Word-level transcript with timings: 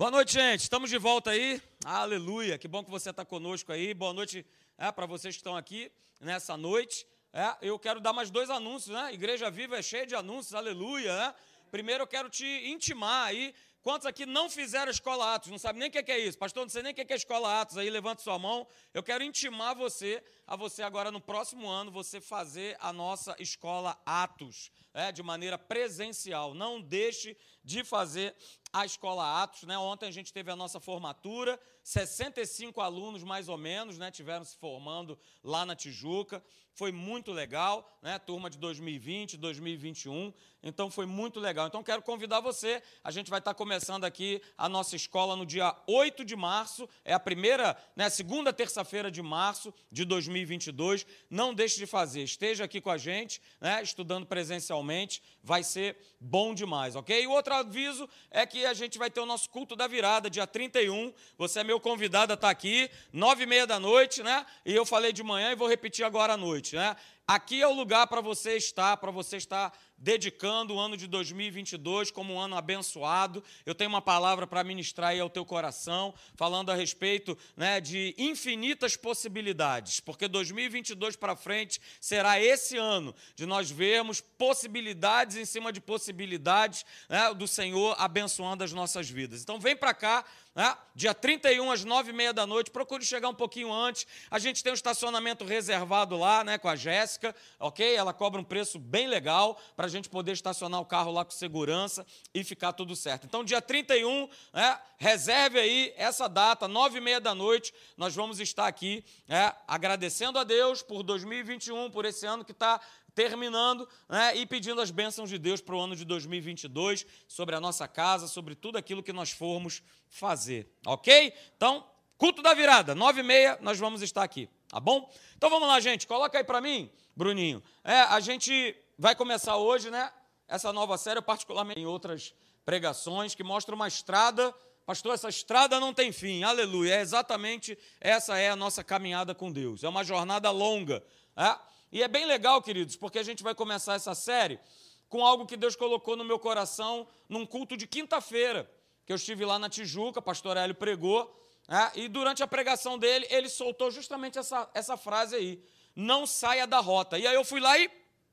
Boa 0.00 0.10
noite, 0.10 0.32
gente. 0.32 0.62
Estamos 0.62 0.88
de 0.88 0.96
volta 0.96 1.28
aí. 1.28 1.60
Aleluia. 1.84 2.56
Que 2.56 2.66
bom 2.66 2.82
que 2.82 2.90
você 2.90 3.10
está 3.10 3.22
conosco 3.22 3.70
aí. 3.70 3.92
Boa 3.92 4.14
noite 4.14 4.46
é, 4.78 4.90
para 4.90 5.04
vocês 5.04 5.34
que 5.34 5.40
estão 5.40 5.54
aqui 5.54 5.92
nessa 6.18 6.56
noite. 6.56 7.06
É, 7.34 7.54
eu 7.60 7.78
quero 7.78 8.00
dar 8.00 8.14
mais 8.14 8.30
dois 8.30 8.48
anúncios, 8.48 8.96
né? 8.96 9.12
Igreja 9.12 9.50
Viva 9.50 9.76
é 9.76 9.82
cheia 9.82 10.06
de 10.06 10.14
anúncios, 10.14 10.54
aleluia. 10.54 11.14
Né? 11.14 11.34
Primeiro 11.70 12.04
eu 12.04 12.06
quero 12.06 12.30
te 12.30 12.46
intimar 12.46 13.26
aí. 13.26 13.54
Quantos 13.82 14.06
aqui 14.06 14.24
não 14.24 14.48
fizeram 14.48 14.90
escola 14.90 15.34
Atos? 15.34 15.50
Não 15.50 15.58
sabe 15.58 15.78
nem 15.78 15.88
o 15.88 15.92
que 15.92 16.10
é 16.10 16.18
isso? 16.18 16.38
Pastor, 16.38 16.62
não 16.62 16.70
sei 16.70 16.82
nem 16.82 16.92
o 16.92 16.94
que 16.94 17.12
é 17.12 17.16
escola 17.16 17.60
Atos. 17.60 17.76
Aí 17.76 17.90
levanta 17.90 18.22
sua 18.22 18.38
mão. 18.38 18.66
Eu 18.94 19.02
quero 19.02 19.22
intimar 19.22 19.74
você, 19.74 20.24
a 20.46 20.56
você 20.56 20.82
agora 20.82 21.10
no 21.10 21.20
próximo 21.20 21.68
ano, 21.68 21.90
você 21.90 22.22
fazer 22.22 22.74
a 22.80 22.90
nossa 22.90 23.36
escola 23.38 24.00
Atos, 24.06 24.70
é, 24.94 25.12
de 25.12 25.22
maneira 25.22 25.58
presencial. 25.58 26.54
Não 26.54 26.80
deixe 26.80 27.36
de 27.62 27.84
fazer 27.84 28.34
a 28.72 28.84
Escola 28.84 29.42
Atos. 29.42 29.64
Né? 29.64 29.76
Ontem 29.78 30.06
a 30.06 30.12
gente 30.12 30.32
teve 30.32 30.50
a 30.50 30.56
nossa 30.56 30.80
formatura, 30.80 31.58
65 31.82 32.80
alunos 32.80 33.22
mais 33.22 33.48
ou 33.48 33.56
menos 33.56 33.98
né, 33.98 34.10
tiveram 34.10 34.44
se 34.44 34.56
formando 34.56 35.18
lá 35.42 35.64
na 35.64 35.74
Tijuca. 35.74 36.42
Foi 36.72 36.92
muito 36.92 37.32
legal, 37.32 37.86
né? 38.00 38.18
turma 38.18 38.48
de 38.48 38.56
2020, 38.56 39.36
2021. 39.36 40.32
Então 40.62 40.90
foi 40.90 41.04
muito 41.04 41.40
legal. 41.40 41.66
Então 41.66 41.82
quero 41.82 42.00
convidar 42.00 42.40
você. 42.40 42.82
A 43.02 43.10
gente 43.10 43.28
vai 43.28 43.38
estar 43.38 43.54
começando 43.54 44.04
aqui 44.04 44.40
a 44.56 44.68
nossa 44.68 44.94
escola 44.94 45.34
no 45.34 45.44
dia 45.44 45.74
8 45.86 46.24
de 46.24 46.36
março. 46.36 46.88
É 47.04 47.12
a 47.12 47.20
primeira, 47.20 47.76
né, 47.96 48.08
segunda 48.08 48.52
terça-feira 48.52 49.10
de 49.10 49.20
março 49.20 49.74
de 49.90 50.04
2022. 50.04 51.06
Não 51.28 51.52
deixe 51.52 51.76
de 51.76 51.86
fazer. 51.86 52.22
Esteja 52.22 52.64
aqui 52.64 52.80
com 52.80 52.90
a 52.90 52.98
gente, 52.98 53.42
né, 53.60 53.82
estudando 53.82 54.26
presencialmente. 54.26 55.22
Vai 55.42 55.62
ser 55.62 55.98
bom 56.20 56.54
demais, 56.54 56.94
ok? 56.96 57.22
E 57.22 57.26
outro 57.26 57.54
aviso 57.54 58.08
é 58.30 58.46
que 58.46 58.59
a 58.66 58.74
gente 58.74 58.98
vai 58.98 59.10
ter 59.10 59.20
o 59.20 59.26
nosso 59.26 59.48
culto 59.48 59.74
da 59.74 59.86
virada, 59.86 60.30
dia 60.30 60.46
31. 60.46 61.12
Você 61.38 61.60
é 61.60 61.64
meu 61.64 61.80
convidado 61.80 62.32
a 62.32 62.34
estar 62.34 62.50
aqui, 62.50 62.90
nove 63.12 63.44
e 63.44 63.46
meia 63.46 63.66
da 63.66 63.78
noite, 63.78 64.22
né? 64.22 64.44
E 64.64 64.74
eu 64.74 64.84
falei 64.84 65.12
de 65.12 65.22
manhã 65.22 65.52
e 65.52 65.56
vou 65.56 65.68
repetir 65.68 66.04
agora 66.04 66.34
à 66.34 66.36
noite, 66.36 66.76
né? 66.76 66.96
Aqui 67.32 67.62
é 67.62 67.68
o 67.68 67.72
lugar 67.72 68.08
para 68.08 68.20
você 68.20 68.56
estar, 68.56 68.96
para 68.96 69.12
você 69.12 69.36
estar 69.36 69.72
dedicando 69.96 70.74
o 70.74 70.80
ano 70.80 70.96
de 70.96 71.06
2022 71.06 72.10
como 72.10 72.34
um 72.34 72.40
ano 72.40 72.56
abençoado. 72.56 73.44
Eu 73.64 73.72
tenho 73.72 73.88
uma 73.88 74.02
palavra 74.02 74.48
para 74.48 74.64
ministrar 74.64 75.10
aí 75.10 75.20
ao 75.20 75.30
teu 75.30 75.44
coração, 75.44 76.12
falando 76.34 76.70
a 76.70 76.74
respeito 76.74 77.38
né, 77.56 77.80
de 77.80 78.16
infinitas 78.18 78.96
possibilidades, 78.96 80.00
porque 80.00 80.26
2022 80.26 81.14
para 81.14 81.36
frente 81.36 81.80
será 82.00 82.40
esse 82.40 82.76
ano 82.76 83.14
de 83.36 83.46
nós 83.46 83.70
vermos 83.70 84.20
possibilidades 84.20 85.36
em 85.36 85.44
cima 85.44 85.72
de 85.72 85.80
possibilidades 85.80 86.84
né, 87.08 87.32
do 87.34 87.46
Senhor 87.46 87.94
abençoando 87.96 88.64
as 88.64 88.72
nossas 88.72 89.08
vidas. 89.08 89.42
Então 89.42 89.60
vem 89.60 89.76
para 89.76 89.94
cá, 89.94 90.24
né? 90.60 90.76
Dia 90.94 91.14
31 91.14 91.70
às 91.70 91.86
9h30 91.86 92.34
da 92.34 92.46
noite, 92.46 92.70
procure 92.70 93.02
chegar 93.02 93.30
um 93.30 93.34
pouquinho 93.34 93.72
antes. 93.72 94.06
A 94.30 94.38
gente 94.38 94.62
tem 94.62 94.70
um 94.70 94.74
estacionamento 94.74 95.42
reservado 95.42 96.18
lá, 96.18 96.44
né, 96.44 96.58
com 96.58 96.68
a 96.68 96.76
Jéssica, 96.76 97.34
ok? 97.58 97.94
Ela 97.94 98.12
cobra 98.12 98.38
um 98.38 98.44
preço 98.44 98.78
bem 98.78 99.08
legal 99.08 99.58
para 99.74 99.86
a 99.86 99.88
gente 99.88 100.10
poder 100.10 100.32
estacionar 100.32 100.78
o 100.78 100.84
carro 100.84 101.10
lá 101.12 101.24
com 101.24 101.30
segurança 101.30 102.06
e 102.34 102.44
ficar 102.44 102.74
tudo 102.74 102.94
certo. 102.94 103.24
Então, 103.26 103.42
dia 103.42 103.62
31, 103.62 104.28
né, 104.52 104.78
reserve 104.98 105.58
aí 105.58 105.94
essa 105.96 106.28
data, 106.28 106.68
9h30 106.68 107.20
da 107.20 107.34
noite, 107.34 107.72
nós 107.96 108.14
vamos 108.14 108.38
estar 108.38 108.66
aqui 108.66 109.02
né, 109.26 109.54
agradecendo 109.66 110.38
a 110.38 110.44
Deus 110.44 110.82
por 110.82 111.02
2021, 111.02 111.90
por 111.90 112.04
esse 112.04 112.26
ano 112.26 112.44
que 112.44 112.52
está 112.52 112.78
terminando 113.14 113.88
né, 114.08 114.36
e 114.36 114.46
pedindo 114.46 114.80
as 114.80 114.90
bênçãos 114.90 115.28
de 115.28 115.38
Deus 115.38 115.60
para 115.60 115.74
o 115.74 115.80
ano 115.80 115.96
de 115.96 116.04
2022, 116.04 117.06
sobre 117.26 117.54
a 117.54 117.60
nossa 117.60 117.86
casa, 117.86 118.26
sobre 118.26 118.54
tudo 118.54 118.78
aquilo 118.78 119.02
que 119.02 119.12
nós 119.12 119.30
formos 119.30 119.82
fazer, 120.08 120.72
ok? 120.86 121.32
Então, 121.56 121.86
culto 122.16 122.42
da 122.42 122.54
virada, 122.54 122.94
nove 122.94 123.20
e 123.20 123.24
meia, 123.24 123.58
nós 123.60 123.78
vamos 123.78 124.02
estar 124.02 124.22
aqui, 124.22 124.48
tá 124.68 124.80
bom? 124.80 125.10
Então 125.36 125.50
vamos 125.50 125.68
lá, 125.68 125.80
gente, 125.80 126.06
coloca 126.06 126.38
aí 126.38 126.44
para 126.44 126.60
mim, 126.60 126.90
Bruninho. 127.16 127.62
É, 127.84 128.00
a 128.00 128.20
gente 128.20 128.76
vai 128.98 129.14
começar 129.14 129.56
hoje, 129.56 129.90
né, 129.90 130.12
essa 130.46 130.72
nova 130.72 130.98
série, 130.98 131.20
particularmente 131.22 131.80
em 131.80 131.86
outras 131.86 132.34
pregações, 132.64 133.34
que 133.34 133.42
mostra 133.42 133.74
uma 133.74 133.88
estrada 133.88 134.54
Pastor, 134.90 135.14
essa 135.14 135.28
estrada 135.28 135.78
não 135.78 135.94
tem 135.94 136.10
fim, 136.10 136.42
aleluia. 136.42 136.96
É 136.96 137.00
exatamente 137.00 137.78
essa 138.00 138.36
é 138.36 138.50
a 138.50 138.56
nossa 138.56 138.82
caminhada 138.82 139.32
com 139.32 139.52
Deus. 139.52 139.84
É 139.84 139.88
uma 139.88 140.02
jornada 140.02 140.50
longa. 140.50 141.00
É? 141.36 141.56
E 141.92 142.02
é 142.02 142.08
bem 142.08 142.24
legal, 142.24 142.62
queridos, 142.62 142.96
porque 142.96 143.18
a 143.18 143.22
gente 143.22 143.42
vai 143.42 143.54
começar 143.54 143.94
essa 143.94 144.14
série 144.14 144.60
com 145.08 145.26
algo 145.26 145.44
que 145.44 145.56
Deus 145.56 145.74
colocou 145.74 146.16
no 146.16 146.24
meu 146.24 146.38
coração 146.38 147.06
num 147.28 147.44
culto 147.44 147.76
de 147.76 147.86
quinta-feira, 147.86 148.70
que 149.04 149.12
eu 149.12 149.16
estive 149.16 149.44
lá 149.44 149.58
na 149.58 149.68
Tijuca, 149.68 150.22
pastor 150.22 150.56
Hélio 150.56 150.74
pregou, 150.74 151.36
né? 151.66 151.90
e 151.96 152.06
durante 152.06 152.44
a 152.44 152.46
pregação 152.46 152.96
dele, 152.96 153.26
ele 153.28 153.48
soltou 153.48 153.90
justamente 153.90 154.38
essa, 154.38 154.70
essa 154.72 154.96
frase 154.96 155.34
aí: 155.34 155.64
não 155.96 156.26
saia 156.26 156.66
da 156.66 156.78
rota. 156.78 157.18
E 157.18 157.26
aí 157.26 157.34
eu 157.34 157.44
fui 157.44 157.58
lá 157.58 157.76
e 157.76 157.90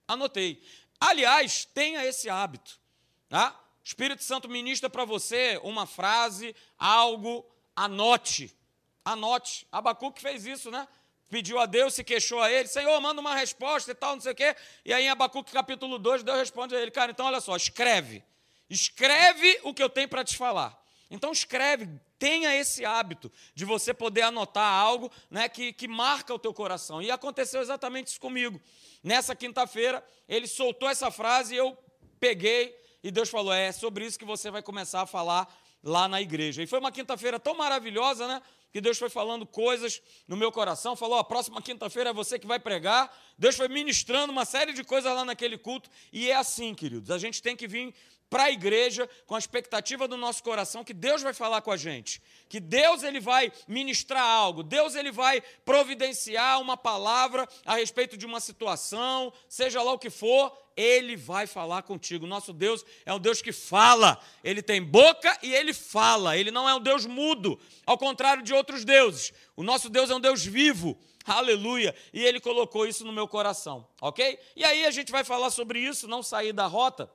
anotei. 0.08 0.62
Aliás, 1.00 1.66
tenha 1.66 2.06
esse 2.06 2.30
hábito. 2.30 2.80
Tá? 3.28 3.60
Espírito 3.84 4.24
Santo 4.24 4.48
ministra 4.48 4.90
para 4.90 5.06
você 5.06 5.60
uma 5.64 5.86
frase, 5.86 6.56
algo, 6.78 7.46
anote. 7.76 8.56
Anote. 9.04 9.68
Abacuque 9.72 10.22
fez 10.22 10.46
isso, 10.46 10.70
né? 10.70 10.88
Pediu 11.30 11.60
a 11.60 11.66
Deus, 11.66 11.94
se 11.94 12.04
queixou 12.04 12.42
a 12.42 12.52
ele, 12.52 12.68
Senhor, 12.68 13.00
manda 13.02 13.20
uma 13.20 13.36
resposta 13.36 13.92
e 13.92 13.96
tal, 13.96 14.16
não 14.16 14.22
sei 14.22 14.32
o 14.32 14.36
quê. 14.36 14.56
E 14.86 14.94
aí 14.94 15.06
em 15.06 15.10
Abacuque 15.10 15.52
capítulo 15.52 16.00
2, 16.00 16.24
Deus 16.24 16.38
responde 16.38 16.76
a 16.76 16.82
ele, 16.82 16.92
cara, 16.92 17.12
então 17.12 17.26
olha 17.26 17.42
só, 17.42 17.56
escreve. 17.56 18.24
Escreve 18.70 19.60
o 19.64 19.74
que 19.74 19.82
eu 19.82 19.90
tenho 19.90 20.10
para 20.10 20.24
te 20.24 20.36
falar. 20.36 20.78
Então 21.10 21.32
escreve, 21.32 21.88
tenha 22.20 22.54
esse 22.56 22.84
hábito 22.84 23.32
de 23.56 23.64
você 23.64 23.94
poder 23.94 24.24
anotar 24.24 24.74
algo 24.74 25.12
né, 25.30 25.48
que, 25.48 25.72
que 25.72 25.88
marca 25.88 26.34
o 26.34 26.40
teu 26.40 26.54
coração. 26.54 27.02
E 27.02 27.10
aconteceu 27.10 27.62
exatamente 27.62 28.08
isso 28.08 28.20
comigo. 28.20 28.60
Nessa 29.04 29.36
quinta-feira, 29.36 30.04
ele 30.28 30.48
soltou 30.48 30.90
essa 30.90 31.10
frase 31.10 31.56
e 31.56 31.58
eu 31.58 31.78
peguei, 32.20 32.78
e 33.02 33.12
Deus 33.12 33.30
falou: 33.30 33.54
é 33.54 33.72
sobre 33.72 34.06
isso 34.06 34.20
que 34.20 34.26
você 34.26 34.52
vai 34.52 34.62
começar 34.62 35.02
a 35.02 35.06
falar 35.06 35.48
lá 35.84 36.08
na 36.08 36.22
igreja. 36.22 36.62
E 36.62 36.68
foi 36.68 36.80
uma 36.80 36.92
quinta-feira 36.92 37.40
tão 37.40 37.56
maravilhosa, 37.56 38.28
né? 38.28 38.42
Que 38.72 38.82
Deus 38.82 38.98
foi 38.98 39.10
falando 39.10 39.46
coisas 39.46 40.02
no 40.28 40.36
meu 40.38 40.52
coração, 40.52 40.96
falou: 40.96 41.18
a 41.18 41.24
próxima 41.24 41.62
quinta-feira 41.62 42.10
é 42.10 42.14
você 42.14 42.38
que 42.38 42.48
vai 42.48 42.60
pregar. 42.60 43.16
Deus 43.38 43.56
foi 43.56 43.68
ministrando 43.68 44.32
uma 44.32 44.46
série 44.46 44.74
de 44.74 44.84
coisas 44.84 45.14
lá 45.14 45.24
naquele 45.24 45.58
culto, 45.58 45.90
e 46.12 46.30
é 46.30 46.36
assim, 46.36 46.74
queridos. 46.74 47.12
A 47.12 47.18
gente 47.18 47.42
tem 47.42 47.56
que 47.56 47.68
vir 47.68 47.94
para 48.30 48.44
a 48.44 48.52
igreja 48.52 49.10
com 49.26 49.36
a 49.36 49.40
expectativa 49.40 50.08
do 50.08 50.18
nosso 50.18 50.44
coração 50.44 50.84
que 50.84 50.94
Deus 50.94 51.22
vai 51.22 51.34
falar 51.34 51.62
com 51.62 51.72
a 51.72 51.78
gente, 51.78 52.22
que 52.50 52.60
Deus 52.60 53.04
ele 53.04 53.20
vai 53.20 53.52
ministrar 53.68 54.24
algo, 54.24 54.64
Deus 54.64 54.96
ele 54.96 55.12
vai 55.12 55.42
providenciar 55.64 56.62
uma 56.62 56.76
palavra 56.76 57.48
a 57.66 57.76
respeito 57.76 58.18
de 58.18 58.26
uma 58.26 58.40
situação, 58.40 59.32
seja 59.48 59.82
lá 59.82 59.94
o 59.94 60.00
que 60.00 60.10
for, 60.10 60.52
ele 60.78 61.16
vai 61.16 61.48
falar 61.48 61.82
contigo. 61.82 62.28
Nosso 62.28 62.54
Deus 62.54 62.86
é 63.04 63.12
um 63.12 63.20
Deus 63.20 63.42
que 63.42 63.52
fala. 63.52 64.22
Ele 64.44 64.62
tem 64.62 64.82
boca 64.82 65.36
e 65.42 65.52
ele 65.52 65.74
fala. 65.74 66.38
Ele 66.38 66.52
não 66.52 66.70
é 66.70 66.76
um 66.76 66.80
Deus 66.80 67.08
mudo, 67.08 67.60
ao 67.84 67.98
contrário 67.98 68.44
de 68.44 68.54
outros 68.54 68.86
deuses. 68.86 69.34
O 69.56 69.64
nosso 69.64 69.90
Deus 69.90 70.12
é 70.12 70.16
um 70.16 70.20
Deus 70.20 70.46
vivo. 70.46 70.96
Aleluia. 71.26 71.96
E 72.14 72.24
ele 72.24 72.40
colocou 72.40 72.86
isso 72.86 73.04
no 73.04 73.12
meu 73.12 73.28
coração, 73.28 73.88
ok? 74.00 74.40
E 74.56 74.64
aí 74.64 74.86
a 74.86 74.92
gente 74.92 75.12
vai 75.12 75.24
falar 75.24 75.50
sobre 75.50 75.80
isso, 75.80 76.08
não 76.08 76.22
sair 76.22 76.54
da 76.54 76.68
rota. 76.68 77.12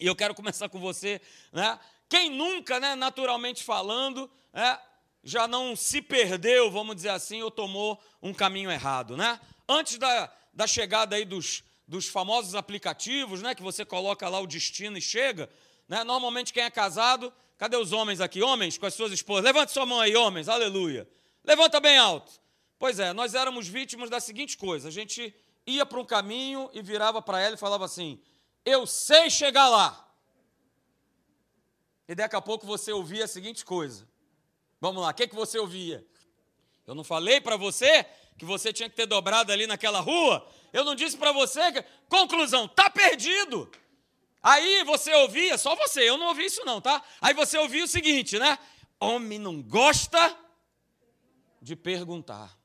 E 0.00 0.06
eu 0.06 0.16
quero 0.16 0.34
começar 0.34 0.68
com 0.68 0.80
você, 0.80 1.20
né? 1.52 1.78
Quem 2.08 2.30
nunca, 2.30 2.80
né, 2.80 2.94
naturalmente 2.94 3.62
falando, 3.62 4.28
né, 4.52 4.78
já 5.22 5.46
não 5.46 5.76
se 5.76 6.02
perdeu, 6.02 6.70
vamos 6.70 6.96
dizer 6.96 7.10
assim, 7.10 7.42
ou 7.42 7.50
tomou 7.50 8.02
um 8.20 8.34
caminho 8.34 8.70
errado, 8.70 9.16
né? 9.16 9.38
Antes 9.68 9.98
da, 9.98 10.32
da 10.52 10.66
chegada 10.66 11.14
aí 11.14 11.24
dos 11.24 11.62
dos 11.90 12.06
famosos 12.06 12.54
aplicativos, 12.54 13.42
né, 13.42 13.52
que 13.52 13.64
você 13.64 13.84
coloca 13.84 14.28
lá 14.28 14.38
o 14.38 14.46
destino 14.46 14.96
e 14.96 15.02
chega, 15.02 15.50
né? 15.88 16.04
Normalmente 16.04 16.52
quem 16.52 16.62
é 16.62 16.70
casado, 16.70 17.32
cadê 17.58 17.76
os 17.76 17.90
homens 17.90 18.20
aqui? 18.20 18.40
Homens 18.40 18.78
com 18.78 18.86
as 18.86 18.94
suas 18.94 19.10
esposas. 19.10 19.42
Levante 19.42 19.72
sua 19.72 19.84
mão 19.84 19.98
aí, 19.98 20.14
homens. 20.14 20.48
Aleluia. 20.48 21.08
Levanta 21.42 21.80
bem 21.80 21.98
alto. 21.98 22.30
Pois 22.78 23.00
é, 23.00 23.12
nós 23.12 23.34
éramos 23.34 23.66
vítimas 23.66 24.08
da 24.08 24.20
seguinte 24.20 24.56
coisa: 24.56 24.86
a 24.86 24.90
gente 24.90 25.34
ia 25.66 25.84
para 25.84 25.98
um 25.98 26.04
caminho 26.04 26.70
e 26.72 26.80
virava 26.80 27.20
para 27.20 27.40
ela 27.40 27.56
e 27.56 27.58
falava 27.58 27.84
assim: 27.86 28.20
"Eu 28.64 28.86
sei 28.86 29.30
chegar 29.30 29.68
lá". 29.68 30.08
E 32.08 32.14
daqui 32.14 32.34
a 32.34 32.40
pouco 32.40 32.66
você 32.66 32.92
ouvia 32.92 33.24
a 33.24 33.28
seguinte 33.28 33.64
coisa. 33.64 34.08
Vamos 34.80 35.02
lá, 35.02 35.10
o 35.10 35.14
que, 35.14 35.28
que 35.28 35.34
você 35.34 35.58
ouvia? 35.58 36.04
Eu 36.86 36.94
não 36.94 37.04
falei 37.04 37.40
para 37.40 37.56
você 37.56 38.04
que 38.36 38.44
você 38.44 38.72
tinha 38.72 38.88
que 38.88 38.96
ter 38.96 39.06
dobrado 39.06 39.52
ali 39.52 39.66
naquela 39.66 40.00
rua? 40.00 40.44
Eu 40.72 40.84
não 40.84 40.94
disse 40.94 41.16
para 41.16 41.30
você 41.30 41.72
que. 41.72 41.84
Conclusão, 42.08 42.66
tá 42.66 42.90
perdido. 42.90 43.70
Aí 44.42 44.82
você 44.84 45.12
ouvia, 45.14 45.58
só 45.58 45.76
você, 45.76 46.08
eu 46.08 46.16
não 46.16 46.28
ouvi 46.28 46.46
isso 46.46 46.64
não, 46.64 46.80
tá? 46.80 47.02
Aí 47.20 47.34
você 47.34 47.58
ouvia 47.58 47.84
o 47.84 47.88
seguinte, 47.88 48.38
né? 48.38 48.58
Homem 48.98 49.38
não 49.38 49.62
gosta 49.62 50.36
de 51.60 51.76
perguntar. 51.76 52.58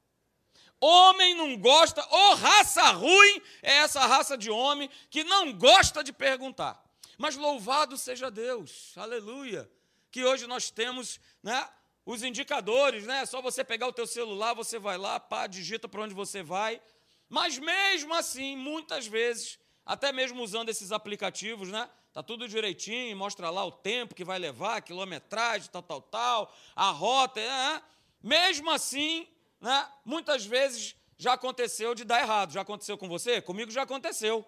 Homem 0.86 1.34
não 1.36 1.58
gosta, 1.58 2.06
ou 2.10 2.36
raça 2.36 2.84
ruim 2.92 3.42
é 3.64 3.78
essa 3.78 4.06
raça 4.06 4.38
de 4.38 4.52
homem 4.52 4.90
que 5.10 5.24
não 5.24 5.52
gosta 5.54 6.04
de 6.04 6.14
perguntar. 6.14 6.84
Mas 7.18 7.36
louvado 7.36 7.98
seja 7.98 8.30
Deus, 8.30 8.94
aleluia 8.98 9.70
que 10.16 10.24
hoje 10.24 10.48
nós 10.48 10.72
temos, 10.72 11.20
né? 11.44 11.68
Os 12.06 12.24
indicadores, 12.24 13.06
né? 13.06 13.24
É 13.24 13.26
só 13.26 13.42
você 13.42 13.66
pegar 13.66 13.86
o 13.86 13.92
teu 13.92 14.08
celular, 14.08 14.54
você 14.54 14.80
vai 14.80 14.98
lá, 14.98 15.20
pá, 15.20 15.46
digita 15.46 15.90
para 15.90 16.04
onde 16.04 16.14
você 16.14 16.42
vai. 16.42 16.82
Mas 17.28 17.60
mesmo 17.60 18.14
assim, 18.14 18.56
muitas 18.56 19.06
vezes, 19.06 19.60
até 19.86 20.14
mesmo 20.14 20.42
usando 20.42 20.70
esses 20.70 20.94
aplicativos, 20.94 21.68
né? 21.68 21.90
Tá 22.14 22.24
tudo 22.24 22.48
direitinho, 22.48 23.18
mostra 23.18 23.50
lá 23.50 23.66
o 23.66 23.72
tempo 23.74 24.16
que 24.16 24.24
vai 24.24 24.40
levar, 24.40 24.82
quilometragem, 24.82 25.70
tal, 25.70 25.84
tal, 25.84 26.02
tal, 26.02 26.56
a 26.74 26.92
rota, 26.92 27.42
é, 27.42 27.44
é. 27.76 27.82
mesmo 28.24 28.72
assim, 28.72 29.28
né? 29.66 29.88
Muitas 30.06 30.46
vezes 30.46 30.96
já 31.18 31.34
aconteceu 31.34 31.96
de 31.96 32.04
dar 32.04 32.22
errado. 32.22 32.54
Já 32.54 32.62
aconteceu 32.62 33.00
com 33.00 33.10
você? 33.10 33.42
Comigo 33.42 33.72
já 33.72 33.82
aconteceu. 33.82 34.46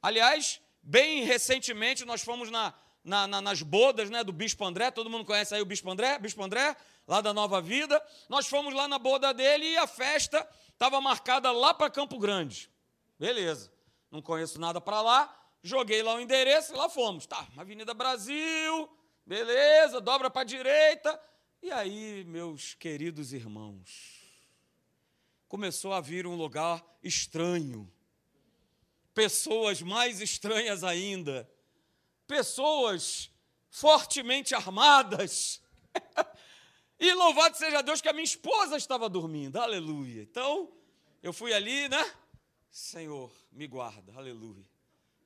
Aliás, 0.00 0.60
bem 0.80 1.24
recentemente 1.24 2.04
nós 2.04 2.22
fomos 2.22 2.48
na, 2.48 2.72
na, 3.02 3.26
na, 3.26 3.40
nas 3.40 3.62
bodas 3.62 4.08
né, 4.08 4.22
do 4.22 4.32
Bispo 4.32 4.64
André, 4.64 4.92
todo 4.92 5.10
mundo 5.10 5.24
conhece 5.24 5.56
aí 5.56 5.60
o 5.60 5.66
Bispo 5.66 5.90
André, 5.90 6.20
Bispo 6.20 6.40
André, 6.40 6.76
lá 7.04 7.20
da 7.20 7.34
Nova 7.34 7.60
Vida. 7.60 8.00
Nós 8.28 8.46
fomos 8.46 8.72
lá 8.72 8.86
na 8.86 8.96
boda 8.96 9.34
dele 9.34 9.66
e 9.72 9.76
a 9.76 9.88
festa 9.88 10.48
estava 10.72 11.00
marcada 11.00 11.50
lá 11.50 11.74
para 11.74 11.90
Campo 11.90 12.16
Grande. 12.16 12.70
Beleza, 13.18 13.72
não 14.08 14.22
conheço 14.22 14.60
nada 14.60 14.80
para 14.80 15.02
lá, 15.02 15.36
joguei 15.64 16.00
lá 16.00 16.14
o 16.14 16.20
endereço 16.20 16.72
e 16.72 16.76
lá 16.76 16.88
fomos. 16.88 17.26
Tá, 17.26 17.44
Avenida 17.56 17.92
Brasil, 17.92 18.88
beleza, 19.26 20.00
dobra 20.00 20.30
para 20.30 20.42
a 20.42 20.44
direita. 20.44 21.20
E 21.60 21.72
aí, 21.72 22.22
meus 22.24 22.74
queridos 22.74 23.32
irmãos, 23.32 24.17
começou 25.48 25.92
a 25.92 26.00
vir 26.00 26.26
um 26.26 26.36
lugar 26.36 26.84
estranho. 27.02 27.90
Pessoas 29.14 29.80
mais 29.80 30.20
estranhas 30.20 30.84
ainda. 30.84 31.50
Pessoas 32.26 33.30
fortemente 33.70 34.54
armadas. 34.54 35.60
e 37.00 37.12
louvado 37.14 37.56
seja 37.56 37.82
Deus 37.82 38.00
que 38.00 38.08
a 38.08 38.12
minha 38.12 38.24
esposa 38.24 38.76
estava 38.76 39.08
dormindo. 39.08 39.56
Aleluia. 39.56 40.22
Então, 40.22 40.70
eu 41.22 41.32
fui 41.32 41.52
ali, 41.52 41.88
né? 41.88 42.14
Senhor, 42.70 43.32
me 43.50 43.66
guarda. 43.66 44.12
Aleluia. 44.14 44.64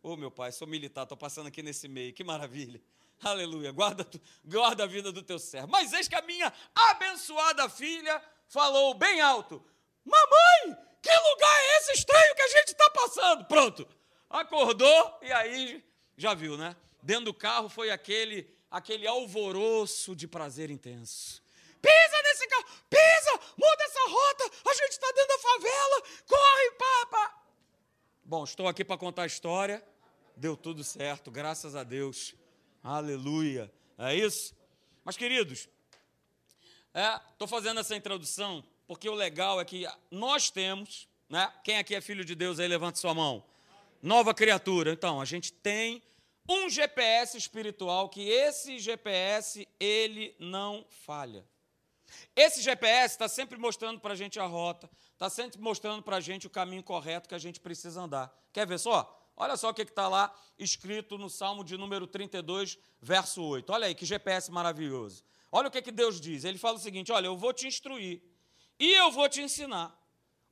Ô 0.02 0.12
oh, 0.12 0.16
meu 0.16 0.30
pai, 0.30 0.52
sou 0.52 0.66
militar, 0.66 1.02
estou 1.02 1.18
passando 1.18 1.48
aqui 1.48 1.62
nesse 1.62 1.88
meio. 1.88 2.12
Que 2.12 2.24
maravilha. 2.24 2.80
Aleluia. 3.20 3.72
Guarda, 3.72 4.08
guarda 4.44 4.84
a 4.84 4.86
vida 4.86 5.12
do 5.12 5.22
teu 5.22 5.38
servo. 5.38 5.68
Mas 5.68 5.92
eis 5.92 6.08
que 6.08 6.14
a 6.14 6.22
minha 6.22 6.52
abençoada 6.74 7.68
filha 7.68 8.22
falou 8.48 8.94
bem 8.94 9.20
alto: 9.20 9.64
Mamãe, 10.04 10.76
que 11.00 11.10
lugar 11.10 11.60
é 11.60 11.78
esse 11.78 11.92
estranho 11.92 12.34
que 12.34 12.42
a 12.42 12.48
gente 12.48 12.68
está 12.68 12.90
passando? 12.90 13.44
Pronto. 13.46 13.88
Acordou 14.28 15.18
e 15.22 15.30
aí 15.32 15.84
já 16.16 16.34
viu, 16.34 16.56
né? 16.56 16.74
Dentro 17.02 17.26
do 17.26 17.34
carro 17.34 17.68
foi 17.68 17.90
aquele 17.90 18.48
aquele 18.70 19.06
alvoroço 19.06 20.16
de 20.16 20.26
prazer 20.26 20.70
intenso. 20.70 21.42
Pisa 21.80 22.22
nesse 22.22 22.46
carro, 22.46 22.64
pisa, 22.88 23.40
muda 23.56 23.84
essa 23.84 24.08
rota, 24.08 24.44
a 24.70 24.74
gente 24.74 24.92
está 24.92 25.06
dentro 25.12 25.28
da 25.28 25.38
favela, 25.38 26.02
corre, 26.26 26.70
papa. 26.78 27.42
Bom, 28.24 28.44
estou 28.44 28.68
aqui 28.68 28.84
para 28.84 28.96
contar 28.96 29.22
a 29.22 29.26
história. 29.26 29.84
Deu 30.36 30.56
tudo 30.56 30.82
certo, 30.82 31.30
graças 31.30 31.76
a 31.76 31.84
Deus. 31.84 32.34
Aleluia. 32.82 33.70
É 33.98 34.14
isso? 34.14 34.56
Mas, 35.04 35.16
queridos, 35.16 35.68
estou 36.94 37.46
é, 37.46 37.50
fazendo 37.50 37.80
essa 37.80 37.94
introdução 37.94 38.64
porque 38.92 39.08
o 39.08 39.14
legal 39.14 39.58
é 39.58 39.64
que 39.64 39.88
nós 40.10 40.50
temos, 40.50 41.08
né? 41.26 41.50
Quem 41.64 41.78
aqui 41.78 41.94
é 41.94 42.00
filho 42.02 42.26
de 42.26 42.34
Deus 42.34 42.60
aí, 42.60 42.68
levanta 42.68 42.98
sua 42.98 43.14
mão. 43.14 43.42
Nova 44.02 44.34
criatura. 44.34 44.92
Então, 44.92 45.18
a 45.18 45.24
gente 45.24 45.50
tem 45.50 46.02
um 46.46 46.68
GPS 46.68 47.38
espiritual 47.38 48.10
que 48.10 48.28
esse 48.28 48.78
GPS 48.78 49.66
ele 49.80 50.36
não 50.38 50.84
falha. 50.90 51.42
Esse 52.36 52.60
GPS 52.60 53.14
está 53.14 53.28
sempre 53.28 53.58
mostrando 53.58 53.98
para 53.98 54.12
a 54.12 54.16
gente 54.16 54.38
a 54.38 54.44
rota, 54.44 54.90
está 55.14 55.30
sempre 55.30 55.58
mostrando 55.58 56.02
para 56.02 56.18
a 56.18 56.20
gente 56.20 56.46
o 56.46 56.50
caminho 56.50 56.82
correto 56.82 57.30
que 57.30 57.34
a 57.34 57.38
gente 57.38 57.60
precisa 57.60 58.02
andar. 58.02 58.30
Quer 58.52 58.66
ver 58.66 58.78
só? 58.78 59.32
Olha 59.34 59.56
só 59.56 59.70
o 59.70 59.74
que 59.74 59.80
está 59.80 60.06
lá 60.06 60.30
escrito 60.58 61.16
no 61.16 61.30
Salmo 61.30 61.64
de 61.64 61.78
número 61.78 62.06
32, 62.06 62.78
verso 63.00 63.42
8. 63.42 63.72
Olha 63.72 63.86
aí 63.86 63.94
que 63.94 64.04
GPS 64.04 64.52
maravilhoso. 64.52 65.24
Olha 65.50 65.68
o 65.68 65.70
que, 65.70 65.80
que 65.80 65.92
Deus 65.92 66.20
diz. 66.20 66.44
Ele 66.44 66.58
fala 66.58 66.76
o 66.76 66.80
seguinte: 66.80 67.10
Olha, 67.10 67.26
eu 67.26 67.38
vou 67.38 67.54
te 67.54 67.66
instruir 67.66 68.22
e 68.78 68.92
eu 68.92 69.10
vou 69.10 69.28
te 69.28 69.40
ensinar 69.40 69.96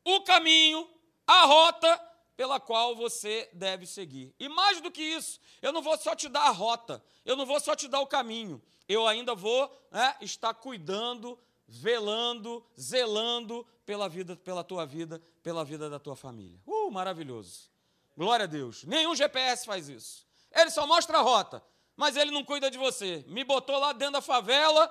o 0.05 0.21
caminho, 0.23 0.89
a 1.27 1.45
rota 1.45 2.01
pela 2.37 2.59
qual 2.59 2.97
você 2.97 3.49
deve 3.53 3.87
seguir. 3.87 4.35
E 4.39 4.49
mais 4.49 4.81
do 4.81 4.91
que 4.91 5.03
isso, 5.03 5.39
eu 5.61 5.73
não 5.73 5.83
vou 5.83 5.97
só 5.99 6.15
te 6.15 6.29
dar 6.29 6.45
a 6.45 6.51
rota, 6.51 7.05
eu 7.25 7.37
não 7.37 7.45
vou 7.45 7.61
só 7.61 7.77
te 7.77 7.87
dar 7.87 8.01
o 8.01 8.07
caminho, 8.07 8.63
eu 8.89 9.07
ainda 9.07 9.35
vou 9.35 9.71
né, 9.91 10.17
estar 10.21 10.55
cuidando, 10.55 11.39
velando, 11.69 12.65
zelando 12.79 13.67
pela 13.85 14.09
vida, 14.09 14.37
pela 14.37 14.65
tua 14.65 14.87
vida, 14.87 15.23
pela 15.43 15.65
vida 15.65 15.91
da 15.91 15.99
tua 15.99 16.17
família. 16.17 16.59
Uh, 16.67 16.91
maravilhoso. 16.91 17.71
Glória 18.17 18.45
a 18.45 18.49
Deus. 18.49 18.85
Nenhum 18.85 19.15
GPS 19.15 19.65
faz 19.67 19.89
isso. 19.89 20.27
Ele 20.51 20.71
só 20.71 20.87
mostra 20.87 21.19
a 21.19 21.23
rota, 21.23 21.63
mas 21.97 22.17
ele 22.17 22.31
não 22.31 22.45
cuida 22.45 22.71
de 22.71 22.79
você. 22.79 23.25
Me 23.29 23.45
botou 23.45 23.79
lá 23.79 23.93
dentro 23.93 24.15
da 24.15 24.21
favela, 24.21 24.91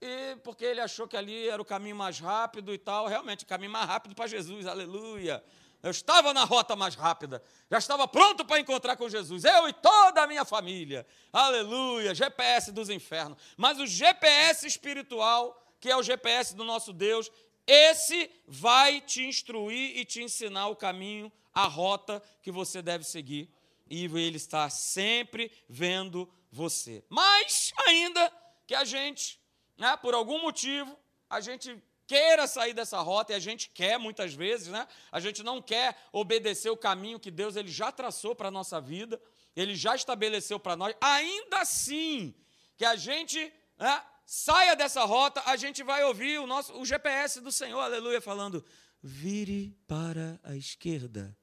e 0.00 0.36
porque 0.42 0.64
ele 0.64 0.80
achou 0.80 1.08
que 1.08 1.16
ali 1.16 1.48
era 1.48 1.60
o 1.60 1.64
caminho 1.64 1.96
mais 1.96 2.18
rápido 2.18 2.72
e 2.72 2.78
tal, 2.78 3.06
realmente 3.06 3.44
o 3.44 3.46
caminho 3.46 3.70
mais 3.70 3.86
rápido 3.86 4.14
para 4.14 4.26
Jesus, 4.26 4.66
aleluia. 4.66 5.42
Eu 5.82 5.90
estava 5.90 6.32
na 6.34 6.44
rota 6.44 6.74
mais 6.74 6.94
rápida, 6.94 7.42
já 7.70 7.78
estava 7.78 8.08
pronto 8.08 8.44
para 8.44 8.58
encontrar 8.58 8.96
com 8.96 9.08
Jesus, 9.08 9.44
eu 9.44 9.68
e 9.68 9.72
toda 9.72 10.22
a 10.22 10.26
minha 10.26 10.44
família, 10.44 11.06
aleluia, 11.32 12.14
GPS 12.14 12.72
dos 12.72 12.90
infernos. 12.90 13.38
Mas 13.56 13.78
o 13.78 13.86
GPS 13.86 14.66
espiritual, 14.66 15.62
que 15.78 15.90
é 15.90 15.96
o 15.96 16.02
GPS 16.02 16.54
do 16.54 16.64
nosso 16.64 16.92
Deus, 16.92 17.30
esse 17.66 18.30
vai 18.46 19.00
te 19.00 19.24
instruir 19.24 19.96
e 19.98 20.04
te 20.04 20.22
ensinar 20.22 20.68
o 20.68 20.76
caminho, 20.76 21.30
a 21.52 21.66
rota 21.66 22.22
que 22.42 22.50
você 22.50 22.82
deve 22.82 23.04
seguir, 23.04 23.50
e 23.88 24.04
ele 24.04 24.36
está 24.36 24.68
sempre 24.68 25.50
vendo 25.68 26.28
você. 26.50 27.04
Mas 27.08 27.72
ainda 27.86 28.32
que 28.66 28.74
a 28.74 28.84
gente 28.84 29.38
né, 29.76 29.96
por 29.96 30.14
algum 30.14 30.40
motivo, 30.40 30.96
a 31.28 31.40
gente 31.40 31.82
queira 32.06 32.46
sair 32.46 32.72
dessa 32.72 33.00
rota, 33.00 33.32
e 33.32 33.36
a 33.36 33.38
gente 33.38 33.68
quer 33.70 33.98
muitas 33.98 34.32
vezes, 34.32 34.68
né? 34.68 34.86
A 35.10 35.18
gente 35.18 35.42
não 35.42 35.60
quer 35.60 35.96
obedecer 36.12 36.70
o 36.70 36.76
caminho 36.76 37.18
que 37.18 37.30
Deus 37.30 37.56
ele 37.56 37.70
já 37.70 37.90
traçou 37.90 38.34
para 38.34 38.48
a 38.48 38.50
nossa 38.50 38.80
vida, 38.80 39.20
ele 39.56 39.74
já 39.74 39.94
estabeleceu 39.94 40.60
para 40.60 40.76
nós. 40.76 40.94
Ainda 41.00 41.58
assim, 41.60 42.34
que 42.76 42.84
a 42.84 42.94
gente 42.94 43.52
né, 43.76 44.02
saia 44.24 44.76
dessa 44.76 45.04
rota, 45.04 45.42
a 45.46 45.56
gente 45.56 45.82
vai 45.82 46.04
ouvir 46.04 46.38
o 46.38 46.46
nosso 46.46 46.78
o 46.78 46.84
GPS 46.84 47.40
do 47.40 47.50
Senhor, 47.50 47.80
aleluia, 47.80 48.20
falando: 48.20 48.64
vire 49.02 49.76
para 49.86 50.38
a 50.44 50.54
esquerda. 50.54 51.36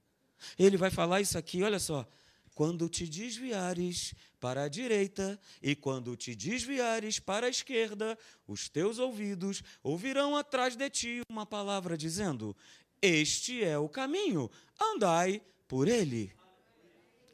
Ele 0.58 0.78
vai 0.78 0.90
falar 0.90 1.22
isso 1.22 1.38
aqui, 1.38 1.64
olha 1.64 1.80
só. 1.80 2.06
Quando 2.54 2.88
te 2.88 3.08
desviares 3.08 4.14
para 4.40 4.64
a 4.64 4.68
direita 4.68 5.40
e 5.62 5.76
quando 5.76 6.16
te 6.16 6.36
desviares 6.36 7.20
para 7.20 7.48
a 7.48 7.50
esquerda, 7.50 8.18
os 8.48 8.70
teus 8.70 9.00
ouvidos 9.00 9.64
ouvirão 9.82 10.36
atrás 10.36 10.76
de 10.76 10.90
ti 10.90 11.22
uma 11.30 11.46
palavra 11.46 11.98
dizendo: 11.98 12.56
Este 13.02 13.64
é 13.64 13.78
o 13.78 13.90
caminho, 13.90 14.52
andai 14.80 15.42
por 15.68 15.88
ele. 15.88 16.32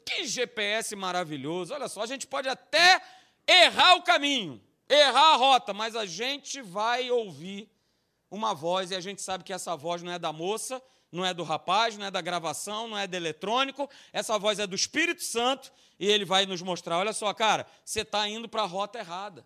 Que 0.05 0.25
GPS 0.25 0.95
maravilhoso! 0.95 1.73
Olha 1.73 1.89
só, 1.89 2.01
a 2.01 2.07
gente 2.07 2.25
pode 2.25 2.47
até 2.47 3.01
errar 3.45 3.95
o 3.95 4.03
caminho, 4.03 4.61
errar 4.87 5.33
a 5.33 5.35
rota, 5.35 5.73
mas 5.73 5.95
a 5.95 6.05
gente 6.05 6.61
vai 6.61 7.11
ouvir 7.11 7.69
uma 8.31 8.53
voz 8.53 8.91
e 8.91 8.95
a 8.95 9.01
gente 9.01 9.21
sabe 9.21 9.43
que 9.43 9.51
essa 9.51 9.75
voz 9.75 10.01
não 10.01 10.11
é 10.11 10.19
da 10.19 10.31
moça 10.31 10.81
não 11.11 11.25
é 11.25 11.33
do 11.33 11.43
rapaz, 11.43 11.97
não 11.97 12.05
é 12.05 12.11
da 12.11 12.21
gravação, 12.21 12.87
não 12.87 12.97
é 12.97 13.07
do 13.07 13.15
eletrônico, 13.15 13.89
essa 14.13 14.37
voz 14.37 14.59
é 14.59 14.67
do 14.67 14.75
Espírito 14.75 15.23
Santo 15.23 15.71
e 15.99 16.07
ele 16.07 16.25
vai 16.25 16.45
nos 16.45 16.61
mostrar: 16.61 16.97
olha 16.97 17.13
só, 17.13 17.33
cara, 17.33 17.65
você 17.83 18.01
está 18.01 18.27
indo 18.27 18.47
para 18.47 18.63
a 18.63 18.67
rota 18.67 18.99
errada. 18.99 19.45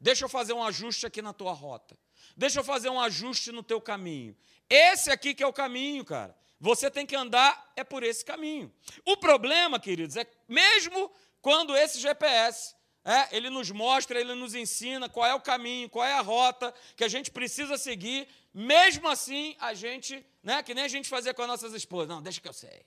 Deixa 0.00 0.24
eu 0.24 0.28
fazer 0.28 0.52
um 0.52 0.62
ajuste 0.62 1.06
aqui 1.06 1.20
na 1.20 1.32
tua 1.32 1.52
rota. 1.52 1.98
Deixa 2.36 2.60
eu 2.60 2.64
fazer 2.64 2.88
um 2.88 3.00
ajuste 3.00 3.50
no 3.50 3.62
teu 3.62 3.80
caminho. 3.80 4.36
Esse 4.70 5.10
aqui 5.10 5.34
que 5.34 5.42
é 5.42 5.46
o 5.46 5.52
caminho, 5.52 6.04
cara. 6.04 6.36
Você 6.60 6.90
tem 6.90 7.06
que 7.06 7.16
andar 7.16 7.72
é 7.74 7.82
por 7.82 8.02
esse 8.02 8.24
caminho. 8.24 8.72
O 9.04 9.16
problema, 9.16 9.78
queridos, 9.78 10.16
é 10.16 10.26
mesmo 10.46 11.10
quando 11.40 11.76
esse 11.76 12.00
GPS 12.00 12.74
é, 13.08 13.34
ele 13.34 13.48
nos 13.48 13.70
mostra, 13.70 14.20
ele 14.20 14.34
nos 14.34 14.54
ensina 14.54 15.08
qual 15.08 15.26
é 15.26 15.34
o 15.34 15.40
caminho, 15.40 15.88
qual 15.88 16.04
é 16.04 16.12
a 16.12 16.20
rota 16.20 16.74
que 16.94 17.02
a 17.02 17.08
gente 17.08 17.30
precisa 17.30 17.78
seguir. 17.78 18.28
Mesmo 18.52 19.08
assim, 19.08 19.56
a 19.58 19.72
gente, 19.72 20.22
né, 20.42 20.62
que 20.62 20.74
nem 20.74 20.84
a 20.84 20.88
gente 20.88 21.08
fazia 21.08 21.32
com 21.32 21.40
as 21.40 21.48
nossas 21.48 21.72
esposas, 21.72 22.06
não, 22.06 22.20
deixa 22.20 22.38
que 22.38 22.46
eu 22.46 22.52
sei. 22.52 22.84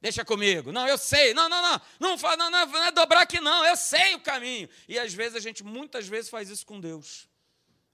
Deixa 0.00 0.24
comigo. 0.24 0.72
Não, 0.72 0.88
eu 0.88 0.96
sei. 0.96 1.34
Não, 1.34 1.46
não, 1.46 1.60
não. 1.60 1.80
Não, 2.00 2.16
não, 2.16 2.50
não, 2.50 2.66
não 2.66 2.84
é 2.84 2.90
dobrar 2.90 3.20
aqui, 3.20 3.38
não. 3.38 3.66
Eu 3.66 3.76
sei 3.76 4.14
o 4.14 4.20
caminho. 4.20 4.66
E 4.88 4.98
às 4.98 5.12
vezes 5.12 5.36
a 5.36 5.40
gente, 5.40 5.62
muitas 5.62 6.08
vezes, 6.08 6.30
faz 6.30 6.48
isso 6.48 6.64
com 6.64 6.80
Deus. 6.80 7.28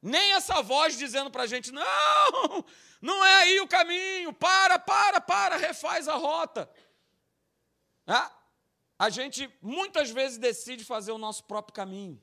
Nem 0.01 0.35
essa 0.35 0.63
voz 0.63 0.97
dizendo 0.97 1.33
para 1.33 1.43
a 1.43 1.47
gente: 1.49 1.73
não, 1.73 2.65
não 3.03 3.25
é 3.25 3.35
aí 3.43 3.61
o 3.61 3.67
caminho. 3.67 4.33
Para, 4.33 4.79
para, 4.79 5.21
para, 5.21 5.57
refaz 5.57 6.07
a 6.07 6.15
rota. 6.15 6.71
Ah, 8.07 8.31
a 8.99 9.11
gente 9.11 9.51
muitas 9.61 10.11
vezes 10.11 10.39
decide 10.39 10.85
fazer 10.85 11.13
o 11.13 11.19
nosso 11.19 11.45
próprio 11.45 11.75
caminho. 11.75 12.21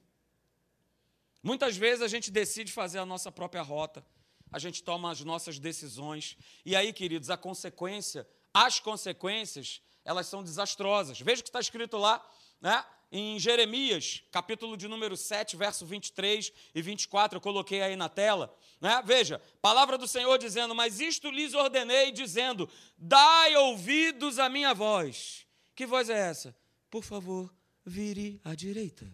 Muitas 1.42 1.76
vezes 1.76 2.02
a 2.02 2.08
gente 2.08 2.32
decide 2.32 2.72
fazer 2.72 3.00
a 3.00 3.06
nossa 3.06 3.32
própria 3.32 3.62
rota, 3.62 4.06
a 4.52 4.60
gente 4.60 4.82
toma 4.84 5.12
as 5.12 5.22
nossas 5.22 5.60
decisões, 5.60 6.38
e 6.66 6.76
aí, 6.76 6.94
queridos, 6.94 7.30
a 7.30 7.38
consequência, 7.38 8.28
as 8.54 8.80
consequências, 8.80 9.82
elas 10.06 10.28
são 10.28 10.44
desastrosas. 10.44 11.20
Veja 11.20 11.42
o 11.42 11.44
que 11.44 11.50
está 11.50 11.60
escrito 11.60 11.98
lá, 11.98 12.26
né? 12.62 12.86
em 13.12 13.38
Jeremias, 13.38 14.24
capítulo 14.32 14.76
de 14.76 14.88
número 14.88 15.16
7, 15.16 15.56
verso 15.56 15.86
23 15.86 16.52
e 16.74 16.82
24, 16.82 17.38
eu 17.38 17.42
coloquei 17.42 17.82
aí 17.84 17.96
na 17.96 18.10
tela. 18.10 18.56
Né? 18.82 19.04
Veja, 19.06 19.40
palavra 19.62 20.00
do 20.00 20.08
Senhor 20.08 20.36
dizendo: 20.40 20.74
Mas 20.74 21.00
isto 21.00 21.30
lhes 21.30 21.54
ordenei, 21.54 22.12
dizendo: 22.12 22.68
Dai 22.98 23.56
ouvidos 23.56 24.40
à 24.40 24.50
minha 24.50 24.74
voz. 24.74 25.46
Que 25.76 25.86
voz 25.86 26.10
é 26.10 26.18
essa? 26.18 26.56
Por 26.94 27.04
favor, 27.04 27.52
vire 27.84 28.40
à 28.44 28.54
direita. 28.54 29.12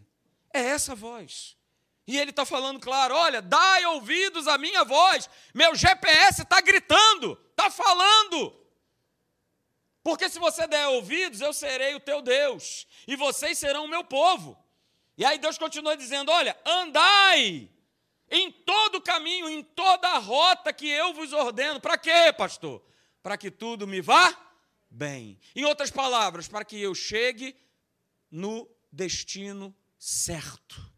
É 0.53 0.59
essa 0.59 0.93
voz. 0.93 1.55
E 2.05 2.19
ele 2.19 2.31
está 2.31 2.43
falando 2.43 2.77
claro: 2.77 3.15
olha, 3.15 3.41
dai 3.41 3.85
ouvidos 3.85 4.49
à 4.49 4.57
minha 4.57 4.83
voz. 4.83 5.29
Meu 5.53 5.73
GPS 5.73 6.41
está 6.41 6.59
gritando, 6.59 7.41
está 7.51 7.71
falando. 7.71 8.53
Porque 10.03 10.27
se 10.27 10.37
você 10.39 10.67
der 10.67 10.87
ouvidos, 10.87 11.39
eu 11.39 11.53
serei 11.53 11.95
o 11.95 12.01
teu 12.01 12.21
Deus, 12.21 12.85
e 13.07 13.15
vocês 13.15 13.57
serão 13.57 13.85
o 13.85 13.89
meu 13.89 14.03
povo. 14.03 14.61
E 15.17 15.23
aí 15.23 15.39
Deus 15.39 15.57
continua 15.57 15.95
dizendo: 15.95 16.33
olha, 16.33 16.59
andai 16.65 17.71
em 18.29 18.51
todo 18.51 18.99
caminho, 18.99 19.47
em 19.47 19.63
toda 19.63 20.17
rota 20.17 20.73
que 20.73 20.89
eu 20.89 21.13
vos 21.13 21.31
ordeno. 21.31 21.79
Para 21.79 21.97
quê, 21.97 22.33
pastor? 22.37 22.83
Para 23.23 23.37
que 23.37 23.49
tudo 23.49 23.87
me 23.87 24.01
vá 24.01 24.37
bem. 24.89 25.39
Em 25.55 25.63
outras 25.63 25.89
palavras, 25.89 26.45
para 26.45 26.65
que 26.65 26.77
eu 26.81 26.93
chegue 26.93 27.55
no 28.31 28.69
destino 28.91 29.75
certo. 29.97 30.91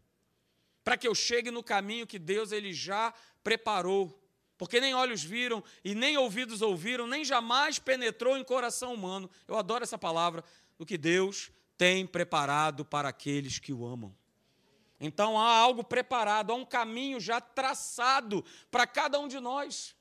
Para 0.84 0.96
que 0.96 1.06
eu 1.06 1.14
chegue 1.14 1.50
no 1.50 1.62
caminho 1.62 2.06
que 2.06 2.18
Deus 2.18 2.52
ele 2.52 2.72
já 2.72 3.14
preparou 3.42 4.22
porque 4.62 4.80
nem 4.80 4.94
olhos 4.94 5.24
viram 5.24 5.60
e 5.84 5.92
nem 5.92 6.16
ouvidos 6.16 6.62
ouviram, 6.62 7.04
nem 7.04 7.24
jamais 7.24 7.80
penetrou 7.80 8.38
em 8.38 8.44
coração 8.44 8.94
humano. 8.94 9.28
Eu 9.48 9.56
adoro 9.56 9.82
essa 9.82 9.98
palavra, 9.98 10.44
o 10.78 10.86
que 10.86 10.96
Deus 10.96 11.50
tem 11.76 12.06
preparado 12.06 12.84
para 12.84 13.08
aqueles 13.08 13.58
que 13.58 13.72
o 13.72 13.84
amam. 13.84 14.14
Então 15.00 15.36
há 15.36 15.56
algo 15.56 15.82
preparado, 15.82 16.52
há 16.52 16.54
um 16.54 16.64
caminho 16.64 17.18
já 17.18 17.40
traçado 17.40 18.44
para 18.70 18.86
cada 18.86 19.18
um 19.18 19.26
de 19.26 19.40
nós. 19.40 19.96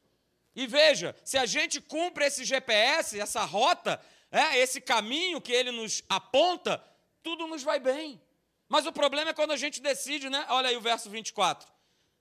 E 0.56 0.68
veja, 0.68 1.16
se 1.26 1.40
a 1.40 1.48
gente 1.48 1.82
cumpre 1.82 2.26
esse 2.26 2.46
GPS, 2.46 3.20
essa 3.20 3.44
rota, 3.44 4.00
é, 4.30 4.60
esse 4.60 4.80
caminho 4.80 5.42
que 5.42 5.52
ele 5.52 5.72
nos 5.72 6.04
aponta, 6.08 6.84
tudo 7.24 7.48
nos 7.48 7.64
vai 7.64 7.80
bem. 7.80 8.22
Mas 8.68 8.86
o 8.86 8.92
problema 8.92 9.32
é 9.32 9.34
quando 9.34 9.52
a 9.52 9.58
gente 9.58 9.82
decide, 9.82 10.30
né? 10.30 10.46
Olha 10.50 10.70
aí 10.70 10.78
o 10.78 10.82
verso 10.82 11.10
24. 11.10 11.72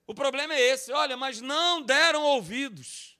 O 0.06 0.14
problema 0.14 0.54
é 0.54 0.60
esse, 0.60 0.92
olha, 0.92 1.16
mas 1.16 1.40
não 1.40 1.80
deram 1.80 2.22
ouvidos. 2.24 3.16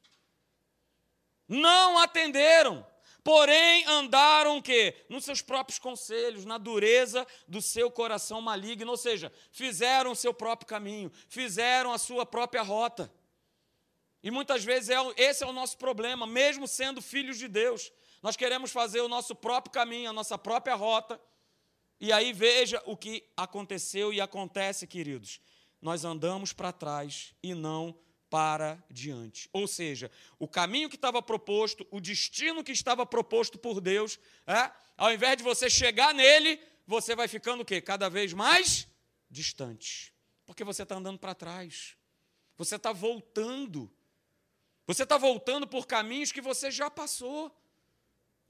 Não 1.47 1.99
atenderam. 1.99 2.85
Porém, 3.23 3.85
andaram 3.87 4.57
o 4.57 4.63
quê? 4.63 5.05
Nos 5.09 5.25
seus 5.25 5.43
próprios 5.43 5.79
conselhos, 5.79 6.45
na 6.45 6.59
dureza 6.59 7.27
do 7.47 7.61
seu 7.61 7.91
coração 7.91 8.41
maligno, 8.41 8.91
ou 8.91 8.97
seja, 8.97 9.33
fizeram 9.53 10.13
o 10.13 10.17
seu 10.17 10.33
próprio 10.33 10.67
caminho, 10.67 11.13
fizeram 11.29 11.93
a 11.93 11.99
sua 11.99 12.25
própria 12.25 12.63
rota. 12.63 13.13
E 14.23 14.31
muitas 14.31 14.65
vezes 14.65 14.91
é, 14.91 14.97
esse 15.17 15.45
é 15.45 15.47
o 15.47 15.53
nosso 15.53 15.79
problema, 15.79 16.27
mesmo 16.27 16.67
sendo 16.67 17.01
filhos 17.01 17.39
de 17.39 17.47
Deus. 17.47 17.93
Nós 18.23 18.37
queremos 18.37 18.71
fazer 18.71 19.01
o 19.01 19.09
nosso 19.09 19.35
próprio 19.35 19.73
caminho, 19.73 20.11
a 20.11 20.13
nossa 20.13 20.37
própria 20.37 20.75
rota. 20.75 21.21
E 22.01 22.13
aí 22.13 22.33
veja 22.33 22.83
o 22.87 22.97
que 22.97 23.25
aconteceu 23.37 24.13
e 24.13 24.21
acontece, 24.21 24.87
queridos 24.87 25.41
nós 25.81 26.05
andamos 26.05 26.53
para 26.53 26.73
trás 26.73 27.35
e 27.43 27.55
não 27.55 27.97
para 28.29 28.83
diante. 28.91 29.49
Ou 29.53 29.67
seja, 29.67 30.11
o 30.39 30.47
caminho 30.47 30.89
que 30.89 30.97
estava 30.97 31.21
proposto, 31.23 31.87
o 31.91 32.01
destino 32.01 32.63
que 32.63 32.73
estava 32.73 33.05
proposto 33.07 33.59
por 33.59 33.81
Deus, 33.81 34.19
é, 34.47 34.71
ao 34.97 35.13
invés 35.13 35.37
de 35.39 35.43
você 35.43 35.69
chegar 35.69 36.15
nele, 36.15 36.61
você 36.87 37.17
vai 37.17 37.27
ficando 37.27 37.63
o 37.63 37.65
quê? 37.65 37.81
Cada 37.81 38.09
vez 38.09 38.33
mais 38.33 38.87
distante. 39.29 40.13
Porque 40.45 40.65
você 40.65 40.83
está 40.83 40.97
andando 40.97 41.19
para 41.19 41.35
trás. 41.35 41.97
Você 42.57 42.77
está 42.77 42.93
voltando. 42.93 43.91
Você 44.87 45.05
está 45.05 45.17
voltando 45.17 45.67
por 45.67 45.87
caminhos 45.87 46.31
que 46.31 46.41
você 46.41 46.71
já 46.71 46.91
passou. 46.91 47.57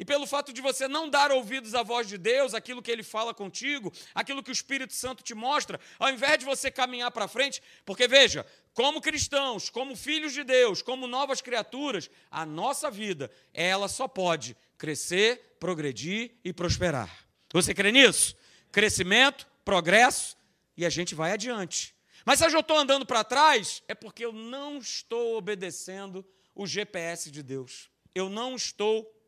E 0.00 0.04
pelo 0.04 0.26
fato 0.26 0.50
de 0.50 0.62
você 0.62 0.88
não 0.88 1.11
dar 1.11 1.30
ouvidos 1.30 1.75
à 1.75 1.83
voz 1.83 2.09
de 2.09 2.16
Deus, 2.16 2.54
aquilo 2.54 2.80
que 2.80 2.90
ele 2.90 3.02
fala 3.02 3.35
contigo, 3.35 3.92
aquilo 4.14 4.42
que 4.42 4.50
o 4.50 4.50
Espírito 4.50 4.95
Santo 4.95 5.23
te 5.23 5.35
mostra, 5.35 5.78
ao 5.99 6.09
invés 6.09 6.38
de 6.38 6.47
você 6.47 6.71
caminhar 6.71 7.11
para 7.11 7.28
frente, 7.28 7.62
porque 7.85 8.09
veja, 8.09 8.47
como 8.73 9.02
cristãos, 9.02 9.69
como 9.69 9.95
filhos 9.95 10.33
de 10.33 10.42
Deus, 10.42 10.80
como 10.80 11.07
novas 11.07 11.42
criaturas, 11.42 12.09
a 12.30 12.47
nossa 12.47 12.90
vida, 12.90 13.30
ela 13.52 13.88
só 13.88 14.09
pode 14.09 14.57
crescer, 14.78 15.57
progredir 15.61 16.30
e 16.42 16.50
prosperar. 16.50 17.14
Você 17.52 17.75
crê 17.75 17.92
nisso? 17.92 18.35
Crescimento, 18.73 19.47
progresso 19.66 20.35
e 20.78 20.87
a 20.87 20.88
gente 20.88 21.14
vai 21.14 21.33
adiante. 21.33 21.95
Mas 22.25 22.38
se 22.38 22.47
eu 22.47 22.61
estou 22.61 22.78
andando 22.78 23.04
para 23.04 23.23
trás, 23.23 23.83
é 23.87 23.95
porque 23.95 24.25
eu 24.25 24.33
não 24.33 24.78
estou 24.78 25.37
obedecendo 25.37 26.25
o 26.54 26.66
GPS 26.66 27.30
de 27.30 27.42
Deus. 27.42 27.90
Eu 28.14 28.30
não 28.30 28.57
estou 28.57 29.19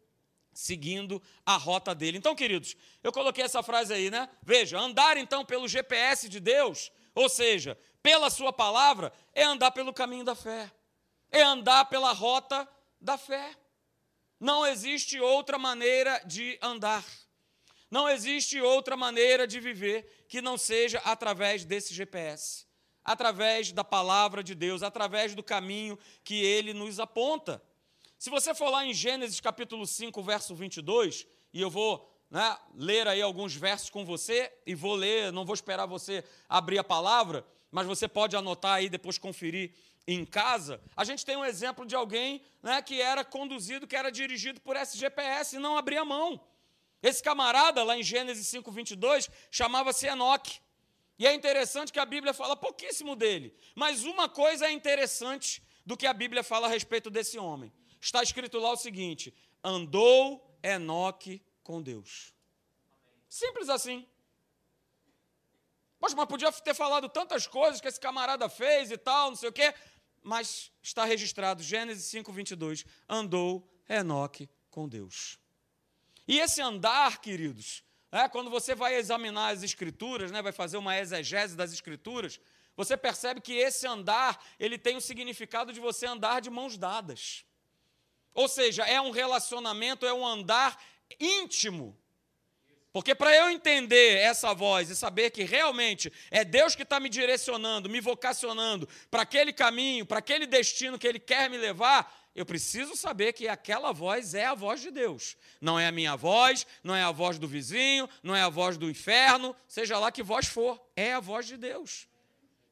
seguindo 0.53 1.23
a 1.45 1.57
rota 1.57 1.95
dele. 1.95 2.19
Então, 2.19 2.35
queridos, 2.35 2.77
eu 3.03 3.13
coloquei 3.13 3.45
essa 3.45 3.63
frase 3.63 3.93
aí, 3.93 4.11
né? 4.11 4.29
Veja, 4.43 4.79
andar 4.79 5.17
então 5.17 5.45
pelo 5.45 5.69
GPS 5.69 6.29
de 6.29 6.41
Deus, 6.41 6.91
ou 7.15 7.29
seja, 7.29 7.79
pela 8.03 8.31
sua 8.31 8.53
palavra, 8.53 9.13
é 9.33 9.45
andar 9.45 9.71
pelo 9.71 9.93
caminho 9.93 10.25
da 10.25 10.35
fé. 10.35 10.71
É 11.31 11.43
andar 11.43 11.87
pela 11.87 12.13
rota 12.13 12.69
da 13.01 13.17
fé. 13.17 13.57
Não 14.39 14.67
existe 14.67 15.21
outra 15.21 15.59
maneira 15.59 16.21
de 16.27 16.59
andar. 16.61 17.05
Não 17.91 18.09
existe 18.09 18.61
outra 18.61 18.97
maneira 18.97 19.47
de 19.47 19.61
viver 19.61 20.25
que 20.27 20.41
não 20.41 20.57
seja 20.57 20.99
através 21.05 21.65
desse 21.65 21.93
GPS, 21.93 22.67
através 23.05 23.71
da 23.71 23.85
palavra 23.85 24.43
de 24.43 24.55
Deus, 24.55 24.83
através 24.83 25.35
do 25.35 25.43
caminho 25.43 25.99
que 26.25 26.43
ele 26.43 26.73
nos 26.73 26.99
aponta. 26.99 27.63
Se 28.23 28.31
você 28.31 28.55
for 28.55 28.71
lá 28.71 28.87
em 28.87 28.95
Gênesis 28.95 29.41
capítulo 29.41 29.85
5, 29.85 30.23
verso 30.23 30.55
22, 30.55 31.27
e 31.53 31.61
eu 31.61 31.69
vou 31.69 32.09
né, 32.31 32.57
ler 32.73 33.09
aí 33.09 33.21
alguns 33.21 33.53
versos 33.57 33.91
com 33.91 34.05
você, 34.05 34.49
e 34.65 34.77
vou 34.77 34.95
ler, 34.95 35.33
não 35.33 35.45
vou 35.45 35.57
esperar 35.57 35.87
você 35.87 36.23
abrir 36.49 36.79
a 36.79 36.85
palavra, 36.85 37.45
mas 37.69 37.85
você 37.85 38.07
pode 38.07 38.37
anotar 38.37 38.75
aí, 38.75 38.89
depois 38.89 39.19
conferir 39.19 39.73
em 40.07 40.25
casa. 40.25 40.81
A 40.97 41.03
gente 41.03 41.27
tem 41.27 41.35
um 41.35 41.45
exemplo 41.45 41.85
de 41.85 41.97
alguém 41.97 42.41
né, 42.63 42.81
que 42.81 43.03
era 43.03 43.25
conduzido, 43.25 43.89
que 43.89 43.97
era 43.97 44.09
dirigido 44.09 44.61
por 44.61 44.77
esse 44.77 44.97
GPS 44.97 45.57
e 45.57 45.59
não 45.59 45.77
abria 45.77 46.05
mão. 46.05 46.41
Esse 47.03 47.21
camarada, 47.21 47.83
lá 47.83 47.99
em 47.99 48.05
Gênesis 48.05 48.47
5, 48.47 48.71
22, 48.71 49.29
chamava-se 49.51 50.07
Enoque. 50.07 50.61
E 51.19 51.27
é 51.27 51.35
interessante 51.35 51.93
que 51.93 51.99
a 51.99 52.07
Bíblia 52.07 52.33
fala 52.33 52.55
pouquíssimo 52.55 53.17
dele, 53.17 53.53
mas 53.75 54.05
uma 54.05 54.29
coisa 54.29 54.69
é 54.69 54.71
interessante 54.71 55.61
do 55.85 55.97
que 55.97 56.07
a 56.07 56.15
Bíblia 56.15 56.45
fala 56.45 56.69
a 56.69 56.71
respeito 56.71 57.11
desse 57.11 57.37
homem 57.37 57.73
está 58.03 58.23
escrito 58.23 58.59
lá 58.59 58.73
o 58.73 58.77
seguinte: 58.77 59.33
andou 59.63 60.59
Enoque 60.63 61.41
com 61.63 61.81
Deus. 61.81 62.35
Simples 63.29 63.69
assim. 63.69 64.07
Poxa, 65.99 66.17
mas 66.17 66.27
podia 66.27 66.51
ter 66.53 66.75
falado 66.75 67.09
tantas 67.09 67.47
coisas 67.47 67.81
que 67.81 67.87
esse 67.87 68.01
camarada 68.01 68.49
fez 68.49 68.91
e 68.91 68.99
tal, 68.99 69.31
não 69.31 69.37
sei 69.37 69.49
o 69.49 69.53
quê. 69.53 69.73
Mas 70.21 70.71
está 70.83 71.05
registrado, 71.05 71.63
Gênesis 71.63 72.05
5, 72.07 72.33
22. 72.33 72.85
Andou 73.09 73.69
Enoque 73.89 74.51
com 74.71 74.89
Deus. 74.89 75.39
E 76.27 76.39
esse 76.39 76.61
andar, 76.61 77.21
queridos, 77.21 77.85
é, 78.11 78.29
quando 78.29 78.51
você 78.51 78.75
vai 78.75 78.95
examinar 78.97 79.53
as 79.53 79.63
escrituras, 79.63 80.31
né, 80.31 80.43
vai 80.43 80.53
fazer 80.53 80.77
uma 80.77 80.99
exegese 80.99 81.57
das 81.57 81.73
escrituras, 81.73 82.41
você 82.77 82.97
percebe 82.97 83.41
que 83.41 83.53
esse 83.53 83.87
andar, 83.87 84.45
ele 84.59 84.79
tem 84.79 84.97
o 84.97 85.01
significado 85.01 85.73
de 85.73 85.81
você 85.81 86.07
andar 86.07 86.41
de 86.41 86.51
mãos 86.51 86.77
dadas. 86.77 87.45
Ou 88.35 88.49
seja, 88.49 88.85
é 88.85 89.01
um 89.01 89.11
relacionamento, 89.11 90.07
é 90.07 90.13
um 90.13 90.27
andar 90.27 90.79
íntimo. 91.19 91.99
Porque 92.93 93.15
para 93.15 93.35
eu 93.35 93.49
entender 93.49 94.19
essa 94.19 94.53
voz 94.53 94.91
e 94.91 94.97
saber 94.97 95.31
que 95.31 95.45
realmente 95.45 96.13
é 96.31 96.45
Deus 96.45 96.75
que 96.75 96.83
está 96.83 97.01
me 97.01 97.09
direcionando, 97.09 97.89
me 97.89 98.01
vocacionando 98.01 98.87
para 99.11 99.23
aquele 99.23 99.53
caminho, 99.53 100.05
para 100.05 100.19
aquele 100.19 100.47
destino 100.47 100.99
que 100.99 101.07
Ele 101.07 101.19
quer 101.19 101.49
me 101.49 101.57
levar, 101.57 102.31
eu 102.35 102.45
preciso 102.45 102.95
saber 102.95 103.33
que 103.33 103.49
aquela 103.49 103.93
voz 103.93 104.35
é 104.35 104.45
a 104.45 104.55
voz 104.55 104.83
de 104.83 104.91
Deus. 104.91 105.37
Não 105.59 105.81
é 105.81 105.87
a 105.87 105.93
minha 105.93 106.17
voz, 106.17 106.67
não 106.85 106.95
é 106.95 107.03
a 107.03 107.11
voz 107.11 107.39
do 107.39 107.49
vizinho, 107.49 108.09
não 108.23 108.37
é 108.37 108.43
a 108.43 108.51
voz 108.51 108.77
do 108.77 108.91
inferno, 108.91 109.57
seja 109.67 109.99
lá 109.99 110.13
que 110.13 110.23
voz 110.23 110.47
for, 110.47 110.79
é 110.95 111.15
a 111.15 111.21
voz 111.21 111.47
de 111.47 111.57
Deus. 111.57 112.07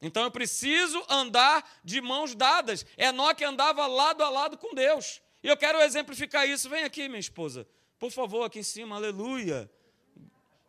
Então 0.01 0.23
eu 0.23 0.31
preciso 0.31 1.03
andar 1.09 1.67
de 1.83 1.99
mãos 1.99 2.35
dadas. 2.35 2.85
Enoque 2.97 3.43
andava 3.43 3.85
lado 3.87 4.23
a 4.23 4.29
lado 4.29 4.57
com 4.57 4.73
Deus. 4.73 5.21
E 5.43 5.47
eu 5.47 5.57
quero 5.57 5.79
exemplificar 5.81 6.47
isso. 6.47 6.69
Vem 6.69 6.83
aqui, 6.83 7.07
minha 7.07 7.19
esposa. 7.19 7.67
Por 7.99 8.11
favor, 8.11 8.43
aqui 8.43 8.59
em 8.59 8.63
cima. 8.63 8.95
Aleluia. 8.95 9.69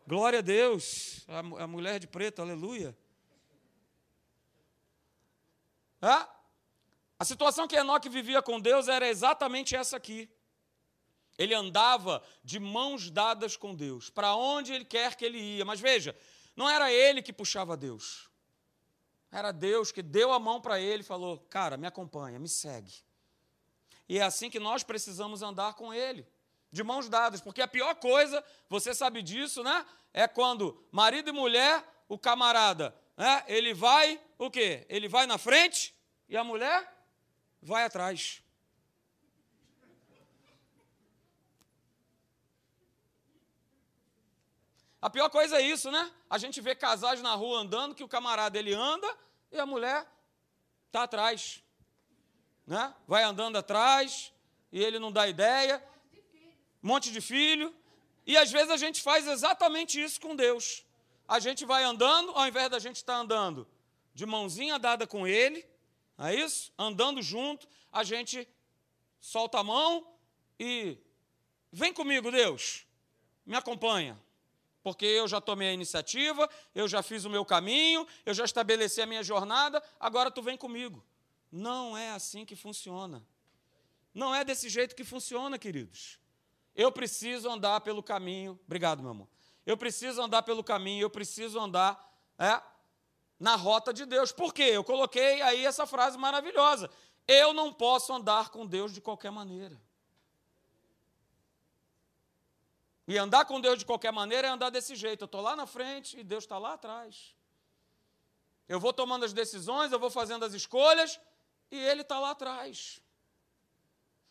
Glória 0.05 0.39
a 0.39 0.41
Deus. 0.41 1.25
A, 1.27 1.67
mulher 1.67 1.99
de 1.99 2.07
preto, 2.07 2.41
aleluia. 2.41 2.95
A 7.19 7.25
situação 7.25 7.67
que 7.67 7.75
Enoque 7.75 8.09
vivia 8.09 8.41
com 8.41 8.59
Deus 8.59 8.87
era 8.87 9.07
exatamente 9.07 9.75
essa 9.75 9.95
aqui. 9.95 10.29
Ele 11.37 11.53
andava 11.53 12.21
de 12.43 12.59
mãos 12.59 13.09
dadas 13.09 13.55
com 13.55 13.73
Deus, 13.73 14.09
para 14.09 14.35
onde 14.35 14.73
ele 14.73 14.85
quer 14.85 15.15
que 15.15 15.23
ele 15.25 15.39
ia. 15.39 15.65
Mas 15.65 15.79
veja, 15.79 16.15
não 16.55 16.69
era 16.69 16.91
ele 16.91 17.21
que 17.21 17.33
puxava 17.33 17.77
Deus. 17.77 18.29
Era 19.31 19.51
Deus 19.51 19.91
que 19.91 20.03
deu 20.03 20.31
a 20.31 20.39
mão 20.39 20.61
para 20.61 20.79
ele 20.79 21.01
e 21.01 21.05
falou: 21.05 21.39
Cara, 21.49 21.77
me 21.77 21.87
acompanha, 21.87 22.37
me 22.37 22.49
segue. 22.49 22.93
E 24.13 24.19
é 24.19 24.21
assim 24.21 24.47
que 24.47 24.59
nós 24.59 24.83
precisamos 24.83 25.41
andar 25.41 25.73
com 25.73 25.91
ele, 25.91 26.23
de 26.71 26.83
mãos 26.83 27.09
dadas, 27.09 27.41
porque 27.41 27.63
a 27.63 27.67
pior 27.67 27.95
coisa, 27.95 28.45
você 28.69 28.93
sabe 28.93 29.23
disso, 29.23 29.63
né? 29.63 29.83
É 30.13 30.27
quando 30.27 30.85
marido 30.91 31.31
e 31.31 31.33
mulher, 31.33 31.83
o 32.07 32.15
camarada, 32.15 32.95
né? 33.17 33.43
Ele 33.47 33.73
vai, 33.73 34.21
o 34.37 34.51
quê? 34.51 34.85
Ele 34.87 35.07
vai 35.07 35.25
na 35.25 35.39
frente 35.39 35.95
e 36.29 36.37
a 36.37 36.43
mulher 36.43 36.95
vai 37.59 37.85
atrás. 37.85 38.43
A 45.01 45.09
pior 45.09 45.31
coisa 45.31 45.57
é 45.57 45.61
isso, 45.61 45.89
né? 45.89 46.11
A 46.29 46.37
gente 46.37 46.61
vê 46.61 46.75
casais 46.75 47.19
na 47.19 47.33
rua 47.33 47.61
andando 47.61 47.95
que 47.95 48.03
o 48.03 48.07
camarada 48.07 48.59
ele 48.59 48.75
anda 48.75 49.11
e 49.51 49.59
a 49.59 49.65
mulher 49.65 50.07
está 50.85 51.01
atrás. 51.01 51.62
Né? 52.65 52.93
Vai 53.07 53.23
andando 53.23 53.57
atrás 53.57 54.33
e 54.71 54.83
ele 54.83 54.99
não 54.99 55.11
dá 55.11 55.27
ideia. 55.27 55.83
Monte 56.81 57.11
de 57.11 57.21
filho. 57.21 57.73
E 58.25 58.37
às 58.37 58.51
vezes 58.51 58.69
a 58.69 58.77
gente 58.77 59.01
faz 59.01 59.27
exatamente 59.27 60.01
isso 60.01 60.19
com 60.19 60.35
Deus. 60.35 60.85
A 61.27 61.39
gente 61.39 61.65
vai 61.65 61.83
andando, 61.83 62.31
ao 62.31 62.47
invés 62.47 62.69
da 62.69 62.79
gente 62.79 62.97
estar 62.97 63.15
andando 63.15 63.67
de 64.13 64.25
mãozinha 64.25 64.77
dada 64.77 65.07
com 65.07 65.27
Ele, 65.27 65.65
é 66.17 66.35
isso? 66.35 66.71
Andando 66.77 67.21
junto, 67.21 67.67
a 67.91 68.03
gente 68.03 68.47
solta 69.19 69.59
a 69.59 69.63
mão 69.63 70.07
e 70.59 70.97
vem 71.71 71.91
comigo, 71.91 72.29
Deus, 72.29 72.85
me 73.45 73.55
acompanha 73.55 74.21
porque 74.83 75.05
eu 75.05 75.27
já 75.27 75.39
tomei 75.39 75.69
a 75.69 75.73
iniciativa, 75.73 76.47
eu 76.75 76.87
já 76.89 77.01
fiz 77.01 77.23
o 77.23 77.29
meu 77.29 77.45
caminho, 77.45 78.05
eu 78.25 78.33
já 78.33 78.43
estabeleci 78.43 79.01
a 79.01 79.05
minha 79.05 79.23
jornada, 79.23 79.81
agora 79.97 80.29
tu 80.29 80.41
vem 80.41 80.57
comigo. 80.57 81.01
Não 81.55 81.95
é 81.95 82.09
assim 82.09 82.45
que 82.45 82.55
funciona. 82.55 83.23
Não 84.11 84.33
é 84.33 84.43
desse 84.43 84.67
jeito 84.69 84.95
que 84.95 85.03
funciona, 85.03 85.59
queridos. 85.59 86.19
Eu 86.73 86.91
preciso 86.91 87.47
andar 87.47 87.81
pelo 87.81 88.01
caminho. 88.01 88.59
Obrigado, 88.65 89.03
meu 89.03 89.11
amor. 89.11 89.27
Eu 89.63 89.77
preciso 89.77 90.19
andar 90.19 90.41
pelo 90.41 90.63
caminho, 90.63 91.03
eu 91.03 91.11
preciso 91.11 91.59
andar 91.59 92.11
é, 92.39 92.59
na 93.39 93.55
rota 93.55 93.93
de 93.93 94.03
Deus. 94.03 94.31
Por 94.31 94.51
quê? 94.51 94.63
Eu 94.63 94.83
coloquei 94.83 95.43
aí 95.43 95.63
essa 95.63 95.85
frase 95.85 96.17
maravilhosa. 96.17 96.89
Eu 97.27 97.53
não 97.53 97.71
posso 97.71 98.11
andar 98.11 98.49
com 98.49 98.65
Deus 98.65 98.91
de 98.91 98.99
qualquer 98.99 99.31
maneira. 99.31 99.79
E 103.07 103.15
andar 103.15 103.45
com 103.45 103.61
Deus 103.61 103.77
de 103.77 103.85
qualquer 103.85 104.11
maneira 104.11 104.47
é 104.47 104.49
andar 104.49 104.71
desse 104.71 104.95
jeito. 104.95 105.21
Eu 105.21 105.27
estou 105.27 105.41
lá 105.41 105.55
na 105.55 105.67
frente 105.67 106.19
e 106.19 106.23
Deus 106.23 106.45
está 106.45 106.57
lá 106.57 106.73
atrás. 106.73 107.35
Eu 108.67 108.79
vou 108.79 108.91
tomando 108.91 109.23
as 109.23 109.33
decisões, 109.33 109.91
eu 109.91 109.99
vou 109.99 110.09
fazendo 110.09 110.43
as 110.43 110.53
escolhas 110.53 111.19
e 111.75 111.79
Ele 111.79 112.01
está 112.01 112.19
lá 112.19 112.31
atrás. 112.31 113.01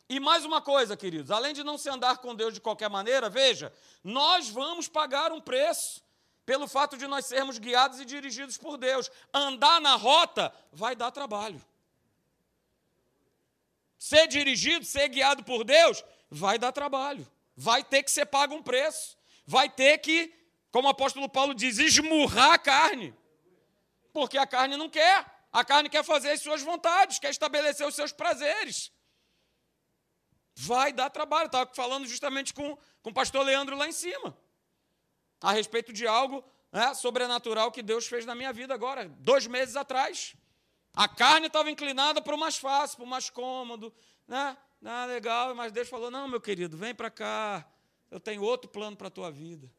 E 0.09 0.21
mais 0.21 0.45
uma 0.45 0.61
coisa, 0.61 0.97
queridos, 0.97 1.31
além 1.31 1.55
de 1.55 1.65
não 1.65 1.79
se 1.79 1.89
andar 1.89 2.19
com 2.19 2.35
Deus 2.35 2.55
de 2.55 2.61
qualquer 2.61 2.91
maneira, 2.91 3.31
veja, 3.31 3.73
nós 4.05 4.49
vamos 4.49 4.89
pagar 4.89 5.33
um 5.33 5.41
preço 5.41 6.03
pelo 6.45 6.67
fato 6.67 6.97
de 6.97 7.07
nós 7.07 7.27
sermos 7.27 7.59
guiados 7.59 8.01
e 8.01 8.05
dirigidos 8.05 8.59
por 8.59 8.77
Deus. 8.77 9.11
Andar 9.33 9.81
na 9.81 9.95
rota 9.95 10.55
vai 10.73 10.95
dar 10.95 11.11
trabalho. 11.11 11.63
Ser 13.99 14.27
dirigido, 14.27 14.85
ser 14.85 15.09
guiado 15.09 15.45
por 15.45 15.65
Deus, 15.65 16.05
vai 16.31 16.59
dar 16.59 16.73
trabalho 16.73 17.27
vai 17.57 17.85
ter 17.85 18.03
que 18.03 18.11
ser 18.11 18.27
pago 18.27 18.55
um 18.55 18.63
preço. 18.63 19.17
Vai 19.47 19.69
ter 19.69 19.99
que, 19.99 20.33
como 20.71 20.89
o 20.89 20.91
apóstolo 20.91 21.29
Paulo 21.29 21.55
diz, 21.55 21.79
esmurrar 21.79 22.53
a 22.53 22.59
carne. 22.59 23.15
Porque 24.13 24.39
a 24.39 24.47
carne 24.47 24.77
não 24.77 24.89
quer. 24.89 25.25
A 25.53 25.65
carne 25.65 25.89
quer 25.91 26.03
fazer 26.03 26.31
as 26.31 26.41
suas 26.41 26.63
vontades, 26.63 27.19
quer 27.19 27.31
estabelecer 27.31 27.87
os 27.87 27.95
seus 27.95 28.11
prazeres. 28.11 28.91
Vai 30.55 30.93
dar 30.93 31.11
trabalho. 31.11 31.47
Estava 31.47 31.71
falando 31.75 32.07
justamente 32.07 32.55
com, 32.55 32.77
com 33.03 33.11
o 33.11 33.15
pastor 33.15 33.45
Leandro 33.45 33.77
lá 33.77 33.87
em 33.87 33.93
cima. 33.93 34.37
A 35.41 35.53
respeito 35.53 35.93
de 35.93 36.07
algo 36.07 36.43
né, 36.73 36.95
sobrenatural 36.95 37.71
que 37.71 37.83
Deus 37.83 38.07
fez 38.07 38.25
na 38.25 38.35
minha 38.35 38.53
vida 38.53 38.73
agora, 38.73 39.09
dois 39.19 39.47
meses 39.47 39.77
atrás. 39.77 40.35
A 40.95 41.07
carne 41.07 41.49
estava 41.49 41.71
inclinada 41.71 42.23
para 42.23 42.35
o 42.35 42.39
mais 42.39 42.57
fácil, 42.57 42.97
para 42.97 43.05
o 43.05 43.09
mais 43.09 43.29
cômodo, 43.29 43.93
né? 44.27 44.57
Ah, 44.85 45.05
legal, 45.07 45.55
mas 45.55 45.71
Deus 45.71 45.89
falou: 45.89 46.11
não, 46.11 46.27
meu 46.29 46.41
querido, 46.41 46.77
vem 46.77 46.95
para 46.95 47.11
cá, 47.11 47.67
eu 48.11 48.19
tenho 48.19 48.43
outro 48.43 48.71
plano 48.71 48.97
para 48.97 49.09
a 49.09 49.11
tua 49.11 49.31
vida. 49.31 49.71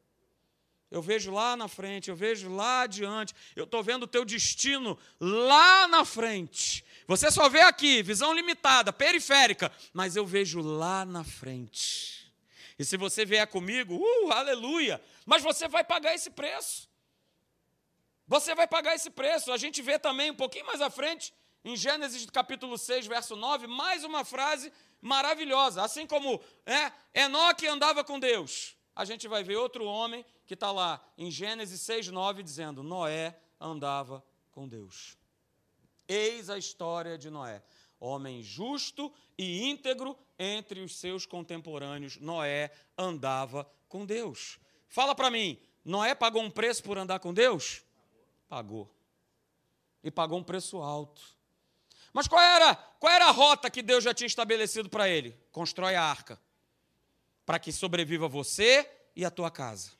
Eu 0.90 1.02
vejo 1.02 1.32
lá 1.32 1.56
na 1.56 1.66
frente, 1.66 2.08
eu 2.08 2.16
vejo 2.16 2.54
lá 2.54 2.82
adiante, 2.82 3.34
eu 3.56 3.64
estou 3.64 3.82
vendo 3.82 4.04
o 4.04 4.06
teu 4.06 4.24
destino 4.24 4.98
lá 5.18 5.88
na 5.88 6.04
frente. 6.04 6.84
Você 7.06 7.30
só 7.30 7.48
vê 7.48 7.60
aqui, 7.60 8.02
visão 8.02 8.32
limitada, 8.32 8.92
periférica, 8.92 9.72
mas 9.92 10.16
eu 10.16 10.24
vejo 10.24 10.60
lá 10.60 11.04
na 11.04 11.24
frente. 11.24 12.32
E 12.78 12.84
se 12.84 12.96
você 12.96 13.24
vier 13.24 13.46
comigo, 13.46 13.96
uh, 13.96 14.32
aleluia, 14.32 15.02
mas 15.26 15.42
você 15.42 15.68
vai 15.68 15.84
pagar 15.84 16.14
esse 16.14 16.30
preço. 16.30 16.88
Você 18.26 18.54
vai 18.54 18.66
pagar 18.66 18.94
esse 18.94 19.10
preço. 19.10 19.52
A 19.52 19.56
gente 19.56 19.82
vê 19.82 19.98
também 19.98 20.30
um 20.30 20.36
pouquinho 20.36 20.66
mais 20.66 20.80
à 20.80 20.90
frente, 20.90 21.32
em 21.64 21.76
Gênesis 21.76 22.24
capítulo 22.30 22.76
6, 22.76 23.06
verso 23.06 23.36
9, 23.36 23.66
mais 23.66 24.04
uma 24.04 24.24
frase 24.24 24.72
maravilhosa. 25.00 25.82
Assim 25.82 26.06
como 26.06 26.40
é, 26.66 26.92
Enoque 27.14 27.66
andava 27.66 28.02
com 28.02 28.18
Deus, 28.18 28.73
a 28.94 29.04
gente 29.04 29.26
vai 29.26 29.42
ver 29.42 29.56
outro 29.56 29.84
homem 29.84 30.24
que 30.46 30.54
está 30.54 30.70
lá 30.70 31.04
em 31.18 31.30
Gênesis 31.30 31.80
6, 31.80 32.08
9, 32.08 32.42
dizendo: 32.42 32.82
Noé 32.82 33.36
andava 33.60 34.24
com 34.52 34.68
Deus. 34.68 35.16
Eis 36.06 36.50
a 36.50 36.58
história 36.58 37.18
de 37.18 37.30
Noé. 37.30 37.62
Homem 37.98 38.42
justo 38.42 39.12
e 39.38 39.64
íntegro 39.64 40.16
entre 40.38 40.80
os 40.80 40.96
seus 40.96 41.24
contemporâneos, 41.24 42.18
Noé 42.18 42.70
andava 42.98 43.68
com 43.88 44.04
Deus. 44.04 44.58
Fala 44.88 45.14
para 45.14 45.30
mim, 45.30 45.58
Noé 45.84 46.14
pagou 46.14 46.42
um 46.42 46.50
preço 46.50 46.82
por 46.82 46.98
andar 46.98 47.18
com 47.18 47.32
Deus? 47.32 47.82
Pagou. 48.48 48.90
E 50.02 50.10
pagou 50.10 50.38
um 50.38 50.44
preço 50.44 50.78
alto. 50.82 51.22
Mas 52.12 52.28
qual 52.28 52.40
era, 52.40 52.76
qual 52.76 53.12
era 53.12 53.26
a 53.26 53.30
rota 53.30 53.70
que 53.70 53.82
Deus 53.82 54.04
já 54.04 54.14
tinha 54.14 54.26
estabelecido 54.26 54.88
para 54.88 55.08
ele? 55.08 55.36
Constrói 55.50 55.94
a 55.96 56.02
arca. 56.02 56.38
Para 57.44 57.58
que 57.58 57.72
sobreviva 57.72 58.28
você 58.28 58.88
e 59.14 59.24
a 59.24 59.30
tua 59.30 59.50
casa. 59.50 59.92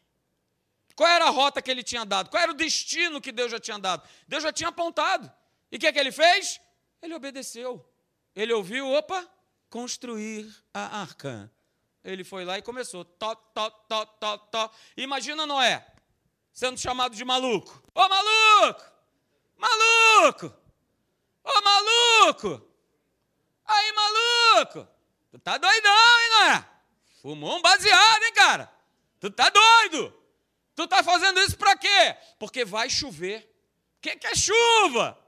Qual 0.97 1.09
era 1.09 1.27
a 1.27 1.31
rota 1.31 1.61
que 1.61 1.71
ele 1.71 1.83
tinha 1.83 2.05
dado? 2.05 2.31
Qual 2.31 2.43
era 2.43 2.53
o 2.53 2.55
destino 2.55 3.21
que 3.21 3.33
Deus 3.33 3.51
já 3.51 3.59
tinha 3.59 3.79
dado? 3.79 4.09
Deus 4.29 4.43
já 4.43 4.53
tinha 4.53 4.69
apontado. 4.69 5.31
E 5.71 5.77
o 5.77 5.81
que, 5.81 5.87
é 5.87 5.93
que 5.93 5.99
ele 5.99 6.13
fez? 6.13 6.61
Ele 7.03 7.15
obedeceu. 7.15 7.85
Ele 8.35 8.53
ouviu, 8.53 8.91
opa, 8.93 9.29
construir 9.69 10.55
a 10.73 11.01
arca. 11.01 11.51
Ele 12.03 12.23
foi 12.23 12.45
lá 12.45 12.59
e 12.59 12.63
começou. 12.63 13.05
Tó, 13.05 13.35
tó, 13.35 13.71
tó, 13.71 14.07
tó, 14.07 14.39
tó. 14.39 14.71
Imagina 14.97 15.47
Noé 15.47 15.85
sendo 16.55 16.79
chamado 16.79 17.17
de 17.17 17.25
maluco. 17.25 17.83
Ô 17.93 18.09
maluco! 18.09 18.85
Maluco! 19.57 20.55
Ô 21.43 21.63
maluco! 21.63 22.71
Aí, 23.67 23.93
maluco! 23.93 24.89
Tu 25.33 25.39
tá 25.41 25.59
doidão, 25.59 26.21
hein, 26.21 26.29
Noé? 26.31 26.74
Fumou 27.25 27.57
um 27.57 27.63
baseado, 27.63 28.23
hein, 28.23 28.35
cara? 28.35 28.71
Tu 29.19 29.31
tá 29.31 29.49
doido? 29.49 30.15
Tu 30.75 30.87
tá 30.87 31.03
fazendo 31.03 31.41
isso 31.41 31.57
para 31.57 31.75
quê? 31.75 32.15
Porque 32.39 32.67
vai 32.67 32.91
chover. 32.91 33.51
O 33.97 34.01
que, 34.03 34.15
que 34.15 34.27
é 34.27 34.35
chuva? 34.35 35.19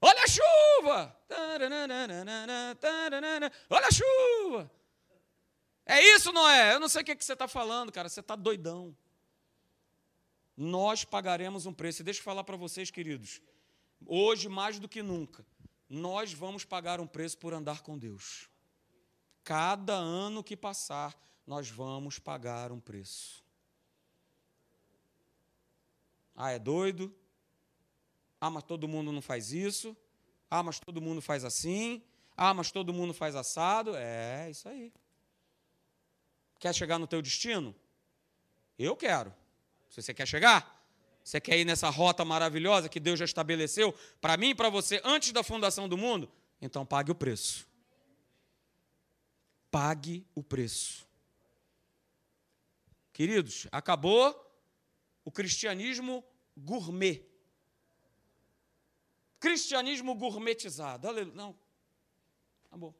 Olha 0.00 0.24
a 0.24 0.26
chuva! 0.26 1.16
Olha 3.70 3.86
a 3.86 3.90
chuva! 3.92 4.68
É 5.86 6.02
isso, 6.02 6.32
Noé? 6.32 6.74
Eu 6.74 6.80
não 6.80 6.88
sei 6.88 7.02
o 7.02 7.04
que, 7.04 7.14
que 7.14 7.24
você 7.24 7.34
está 7.34 7.46
falando, 7.46 7.92
cara. 7.92 8.08
Você 8.08 8.18
está 8.18 8.34
doidão. 8.34 8.92
Nós 10.56 11.04
pagaremos 11.04 11.64
um 11.64 11.72
preço. 11.72 12.02
E 12.02 12.04
deixa 12.04 12.18
eu 12.18 12.24
falar 12.24 12.42
para 12.42 12.56
vocês, 12.56 12.90
queridos. 12.90 13.40
Hoje, 14.04 14.48
mais 14.48 14.80
do 14.80 14.88
que 14.88 15.00
nunca, 15.00 15.46
nós 15.88 16.32
vamos 16.32 16.64
pagar 16.64 16.98
um 16.98 17.06
preço 17.06 17.38
por 17.38 17.54
andar 17.54 17.82
com 17.82 17.96
Deus. 17.96 18.52
Cada 19.44 19.94
ano 19.94 20.42
que 20.42 20.56
passar, 20.56 21.14
nós 21.46 21.68
vamos 21.68 22.18
pagar 22.18 22.72
um 22.72 22.80
preço. 22.80 23.44
Ah, 26.34 26.50
é 26.50 26.58
doido? 26.58 27.14
Ah, 28.40 28.50
mas 28.50 28.64
todo 28.64 28.88
mundo 28.88 29.12
não 29.12 29.22
faz 29.22 29.52
isso. 29.52 29.96
Ah, 30.50 30.62
mas 30.62 30.80
todo 30.80 31.00
mundo 31.00 31.20
faz 31.20 31.44
assim. 31.44 32.02
Ah, 32.36 32.52
mas 32.52 32.72
todo 32.72 32.92
mundo 32.92 33.14
faz 33.14 33.36
assado. 33.36 33.94
É, 33.94 34.50
isso 34.50 34.68
aí. 34.68 34.92
Quer 36.58 36.74
chegar 36.74 36.98
no 36.98 37.06
teu 37.06 37.20
destino? 37.22 37.74
Eu 38.78 38.96
quero. 38.96 39.32
Se 39.90 40.02
você 40.02 40.12
quer 40.14 40.26
chegar, 40.26 40.82
Você 41.24 41.40
quer 41.40 41.58
ir 41.58 41.64
nessa 41.64 41.88
rota 41.88 42.22
maravilhosa 42.22 42.86
que 42.86 43.00
Deus 43.00 43.18
já 43.18 43.24
estabeleceu 43.24 43.94
para 44.20 44.36
mim 44.36 44.50
e 44.50 44.54
para 44.54 44.68
você 44.68 45.00
antes 45.02 45.32
da 45.32 45.42
fundação 45.42 45.88
do 45.88 45.96
mundo? 45.96 46.30
Então 46.60 46.84
pague 46.84 47.10
o 47.10 47.14
preço. 47.14 47.66
Pague 49.74 50.24
o 50.36 50.40
preço. 50.40 51.04
Queridos, 53.12 53.66
acabou 53.72 54.32
o 55.24 55.32
cristianismo 55.32 56.24
gourmet. 56.56 57.26
Cristianismo 59.40 60.14
gourmetizado. 60.14 61.08
Não. 61.34 61.58
Acabou. 62.66 62.94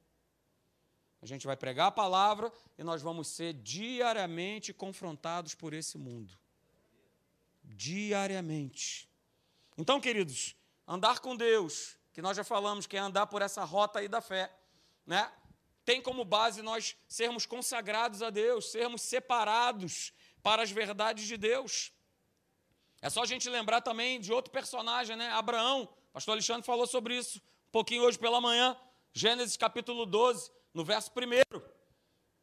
A 1.22 1.26
gente 1.26 1.46
vai 1.46 1.56
pregar 1.56 1.86
a 1.86 1.92
palavra 1.92 2.52
e 2.76 2.82
nós 2.82 3.00
vamos 3.00 3.28
ser 3.28 3.52
diariamente 3.52 4.74
confrontados 4.74 5.54
por 5.54 5.72
esse 5.72 5.96
mundo. 5.96 6.36
Diariamente. 7.62 9.08
Então, 9.78 10.00
queridos, 10.00 10.56
andar 10.88 11.20
com 11.20 11.36
Deus, 11.36 11.96
que 12.12 12.20
nós 12.20 12.36
já 12.36 12.42
falamos 12.42 12.84
que 12.84 12.96
é 12.96 13.00
andar 13.00 13.28
por 13.28 13.42
essa 13.42 13.62
rota 13.62 14.00
aí 14.00 14.08
da 14.08 14.20
fé, 14.20 14.52
né? 15.06 15.32
Tem 15.84 16.00
como 16.00 16.24
base 16.24 16.62
nós 16.62 16.96
sermos 17.06 17.44
consagrados 17.44 18.22
a 18.22 18.30
Deus, 18.30 18.70
sermos 18.70 19.02
separados 19.02 20.12
para 20.42 20.62
as 20.62 20.70
verdades 20.70 21.26
de 21.26 21.36
Deus. 21.36 21.92
É 23.02 23.10
só 23.10 23.22
a 23.22 23.26
gente 23.26 23.50
lembrar 23.50 23.82
também 23.82 24.18
de 24.18 24.32
outro 24.32 24.50
personagem, 24.50 25.14
né? 25.14 25.30
Abraão. 25.30 25.88
Pastor 26.12 26.32
Alexandre 26.32 26.64
falou 26.64 26.86
sobre 26.86 27.16
isso 27.16 27.38
um 27.68 27.70
pouquinho 27.70 28.02
hoje 28.02 28.18
pela 28.18 28.40
manhã. 28.40 28.76
Gênesis 29.12 29.56
capítulo 29.56 30.06
12 30.06 30.50
no 30.72 30.84
verso 30.84 31.10
1. 31.10 31.60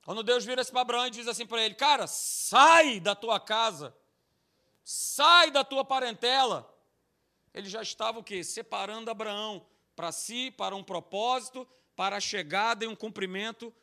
Quando 0.06 0.24
Deus 0.24 0.46
vira-se 0.46 0.72
para 0.72 0.82
Abraão 0.82 1.08
e 1.08 1.12
diz 1.12 1.28
assim 1.28 1.46
para 1.46 1.64
ele: 1.64 1.76
Cara, 1.76 2.06
sai 2.06 3.00
da 3.00 3.16
tua 3.16 3.40
casa, 3.40 3.96
sai 4.84 5.52
da 5.52 5.64
tua 5.64 5.84
parentela. 5.84 6.72
Ele 7.54 7.68
já 7.68 7.82
estava 7.82 8.20
o 8.20 8.24
quê? 8.24 8.44
Separando 8.44 9.10
Abraão 9.12 9.66
para 9.96 10.12
si, 10.12 10.52
para 10.52 10.76
um 10.76 10.84
propósito, 10.84 11.68
para 11.96 12.18
a 12.18 12.22
chegada 12.22 12.86
e 12.86 12.88
um 12.88 12.96
cumprimento 12.96 13.74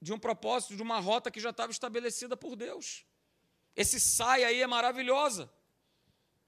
de 0.00 0.12
um 0.12 0.18
propósito, 0.18 0.76
de 0.76 0.82
uma 0.82 1.00
rota 1.00 1.30
que 1.30 1.40
já 1.40 1.50
estava 1.50 1.72
estabelecida 1.72 2.36
por 2.36 2.56
Deus. 2.56 3.04
Esse 3.74 3.98
sai 3.98 4.44
aí 4.44 4.62
é 4.62 4.66
maravilhosa. 4.66 5.50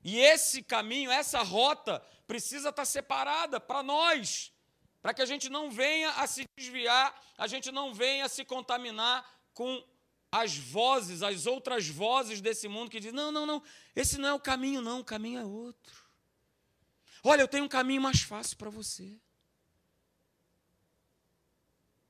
E 0.02 0.18
esse 0.18 0.62
caminho, 0.62 1.10
essa 1.10 1.42
rota, 1.42 2.00
precisa 2.26 2.68
estar 2.68 2.84
separada 2.84 3.58
para 3.58 3.82
nós 3.82 4.52
para 5.00 5.14
que 5.14 5.22
a 5.22 5.26
gente 5.26 5.48
não 5.48 5.70
venha 5.70 6.10
a 6.10 6.26
se 6.26 6.44
desviar, 6.56 7.18
a 7.36 7.46
gente 7.46 7.70
não 7.70 7.94
venha 7.94 8.24
a 8.24 8.28
se 8.28 8.44
contaminar 8.44 9.24
com 9.54 9.82
as 10.30 10.56
vozes, 10.56 11.22
as 11.22 11.46
outras 11.46 11.88
vozes 11.88 12.40
desse 12.40 12.68
mundo 12.68 12.90
que 12.90 13.00
dizem: 13.00 13.14
não, 13.14 13.32
não, 13.32 13.46
não, 13.46 13.62
esse 13.94 14.18
não 14.18 14.28
é 14.28 14.34
o 14.34 14.40
caminho, 14.40 14.82
não, 14.82 15.00
o 15.00 15.04
caminho 15.04 15.40
é 15.40 15.44
outro. 15.44 16.06
Olha, 17.22 17.42
eu 17.42 17.48
tenho 17.48 17.64
um 17.64 17.68
caminho 17.68 18.02
mais 18.02 18.20
fácil 18.20 18.56
para 18.56 18.70
você. 18.70 19.18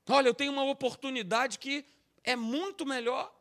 Olha, 0.08 0.28
eu 0.28 0.34
tenho 0.34 0.52
uma 0.52 0.64
oportunidade 0.64 1.58
que 1.58 1.84
é 2.24 2.34
muito 2.34 2.86
melhor. 2.86 3.34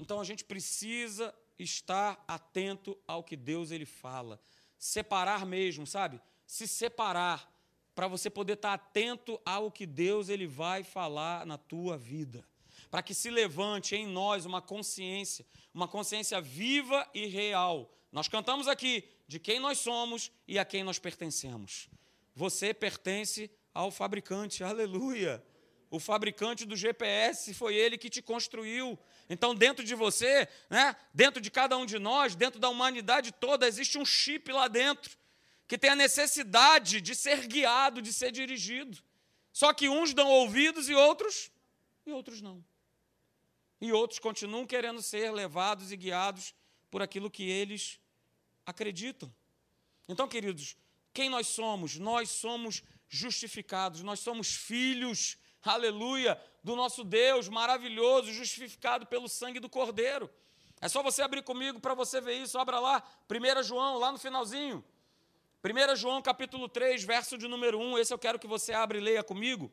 Então 0.00 0.20
a 0.20 0.24
gente 0.24 0.44
precisa 0.44 1.34
estar 1.58 2.24
atento 2.26 2.98
ao 3.06 3.22
que 3.22 3.36
Deus 3.36 3.70
ele 3.70 3.86
fala 3.86 4.40
separar 4.82 5.46
mesmo, 5.46 5.86
sabe? 5.86 6.20
Se 6.44 6.66
separar 6.66 7.48
para 7.94 8.08
você 8.08 8.28
poder 8.28 8.54
estar 8.54 8.76
tá 8.76 8.84
atento 8.84 9.40
ao 9.44 9.70
que 9.70 9.86
Deus 9.86 10.28
ele 10.28 10.44
vai 10.44 10.82
falar 10.82 11.46
na 11.46 11.56
tua 11.56 11.96
vida. 11.96 12.44
Para 12.90 13.00
que 13.00 13.14
se 13.14 13.30
levante 13.30 13.94
em 13.94 14.06
nós 14.08 14.44
uma 14.44 14.60
consciência, 14.60 15.46
uma 15.72 15.86
consciência 15.86 16.40
viva 16.40 17.08
e 17.14 17.26
real. 17.26 17.94
Nós 18.10 18.26
cantamos 18.26 18.66
aqui 18.66 19.04
de 19.32 19.40
quem 19.40 19.58
nós 19.58 19.78
somos 19.78 20.30
e 20.46 20.58
a 20.58 20.64
quem 20.64 20.84
nós 20.84 20.98
pertencemos. 20.98 21.88
Você 22.34 22.74
pertence 22.74 23.50
ao 23.72 23.90
fabricante, 23.90 24.62
aleluia. 24.62 25.42
O 25.90 25.98
fabricante 25.98 26.66
do 26.66 26.76
GPS 26.76 27.54
foi 27.54 27.74
ele 27.74 27.96
que 27.96 28.10
te 28.10 28.20
construiu. 28.20 28.98
Então, 29.30 29.54
dentro 29.54 29.82
de 29.82 29.94
você, 29.94 30.46
né, 30.68 30.94
dentro 31.14 31.40
de 31.40 31.50
cada 31.50 31.78
um 31.78 31.86
de 31.86 31.98
nós, 31.98 32.34
dentro 32.34 32.60
da 32.60 32.68
humanidade 32.68 33.32
toda, 33.32 33.66
existe 33.66 33.96
um 33.96 34.04
chip 34.04 34.52
lá 34.52 34.68
dentro 34.68 35.16
que 35.66 35.78
tem 35.78 35.88
a 35.88 35.96
necessidade 35.96 37.00
de 37.00 37.14
ser 37.14 37.46
guiado, 37.46 38.02
de 38.02 38.12
ser 38.12 38.30
dirigido. 38.30 39.02
Só 39.50 39.72
que 39.72 39.88
uns 39.88 40.12
dão 40.12 40.28
ouvidos 40.28 40.90
e 40.90 40.94
outros 40.94 41.50
e 42.04 42.12
outros 42.12 42.42
não. 42.42 42.62
E 43.80 43.92
outros 43.92 44.18
continuam 44.18 44.66
querendo 44.66 45.00
ser 45.00 45.30
levados 45.30 45.90
e 45.90 45.96
guiados 45.96 46.54
por 46.90 47.00
aquilo 47.00 47.30
que 47.30 47.48
eles 47.48 48.01
acreditam. 48.66 49.32
Então, 50.08 50.28
queridos, 50.28 50.76
quem 51.12 51.28
nós 51.28 51.46
somos? 51.46 51.98
Nós 51.98 52.30
somos 52.30 52.82
justificados, 53.08 54.02
nós 54.02 54.20
somos 54.20 54.54
filhos, 54.54 55.36
aleluia, 55.62 56.40
do 56.64 56.74
nosso 56.74 57.04
Deus 57.04 57.48
maravilhoso, 57.48 58.32
justificado 58.32 59.06
pelo 59.06 59.28
sangue 59.28 59.60
do 59.60 59.68
Cordeiro. 59.68 60.30
É 60.80 60.88
só 60.88 61.02
você 61.02 61.22
abrir 61.22 61.42
comigo 61.42 61.78
para 61.78 61.94
você 61.94 62.20
ver 62.20 62.34
isso. 62.34 62.58
Abra 62.58 62.80
lá, 62.80 63.02
1 63.30 63.62
João, 63.62 63.98
lá 63.98 64.10
no 64.10 64.18
finalzinho. 64.18 64.84
1 65.62 65.94
João 65.94 66.20
capítulo 66.20 66.68
3, 66.68 67.04
verso 67.04 67.38
de 67.38 67.46
número 67.46 67.78
1. 67.78 67.98
Esse 67.98 68.12
eu 68.12 68.18
quero 68.18 68.38
que 68.38 68.48
você 68.48 68.72
abra 68.72 68.98
e 68.98 69.00
leia 69.00 69.22
comigo. 69.22 69.70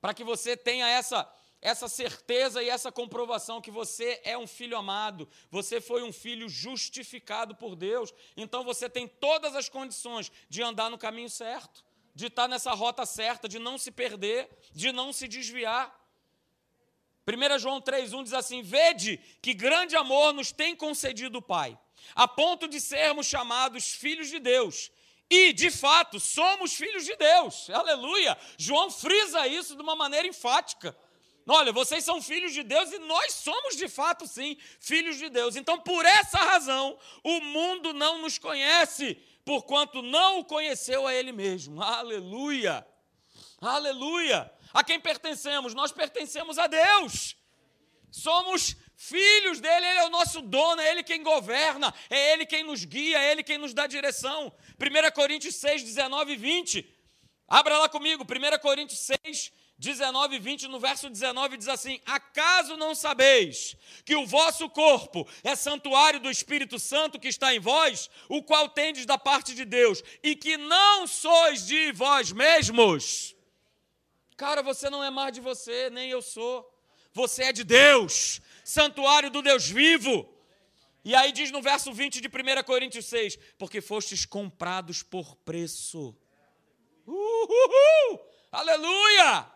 Para 0.00 0.12
que 0.12 0.24
você 0.24 0.56
tenha 0.56 0.88
essa, 0.88 1.30
essa 1.60 1.88
certeza 1.88 2.62
e 2.62 2.68
essa 2.68 2.92
comprovação 2.92 3.60
que 3.60 3.70
você 3.70 4.20
é 4.24 4.36
um 4.36 4.46
filho 4.46 4.76
amado, 4.76 5.28
você 5.50 5.80
foi 5.80 6.02
um 6.02 6.12
filho 6.12 6.48
justificado 6.48 7.54
por 7.54 7.74
Deus, 7.74 8.12
então 8.36 8.62
você 8.64 8.88
tem 8.88 9.08
todas 9.08 9.56
as 9.56 9.68
condições 9.68 10.30
de 10.48 10.62
andar 10.62 10.90
no 10.90 10.98
caminho 10.98 11.30
certo 11.30 11.86
de 12.16 12.28
estar 12.28 12.48
nessa 12.48 12.72
rota 12.72 13.04
certa, 13.04 13.46
de 13.46 13.58
não 13.58 13.76
se 13.76 13.90
perder, 13.92 14.48
de 14.72 14.90
não 14.90 15.12
se 15.12 15.28
desviar. 15.28 15.94
1 17.28 17.58
João 17.58 17.78
3,1 17.78 18.24
diz 18.24 18.32
assim: 18.32 18.62
Vede 18.62 19.18
que 19.42 19.52
grande 19.52 19.94
amor 19.94 20.32
nos 20.32 20.50
tem 20.50 20.74
concedido 20.74 21.38
o 21.38 21.42
Pai, 21.42 21.78
a 22.14 22.26
ponto 22.26 22.66
de 22.66 22.80
sermos 22.80 23.26
chamados 23.26 23.92
filhos 23.92 24.30
de 24.30 24.38
Deus. 24.38 24.90
E, 25.28 25.52
de 25.52 25.70
fato, 25.70 26.18
somos 26.18 26.72
filhos 26.74 27.04
de 27.04 27.14
Deus. 27.16 27.68
Aleluia! 27.68 28.38
João 28.56 28.90
frisa 28.90 29.46
isso 29.46 29.76
de 29.76 29.82
uma 29.82 29.94
maneira 29.94 30.26
enfática. 30.26 30.96
Olha, 31.48 31.70
vocês 31.70 32.04
são 32.04 32.20
filhos 32.20 32.52
de 32.52 32.64
Deus 32.64 32.92
e 32.92 32.98
nós 32.98 33.32
somos 33.32 33.76
de 33.76 33.88
fato, 33.88 34.26
sim, 34.26 34.56
filhos 34.80 35.16
de 35.16 35.28
Deus. 35.28 35.54
Então, 35.54 35.78
por 35.78 36.04
essa 36.04 36.38
razão, 36.38 36.98
o 37.22 37.40
mundo 37.40 37.92
não 37.92 38.18
nos 38.18 38.36
conhece, 38.36 39.14
porquanto 39.44 40.02
não 40.02 40.40
o 40.40 40.44
conheceu 40.44 41.06
a 41.06 41.14
ele 41.14 41.30
mesmo. 41.30 41.80
Aleluia! 41.80 42.84
Aleluia! 43.60 44.52
A 44.74 44.82
quem 44.82 44.98
pertencemos? 44.98 45.72
Nós 45.72 45.92
pertencemos 45.92 46.58
a 46.58 46.66
Deus. 46.66 47.36
Somos 48.10 48.76
filhos 48.96 49.60
dele, 49.60 49.86
ele 49.86 49.98
é 50.00 50.04
o 50.06 50.10
nosso 50.10 50.42
dono, 50.42 50.80
é 50.80 50.90
ele 50.90 51.04
quem 51.04 51.22
governa, 51.22 51.94
é 52.10 52.32
ele 52.32 52.44
quem 52.44 52.64
nos 52.64 52.84
guia, 52.84 53.18
é 53.18 53.30
ele 53.30 53.44
quem 53.44 53.56
nos 53.56 53.72
dá 53.72 53.86
direção. 53.86 54.52
1 54.80 55.14
Coríntios 55.14 55.54
6, 55.56 55.84
19 55.84 56.32
e 56.32 56.36
20. 56.36 56.96
Abra 57.46 57.78
lá 57.78 57.88
comigo, 57.88 58.24
1 58.24 58.58
Coríntios 58.58 59.00
6, 59.00 59.52
19 59.78 60.36
e 60.36 60.38
20, 60.38 60.68
no 60.68 60.80
verso 60.80 61.10
19, 61.10 61.58
diz 61.58 61.68
assim: 61.68 62.00
Acaso 62.06 62.76
não 62.76 62.94
sabeis 62.94 63.76
que 64.06 64.16
o 64.16 64.26
vosso 64.26 64.70
corpo 64.70 65.28
é 65.44 65.54
santuário 65.54 66.18
do 66.18 66.30
Espírito 66.30 66.78
Santo 66.78 67.20
que 67.20 67.28
está 67.28 67.54
em 67.54 67.60
vós, 67.60 68.08
o 68.28 68.42
qual 68.42 68.70
tendes 68.70 69.04
da 69.04 69.18
parte 69.18 69.54
de 69.54 69.66
Deus, 69.66 70.02
e 70.22 70.34
que 70.34 70.56
não 70.56 71.06
sois 71.06 71.66
de 71.66 71.92
vós 71.92 72.32
mesmos? 72.32 73.36
Cara, 74.34 74.62
você 74.62 74.88
não 74.88 75.04
é 75.04 75.10
mais 75.10 75.32
de 75.32 75.40
você, 75.40 75.90
nem 75.90 76.08
eu 76.10 76.22
sou. 76.22 76.66
Você 77.12 77.44
é 77.44 77.52
de 77.52 77.64
Deus, 77.64 78.40
santuário 78.64 79.30
do 79.30 79.42
Deus 79.42 79.68
vivo. 79.68 80.28
E 81.04 81.14
aí 81.14 81.32
diz 81.32 81.50
no 81.50 81.62
verso 81.62 81.92
20 81.92 82.20
de 82.20 82.28
1 82.28 82.62
Coríntios 82.64 83.06
6: 83.06 83.38
Porque 83.58 83.82
fostes 83.82 84.24
comprados 84.24 85.02
por 85.02 85.36
preço. 85.36 86.16
Uhul! 87.06 88.20
Aleluia! 88.50 89.55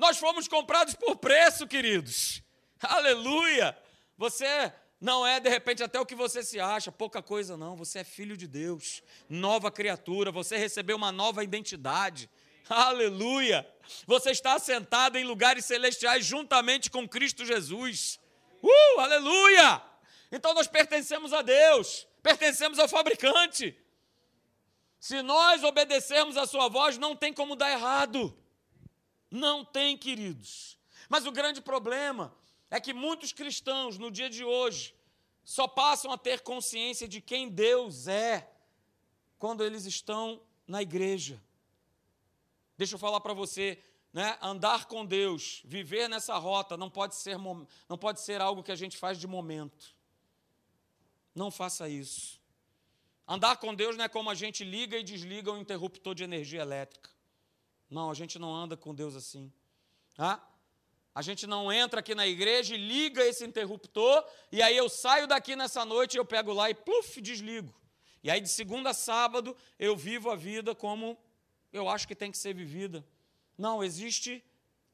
Nós 0.00 0.16
fomos 0.16 0.48
comprados 0.48 0.94
por 0.94 1.16
preço, 1.16 1.66
queridos. 1.66 2.42
Aleluia! 2.80 3.76
Você 4.16 4.72
não 4.98 5.26
é, 5.26 5.38
de 5.38 5.50
repente, 5.50 5.82
até 5.82 6.00
o 6.00 6.06
que 6.06 6.14
você 6.14 6.42
se 6.42 6.58
acha, 6.58 6.90
pouca 6.90 7.20
coisa 7.20 7.54
não. 7.54 7.76
Você 7.76 7.98
é 7.98 8.04
filho 8.04 8.34
de 8.34 8.48
Deus, 8.48 9.02
nova 9.28 9.70
criatura, 9.70 10.32
você 10.32 10.56
recebeu 10.56 10.96
uma 10.96 11.12
nova 11.12 11.44
identidade. 11.44 12.30
Aleluia! 12.66 13.70
Você 14.06 14.30
está 14.30 14.54
assentado 14.54 15.18
em 15.18 15.24
lugares 15.24 15.66
celestiais 15.66 16.24
juntamente 16.24 16.90
com 16.90 17.06
Cristo 17.06 17.44
Jesus. 17.44 18.18
Uh, 18.62 19.00
aleluia! 19.00 19.82
Então 20.32 20.54
nós 20.54 20.66
pertencemos 20.66 21.34
a 21.34 21.42
Deus, 21.42 22.08
pertencemos 22.22 22.78
ao 22.78 22.88
fabricante. 22.88 23.76
Se 24.98 25.20
nós 25.20 25.62
obedecermos 25.62 26.38
a 26.38 26.46
sua 26.46 26.68
voz, 26.68 26.96
não 26.96 27.14
tem 27.14 27.34
como 27.34 27.54
dar 27.54 27.70
errado. 27.70 28.34
Não 29.30 29.64
tem, 29.64 29.96
queridos. 29.96 30.78
Mas 31.08 31.26
o 31.26 31.32
grande 31.32 31.60
problema 31.60 32.34
é 32.70 32.80
que 32.80 32.92
muitos 32.92 33.32
cristãos 33.32 33.98
no 33.98 34.10
dia 34.10 34.28
de 34.28 34.44
hoje 34.44 34.94
só 35.44 35.66
passam 35.66 36.12
a 36.12 36.18
ter 36.18 36.40
consciência 36.40 37.08
de 37.08 37.20
quem 37.20 37.48
Deus 37.48 38.06
é 38.06 38.50
quando 39.38 39.64
eles 39.64 39.86
estão 39.86 40.40
na 40.66 40.82
igreja. 40.82 41.42
Deixa 42.76 42.94
eu 42.94 42.98
falar 42.98 43.20
para 43.20 43.34
você, 43.34 43.82
né? 44.12 44.38
Andar 44.40 44.86
com 44.86 45.04
Deus, 45.04 45.62
viver 45.64 46.08
nessa 46.08 46.36
rota 46.38 46.76
não 46.76 46.90
pode 46.90 47.14
ser 47.14 47.36
não 47.88 47.98
pode 47.98 48.20
ser 48.20 48.40
algo 48.40 48.62
que 48.62 48.72
a 48.72 48.76
gente 48.76 48.96
faz 48.96 49.18
de 49.18 49.26
momento. 49.26 49.94
Não 51.34 51.50
faça 51.50 51.88
isso. 51.88 52.40
Andar 53.26 53.56
com 53.58 53.74
Deus 53.74 53.96
não 53.96 54.04
é 54.04 54.08
como 54.08 54.30
a 54.30 54.34
gente 54.34 54.64
liga 54.64 54.98
e 54.98 55.04
desliga 55.04 55.52
um 55.52 55.58
interruptor 55.58 56.14
de 56.14 56.24
energia 56.24 56.60
elétrica. 56.60 57.10
Não, 57.90 58.10
a 58.10 58.14
gente 58.14 58.38
não 58.38 58.54
anda 58.54 58.76
com 58.76 58.94
Deus 58.94 59.16
assim. 59.16 59.52
Ah? 60.16 60.40
A 61.12 61.22
gente 61.22 61.46
não 61.46 61.72
entra 61.72 61.98
aqui 62.00 62.14
na 62.14 62.26
igreja 62.26 62.74
e 62.74 62.78
liga 62.78 63.26
esse 63.26 63.44
interruptor, 63.44 64.24
e 64.52 64.62
aí 64.62 64.76
eu 64.76 64.88
saio 64.88 65.26
daqui 65.26 65.56
nessa 65.56 65.84
noite, 65.84 66.16
eu 66.16 66.24
pego 66.24 66.52
lá 66.52 66.70
e 66.70 66.74
pluf, 66.74 67.20
desligo. 67.20 67.74
E 68.22 68.30
aí 68.30 68.40
de 68.40 68.48
segunda 68.48 68.90
a 68.90 68.94
sábado 68.94 69.56
eu 69.78 69.96
vivo 69.96 70.30
a 70.30 70.36
vida 70.36 70.74
como 70.74 71.18
eu 71.72 71.88
acho 71.88 72.06
que 72.06 72.14
tem 72.14 72.30
que 72.30 72.38
ser 72.38 72.54
vivida. 72.54 73.04
Não, 73.58 73.82
existe 73.82 74.44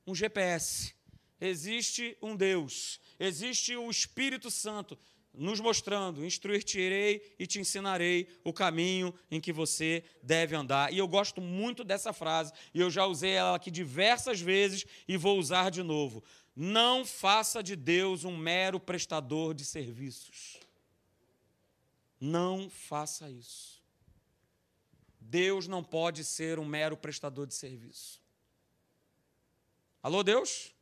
um 0.07 0.15
GPS, 0.15 0.95
existe 1.39 2.17
um 2.23 2.35
Deus, 2.35 2.99
existe 3.19 3.77
o 3.77 3.91
Espírito 3.91 4.51
Santo 4.51 4.99
nos 5.37 5.61
mostrando: 5.61 6.25
instruir-te-irei 6.25 7.35
e 7.39 7.47
te 7.47 7.61
ensinarei 7.61 8.29
o 8.43 8.53
caminho 8.53 9.15
em 9.31 9.41
que 9.41 9.53
você 9.53 10.03
deve 10.23 10.57
andar. 10.57 10.93
E 10.93 10.99
eu 10.99 11.07
gosto 11.07 11.41
muito 11.41 11.85
dessa 11.85 12.13
frase, 12.13 12.53
e 12.73 12.81
eu 12.81 12.91
já 12.91 13.07
usei 13.07 13.33
ela 13.33 13.57
aqui 13.57 13.71
diversas 13.71 14.41
vezes 14.41 14.85
e 15.07 15.17
vou 15.17 15.39
usar 15.39 15.71
de 15.71 15.83
novo. 15.83 16.25
Não 16.55 17.05
faça 17.05 17.63
de 17.63 17.77
Deus 17.77 18.25
um 18.25 18.37
mero 18.37 18.81
prestador 18.81 19.53
de 19.53 19.65
serviços. 19.65 20.59
Não 22.19 22.71
faça 22.71 23.31
isso. 23.31 23.77
Deus 25.21 25.69
não 25.69 25.85
pode 25.85 26.25
ser 26.25 26.59
um 26.59 26.65
mero 26.65 26.97
prestador 26.97 27.47
de 27.47 27.55
serviço. 27.55 28.23
Alô, 30.03 30.23
Deus? 30.23 30.73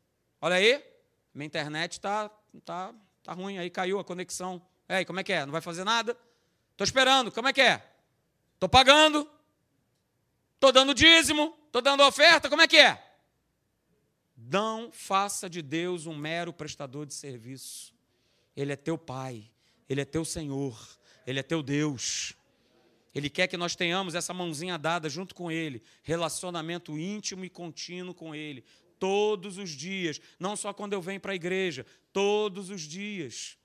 Olha 0.40 0.56
aí, 0.56 0.84
minha 1.32 1.46
internet 1.46 1.92
está 1.92 2.28
tá 2.64 2.94
Tá 3.24 3.32
ruim, 3.32 3.56
aí 3.56 3.70
caiu 3.70 3.98
a 3.98 4.04
conexão. 4.04 4.60
Aí, 4.86 5.04
como 5.04 5.18
é 5.18 5.24
que 5.24 5.32
é? 5.32 5.46
Não 5.46 5.52
vai 5.52 5.62
fazer 5.62 5.82
nada? 5.82 6.16
Estou 6.72 6.84
esperando, 6.84 7.32
como 7.32 7.48
é 7.48 7.52
que 7.54 7.62
é? 7.62 7.82
Estou 8.52 8.68
pagando, 8.68 9.28
estou 10.54 10.70
dando 10.70 10.94
dízimo, 10.94 11.56
estou 11.66 11.80
dando 11.80 12.02
oferta, 12.02 12.50
como 12.50 12.60
é 12.60 12.68
que 12.68 12.76
é? 12.76 13.02
Não 14.36 14.92
faça 14.92 15.48
de 15.48 15.62
Deus 15.62 16.04
um 16.04 16.14
mero 16.14 16.52
prestador 16.52 17.06
de 17.06 17.14
serviço. 17.14 17.94
Ele 18.54 18.72
é 18.72 18.76
teu 18.76 18.98
Pai, 18.98 19.50
Ele 19.88 20.02
é 20.02 20.04
teu 20.04 20.24
Senhor, 20.24 20.78
Ele 21.26 21.40
é 21.40 21.42
teu 21.42 21.62
Deus. 21.62 22.34
Ele 23.14 23.30
quer 23.30 23.46
que 23.46 23.56
nós 23.56 23.74
tenhamos 23.74 24.14
essa 24.14 24.34
mãozinha 24.34 24.76
dada 24.76 25.08
junto 25.08 25.34
com 25.34 25.50
Ele, 25.50 25.82
relacionamento 26.02 26.98
íntimo 26.98 27.44
e 27.44 27.48
contínuo 27.48 28.12
com 28.12 28.34
Ele, 28.34 28.64
todos 28.98 29.58
os 29.58 29.70
dias, 29.70 30.20
não 30.38 30.56
só 30.56 30.72
quando 30.72 30.92
eu 30.92 31.02
venho 31.02 31.20
para 31.20 31.32
a 31.32 31.34
igreja, 31.34 31.84
todos 32.12 32.70
os 32.70 32.82
dias. 32.82 33.56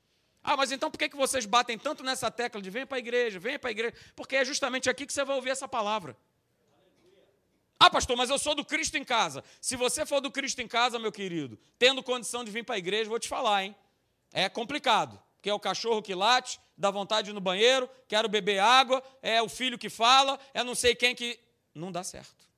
Ah, 0.44 0.56
mas 0.56 0.72
então 0.72 0.90
por 0.90 0.98
que 0.98 1.16
vocês 1.16 1.46
batem 1.46 1.78
tanto 1.78 2.04
nessa 2.04 2.32
tecla 2.32 2.62
de 2.62 2.70
vem 2.70 2.86
para 2.86 2.98
a 2.98 3.00
igreja, 3.00 3.40
vem 3.40 3.60
para 3.60 3.70
a 3.70 3.72
igreja? 3.72 3.94
Porque 4.16 4.36
é 4.36 4.46
justamente 4.46 4.90
aqui 4.90 5.06
que 5.06 5.14
você 5.14 5.24
vai 5.24 5.36
ouvir 5.36 5.50
essa 5.50 5.68
palavra. 5.68 6.18
Ah, 7.80 7.90
pastor, 7.90 8.18
mas 8.18 8.30
eu 8.30 8.38
sou 8.38 8.54
do 8.54 8.66
Cristo 8.66 8.98
em 8.98 9.06
casa. 9.06 9.44
Se 9.62 9.76
você 9.78 10.06
for 10.06 10.20
do 10.20 10.30
Cristo 10.30 10.62
em 10.62 10.68
casa, 10.68 11.00
meu 11.00 11.12
querido, 11.12 11.58
tendo 11.78 12.04
condição 12.04 12.44
de 12.44 12.52
vir 12.52 12.66
para 12.66 12.76
a 12.76 12.78
igreja, 12.78 13.10
vou 13.10 13.20
te 13.20 13.30
falar, 13.30 13.64
hein? 13.64 13.76
É 14.34 14.50
complicado. 14.50 15.22
Porque 15.36 15.50
é 15.50 15.54
o 15.54 15.60
cachorro 15.60 16.02
que 16.02 16.14
late, 16.14 16.60
dá 16.78 16.92
vontade 16.92 17.26
de 17.26 17.32
ir 17.32 17.34
no 17.34 17.40
banheiro, 17.40 17.90
quero 18.10 18.28
beber 18.28 18.60
água, 18.60 19.02
é 19.22 19.42
o 19.42 19.48
filho 19.48 19.78
que 19.78 19.90
fala, 19.90 20.38
é 20.54 20.62
não 20.62 20.76
sei 20.76 20.94
quem 20.94 21.16
que. 21.16 21.40
Não 21.74 21.90
dá 21.90 22.04
certo. 22.04 22.49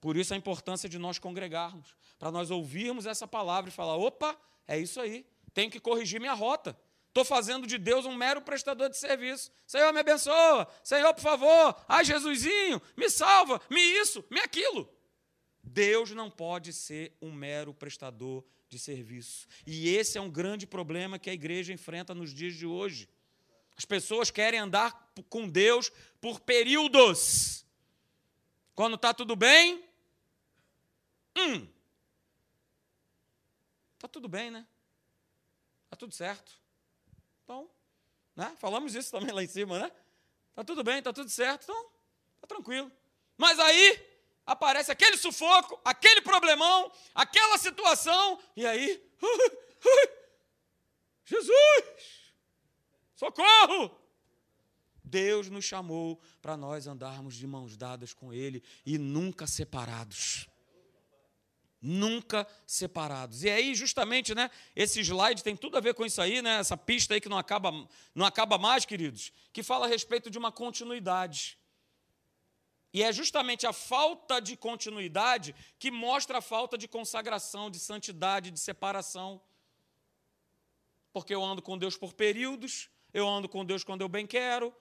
Por 0.00 0.16
isso 0.16 0.32
a 0.32 0.36
importância 0.36 0.88
de 0.88 0.98
nós 0.98 1.18
congregarmos, 1.18 1.94
para 2.18 2.30
nós 2.30 2.50
ouvirmos 2.50 3.06
essa 3.06 3.26
palavra 3.26 3.68
e 3.68 3.72
falar: 3.72 3.96
opa, 3.96 4.36
é 4.66 4.78
isso 4.78 5.00
aí, 5.00 5.26
tenho 5.52 5.70
que 5.70 5.80
corrigir 5.80 6.20
minha 6.20 6.32
rota. 6.32 6.76
Estou 7.08 7.24
fazendo 7.24 7.66
de 7.66 7.76
Deus 7.76 8.06
um 8.06 8.14
mero 8.14 8.40
prestador 8.40 8.88
de 8.88 8.96
serviço. 8.96 9.50
Senhor, 9.66 9.92
me 9.92 9.98
abençoa. 9.98 10.68
Senhor, 10.82 11.12
por 11.12 11.22
favor. 11.22 11.76
Ai, 11.88 12.04
Jesusinho, 12.04 12.80
me 12.96 13.10
salva. 13.10 13.60
Me 13.68 13.80
isso, 13.80 14.24
me 14.30 14.38
aquilo. 14.38 14.88
Deus 15.62 16.12
não 16.12 16.30
pode 16.30 16.72
ser 16.72 17.12
um 17.20 17.32
mero 17.32 17.74
prestador 17.74 18.44
de 18.68 18.78
serviço. 18.78 19.48
E 19.66 19.88
esse 19.88 20.18
é 20.18 20.20
um 20.20 20.30
grande 20.30 20.68
problema 20.68 21.18
que 21.18 21.28
a 21.28 21.34
igreja 21.34 21.72
enfrenta 21.72 22.14
nos 22.14 22.32
dias 22.32 22.54
de 22.54 22.64
hoje. 22.64 23.08
As 23.76 23.84
pessoas 23.84 24.30
querem 24.30 24.60
andar 24.60 25.12
com 25.28 25.48
Deus 25.48 25.90
por 26.20 26.38
períodos. 26.38 27.66
Quando 28.74 28.94
está 28.94 29.12
tudo 29.12 29.34
bem, 29.34 29.82
Hum. 31.40 31.66
Tá 33.98 34.08
tudo 34.08 34.28
bem, 34.28 34.50
né? 34.50 34.66
Tá 35.88 35.96
tudo 35.96 36.14
certo. 36.14 36.52
Então, 37.44 37.70
né? 38.36 38.54
Falamos 38.58 38.94
isso 38.94 39.10
também 39.10 39.32
lá 39.32 39.42
em 39.42 39.48
cima, 39.48 39.78
né? 39.78 39.92
Tá 40.54 40.64
tudo 40.64 40.84
bem, 40.84 41.02
tá 41.02 41.12
tudo 41.12 41.30
certo, 41.30 41.64
então 41.64 41.90
tá 42.40 42.46
tranquilo. 42.46 42.90
Mas 43.36 43.58
aí 43.58 44.06
aparece 44.44 44.92
aquele 44.92 45.16
sufoco, 45.16 45.80
aquele 45.84 46.20
problemão, 46.20 46.92
aquela 47.14 47.56
situação, 47.56 48.38
e 48.56 48.66
aí, 48.66 49.02
Jesus! 51.24 52.34
Socorro! 53.14 53.98
Deus 55.02 55.48
nos 55.48 55.64
chamou 55.64 56.20
para 56.40 56.56
nós 56.56 56.86
andarmos 56.86 57.34
de 57.34 57.46
mãos 57.46 57.76
dadas 57.76 58.12
com 58.12 58.32
Ele 58.32 58.62
e 58.86 58.96
nunca 58.96 59.46
separados 59.46 60.49
nunca 61.80 62.46
separados. 62.66 63.42
E 63.42 63.50
aí, 63.50 63.74
justamente, 63.74 64.34
né, 64.34 64.50
esse 64.76 65.00
slide 65.00 65.42
tem 65.42 65.56
tudo 65.56 65.76
a 65.76 65.80
ver 65.80 65.94
com 65.94 66.04
isso 66.04 66.20
aí, 66.20 66.42
né, 66.42 66.58
essa 66.58 66.76
pista 66.76 67.14
aí 67.14 67.20
que 67.20 67.28
não 67.28 67.38
acaba, 67.38 67.72
não 68.14 68.26
acaba 68.26 68.58
mais, 68.58 68.84
queridos, 68.84 69.32
que 69.52 69.62
fala 69.62 69.86
a 69.86 69.88
respeito 69.88 70.30
de 70.30 70.38
uma 70.38 70.52
continuidade. 70.52 71.58
E 72.92 73.02
é 73.02 73.12
justamente 73.12 73.66
a 73.66 73.72
falta 73.72 74.40
de 74.40 74.56
continuidade 74.56 75.54
que 75.78 75.90
mostra 75.90 76.38
a 76.38 76.42
falta 76.42 76.76
de 76.76 76.88
consagração, 76.88 77.70
de 77.70 77.78
santidade, 77.78 78.50
de 78.50 78.58
separação. 78.58 79.40
Porque 81.12 81.34
eu 81.34 81.42
ando 81.44 81.62
com 81.62 81.78
Deus 81.78 81.96
por 81.96 82.12
períodos, 82.12 82.90
eu 83.14 83.28
ando 83.28 83.48
com 83.48 83.64
Deus 83.64 83.84
quando 83.84 84.00
eu 84.00 84.08
bem 84.08 84.26
quero. 84.26 84.74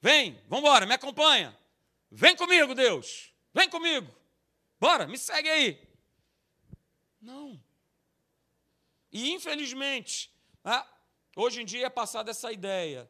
Vem, 0.00 0.38
vamos 0.48 0.64
embora, 0.64 0.84
me 0.84 0.94
acompanha. 0.94 1.56
Vem 2.10 2.36
comigo, 2.36 2.74
Deus. 2.74 3.32
Vem 3.54 3.70
comigo. 3.70 4.21
Bora, 4.82 5.06
me 5.06 5.16
segue 5.16 5.48
aí. 5.48 5.80
Não. 7.20 7.62
E 9.12 9.30
infelizmente, 9.30 10.34
né, 10.64 10.84
hoje 11.36 11.62
em 11.62 11.64
dia 11.64 11.86
é 11.86 11.88
passada 11.88 12.32
essa 12.32 12.50
ideia, 12.50 13.08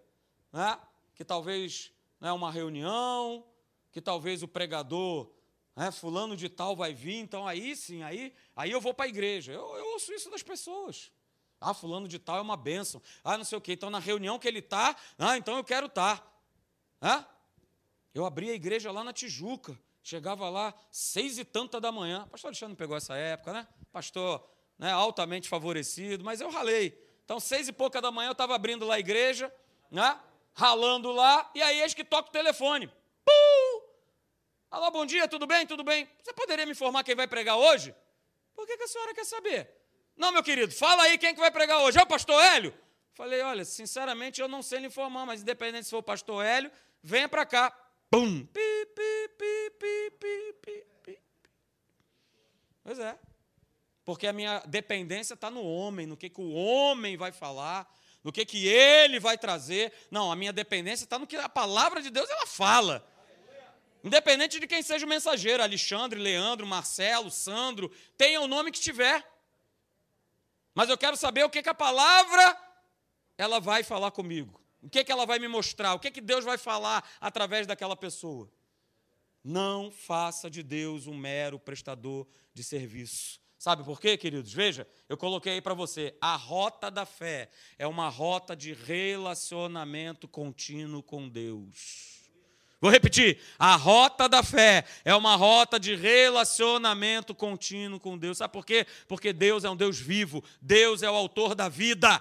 né, 0.53 0.79
que 1.15 1.25
talvez 1.25 1.91
né, 2.21 2.31
uma 2.31 2.53
reunião, 2.53 3.47
que 3.91 4.03
talvez 4.03 4.43
o 4.43 4.49
pregador, 4.49 5.33
né, 5.75 5.91
fulano 5.91 6.37
de 6.37 6.51
tal 6.51 6.77
vai 6.77 6.93
vir, 6.93 7.17
então 7.17 7.49
aí 7.49 7.75
sim, 7.75 8.03
aí, 8.03 8.35
aí 8.55 8.71
eu 8.71 8.79
vou 8.79 8.93
para 8.93 9.07
a 9.07 9.09
igreja. 9.09 9.51
Eu, 9.53 9.75
eu 9.75 9.93
ouço 9.95 10.13
isso 10.13 10.31
das 10.31 10.43
pessoas. 10.43 11.11
Ah, 11.59 11.73
fulano 11.73 12.07
de 12.07 12.19
tal 12.19 12.37
é 12.37 12.43
uma 12.43 12.57
bênção. 12.57 13.01
Ah, 13.25 13.39
não 13.39 13.47
sei 13.47 13.57
o 13.57 13.63
quê. 13.63 13.73
Então, 13.73 13.89
na 13.89 13.99
reunião 13.99 14.39
que 14.39 14.47
ele 14.47 14.59
está, 14.59 14.95
ah, 15.17 15.39
então 15.39 15.57
eu 15.57 15.65
quero 15.65 15.87
estar. 15.87 16.19
Tá. 17.01 17.32
Eu 18.15 18.27
abri 18.27 18.51
a 18.51 18.55
igreja 18.55 18.93
lá 18.93 19.03
na 19.03 19.13
Tijuca. 19.13 19.79
Chegava 20.03 20.49
lá 20.51 20.75
seis 20.91 21.39
e 21.39 21.45
tanta 21.45 21.81
da 21.81 21.93
manhã. 21.93 22.27
Pastor 22.29 22.49
Alexandre 22.49 22.77
pegou 22.77 22.97
essa 22.97 23.15
época, 23.15 23.53
né? 23.53 23.69
Pastor 23.93 24.45
né, 24.79 24.91
altamente 24.91 25.49
favorecido, 25.49 26.25
mas 26.25 26.41
eu 26.41 26.51
ralei. 26.51 26.99
Então, 27.25 27.39
seis 27.39 27.69
e 27.69 27.73
pouca 27.73 28.01
da 28.01 28.11
manhã, 28.11 28.29
eu 28.29 28.33
estava 28.33 28.55
abrindo 28.55 28.85
lá 28.85 28.97
a 28.97 28.99
igreja, 28.99 29.53
né? 29.91 30.21
Ralando 30.55 31.13
lá, 31.13 31.51
e 31.55 31.63
aí 31.63 31.81
eis 31.81 31.95
que 31.95 32.05
toca 32.05 32.29
o 32.29 32.33
telefone. 32.33 32.89
Pum! 33.25 33.83
Alô, 34.71 34.91
bom 34.91 35.07
dia, 35.07 35.29
tudo 35.29 35.47
bem? 35.47 35.67
Tudo 35.67 35.85
bem? 35.85 36.09
Você 36.23 36.33
poderia 36.33 36.67
me 36.67 36.73
informar 36.73 37.05
quem 37.05 37.15
vai 37.15 37.29
pregar 37.29 37.57
hoje? 37.57 37.95
Por 38.55 38.67
que, 38.67 38.77
que 38.77 38.83
a 38.83 38.89
senhora 38.89 39.15
quer 39.15 39.25
saber? 39.25 39.71
Não, 40.17 40.33
meu 40.33 40.43
querido, 40.43 40.75
fala 40.75 41.05
aí 41.05 41.17
quem 41.17 41.33
que 41.33 41.41
vai 41.41 41.51
pregar 41.51 41.81
hoje. 41.83 41.99
É 41.99 42.03
o 42.03 42.07
pastor 42.07 42.43
Hélio? 42.43 42.75
Falei, 43.15 43.41
olha, 43.43 43.65
sinceramente 43.65 44.41
eu 44.41 44.49
não 44.49 44.63
sei 44.63 44.81
lhe 44.81 44.87
informar, 44.87 45.25
mas 45.25 45.43
independente 45.43 45.85
se 45.85 45.91
for 45.91 45.99
o 45.99 46.03
pastor 46.03 46.45
Hélio, 46.45 46.71
venha 47.03 47.29
para 47.29 47.47
cá. 47.47 47.75
Pi, 48.13 48.49
pi, 48.49 49.29
pi, 49.39 50.11
pi, 50.61 50.85
pi. 51.03 51.19
Pois 52.85 52.99
é. 52.99 53.19
Porque 54.05 54.27
a 54.27 54.33
minha 54.33 54.61
dependência 54.67 55.33
está 55.35 55.51
no 55.51 55.65
homem, 55.65 56.07
no 56.07 56.17
que, 56.17 56.29
que 56.29 56.41
o 56.41 56.53
homem 56.53 57.17
vai 57.17 57.33
falar, 57.33 57.91
no 58.23 58.31
que, 58.31 58.45
que 58.45 58.67
ele 58.69 59.19
vai 59.19 59.39
trazer. 59.39 59.93
Não, 60.11 60.31
a 60.31 60.37
minha 60.37 60.53
dependência 60.53 61.05
está 61.05 61.19
no 61.19 61.27
que 61.27 61.37
a 61.37 61.49
palavra 61.49 62.03
de 62.03 62.11
Deus 62.11 62.29
ela 62.29 62.47
fala. 62.47 63.09
Independente 64.05 64.61
de 64.61 64.67
quem 64.67 64.83
seja 64.83 65.07
o 65.07 65.09
mensageiro, 65.09 65.63
Alexandre, 65.63 66.21
Leandro, 66.21 66.67
Marcelo, 66.67 67.31
Sandro, 67.31 67.91
tenha 68.19 68.41
o 68.41 68.49
nome 68.49 68.73
que 68.73 68.81
tiver. 68.81 69.27
Mas 70.75 70.91
eu 70.91 70.99
quero 70.99 71.17
saber 71.17 71.45
o 71.45 71.51
que, 71.51 71.63
que 71.63 71.69
a 71.69 71.75
palavra 71.75 72.59
ela 73.39 73.59
vai 73.59 73.83
falar 73.83 74.11
comigo. 74.11 74.62
O 74.83 74.91
que, 74.91 75.05
que 75.05 75.13
ela 75.13 75.25
vai 75.25 75.39
me 75.39 75.47
mostrar? 75.47 75.95
O 75.95 75.99
que, 76.01 76.11
que 76.11 76.21
Deus 76.21 76.45
vai 76.45 76.59
falar 76.59 77.09
através 77.21 77.67
daquela 77.67 77.97
pessoa? 77.97 78.51
Não 79.45 79.91
faça 79.91 80.51
de 80.51 80.63
Deus 80.63 81.07
um 81.07 81.17
mero 81.17 81.59
prestador 81.59 82.27
de 82.53 82.65
serviço. 82.65 83.41
Sabe 83.59 83.85
por 83.85 84.01
quê, 84.01 84.17
queridos? 84.17 84.53
Veja, 84.53 84.87
eu 85.09 85.17
coloquei 85.17 85.53
aí 85.53 85.61
para 85.61 85.73
você. 85.73 86.17
A 86.21 86.35
rota 86.35 86.91
da 86.91 87.07
fé 87.07 87.49
é 87.79 87.87
uma 87.87 88.09
rota 88.09 88.57
de 88.57 88.73
relacionamento 88.73 90.27
contínuo 90.27 91.01
com 91.01 91.29
Deus. 91.29 92.13
Vou 92.81 92.91
repetir. 92.91 93.39
A 93.57 93.77
rota 93.77 94.29
da 94.29 94.43
fé 94.43 94.85
é 95.05 95.15
uma 95.15 95.37
rota 95.37 95.79
de 95.79 95.95
relacionamento 95.95 97.33
contínuo 97.33 98.01
com 98.01 98.19
Deus. 98.19 98.39
Sabe 98.39 98.53
por 98.53 98.67
quê? 98.67 98.85
Porque 99.07 99.33
Deus 99.33 99.63
é 99.63 99.71
um 99.71 99.77
Deus 99.77 100.01
vivo. 100.01 100.43
Deus 100.61 101.05
é 101.05 101.09
o 101.09 101.15
autor 101.15 101.55
da 101.55 101.69
vida. 101.69 102.21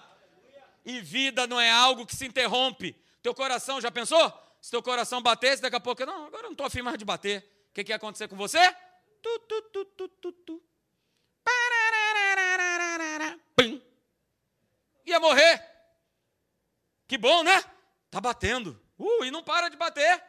E 0.86 1.00
vida 1.02 1.46
não 1.48 1.60
é 1.60 1.70
algo 1.70 2.06
que 2.06 2.16
se 2.16 2.26
interrompe. 2.26 2.96
Teu 3.22 3.34
coração, 3.34 3.80
já 3.80 3.92
pensou? 3.92 4.32
Se 4.60 4.72
teu 4.72 4.82
coração 4.82 5.22
batesse, 5.22 5.62
daqui 5.62 5.76
a 5.76 5.80
pouco, 5.80 6.06
não, 6.06 6.26
agora 6.26 6.44
eu 6.44 6.50
não 6.50 6.52
estou 6.52 6.66
afim 6.66 6.82
mais 6.82 6.98
de 6.98 7.06
bater. 7.06 7.40
O 7.70 7.74
que, 7.74 7.84
que 7.84 7.92
ia 7.92 7.96
acontecer 7.96 8.28
com 8.28 8.36
você? 8.36 8.60
Tu, 9.22 9.40
tu, 9.48 9.62
tu, 9.62 9.86
tu, 9.86 10.08
tu, 10.08 10.32
tu. 10.32 10.64
Pim. 13.56 13.82
Ia 15.06 15.20
morrer. 15.20 15.66
Que 17.08 17.18
bom, 17.18 17.44
né? 17.44 17.64
Tá 18.10 18.20
batendo. 18.20 18.80
Uh, 18.98 19.26
e 19.26 19.32
não 19.32 19.44
para 19.44 19.70
de 19.70 19.78
bater. 19.78 20.24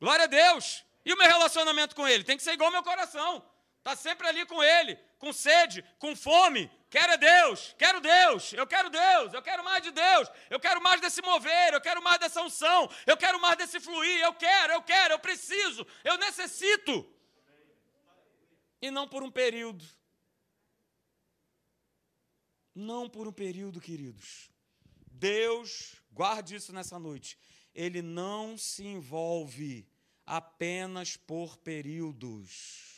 Glória 0.00 0.24
a 0.24 0.28
Deus. 0.28 0.84
E 1.04 1.12
o 1.12 1.16
meu 1.16 1.26
relacionamento 1.26 1.94
com 1.94 2.06
Ele? 2.06 2.24
Tem 2.24 2.36
que 2.36 2.42
ser 2.42 2.52
igual 2.52 2.68
ao 2.68 2.72
meu 2.72 2.82
coração. 2.82 3.44
Está 3.78 3.96
sempre 3.96 4.26
ali 4.28 4.46
com 4.46 4.62
Ele, 4.62 4.96
com 5.18 5.32
sede, 5.32 5.84
com 5.98 6.14
fome. 6.14 6.70
Quero 6.92 7.16
Deus, 7.16 7.74
quero 7.78 8.02
Deus, 8.02 8.52
eu 8.52 8.66
quero 8.66 8.90
Deus, 8.90 9.32
eu 9.32 9.40
quero 9.40 9.64
mais 9.64 9.82
de 9.82 9.90
Deus, 9.90 10.28
eu 10.50 10.60
quero 10.60 10.78
mais 10.82 11.00
desse 11.00 11.22
mover, 11.22 11.72
eu 11.72 11.80
quero 11.80 12.02
mais 12.02 12.18
dessa 12.20 12.42
unção, 12.42 12.86
eu 13.06 13.16
quero 13.16 13.40
mais 13.40 13.56
desse 13.56 13.80
fluir, 13.80 14.20
eu 14.20 14.34
quero, 14.34 14.74
eu 14.74 14.82
quero, 14.82 15.14
eu 15.14 15.18
preciso, 15.18 15.86
eu 16.04 16.18
necessito. 16.18 17.10
E 18.82 18.90
não 18.90 19.08
por 19.08 19.22
um 19.22 19.30
período. 19.30 19.82
Não 22.74 23.08
por 23.08 23.26
um 23.26 23.32
período, 23.32 23.80
queridos. 23.80 24.50
Deus, 25.10 25.94
guarde 26.10 26.56
isso 26.56 26.74
nessa 26.74 26.98
noite, 26.98 27.38
Ele 27.74 28.02
não 28.02 28.58
se 28.58 28.84
envolve 28.84 29.88
apenas 30.26 31.16
por 31.16 31.56
períodos. 31.56 32.92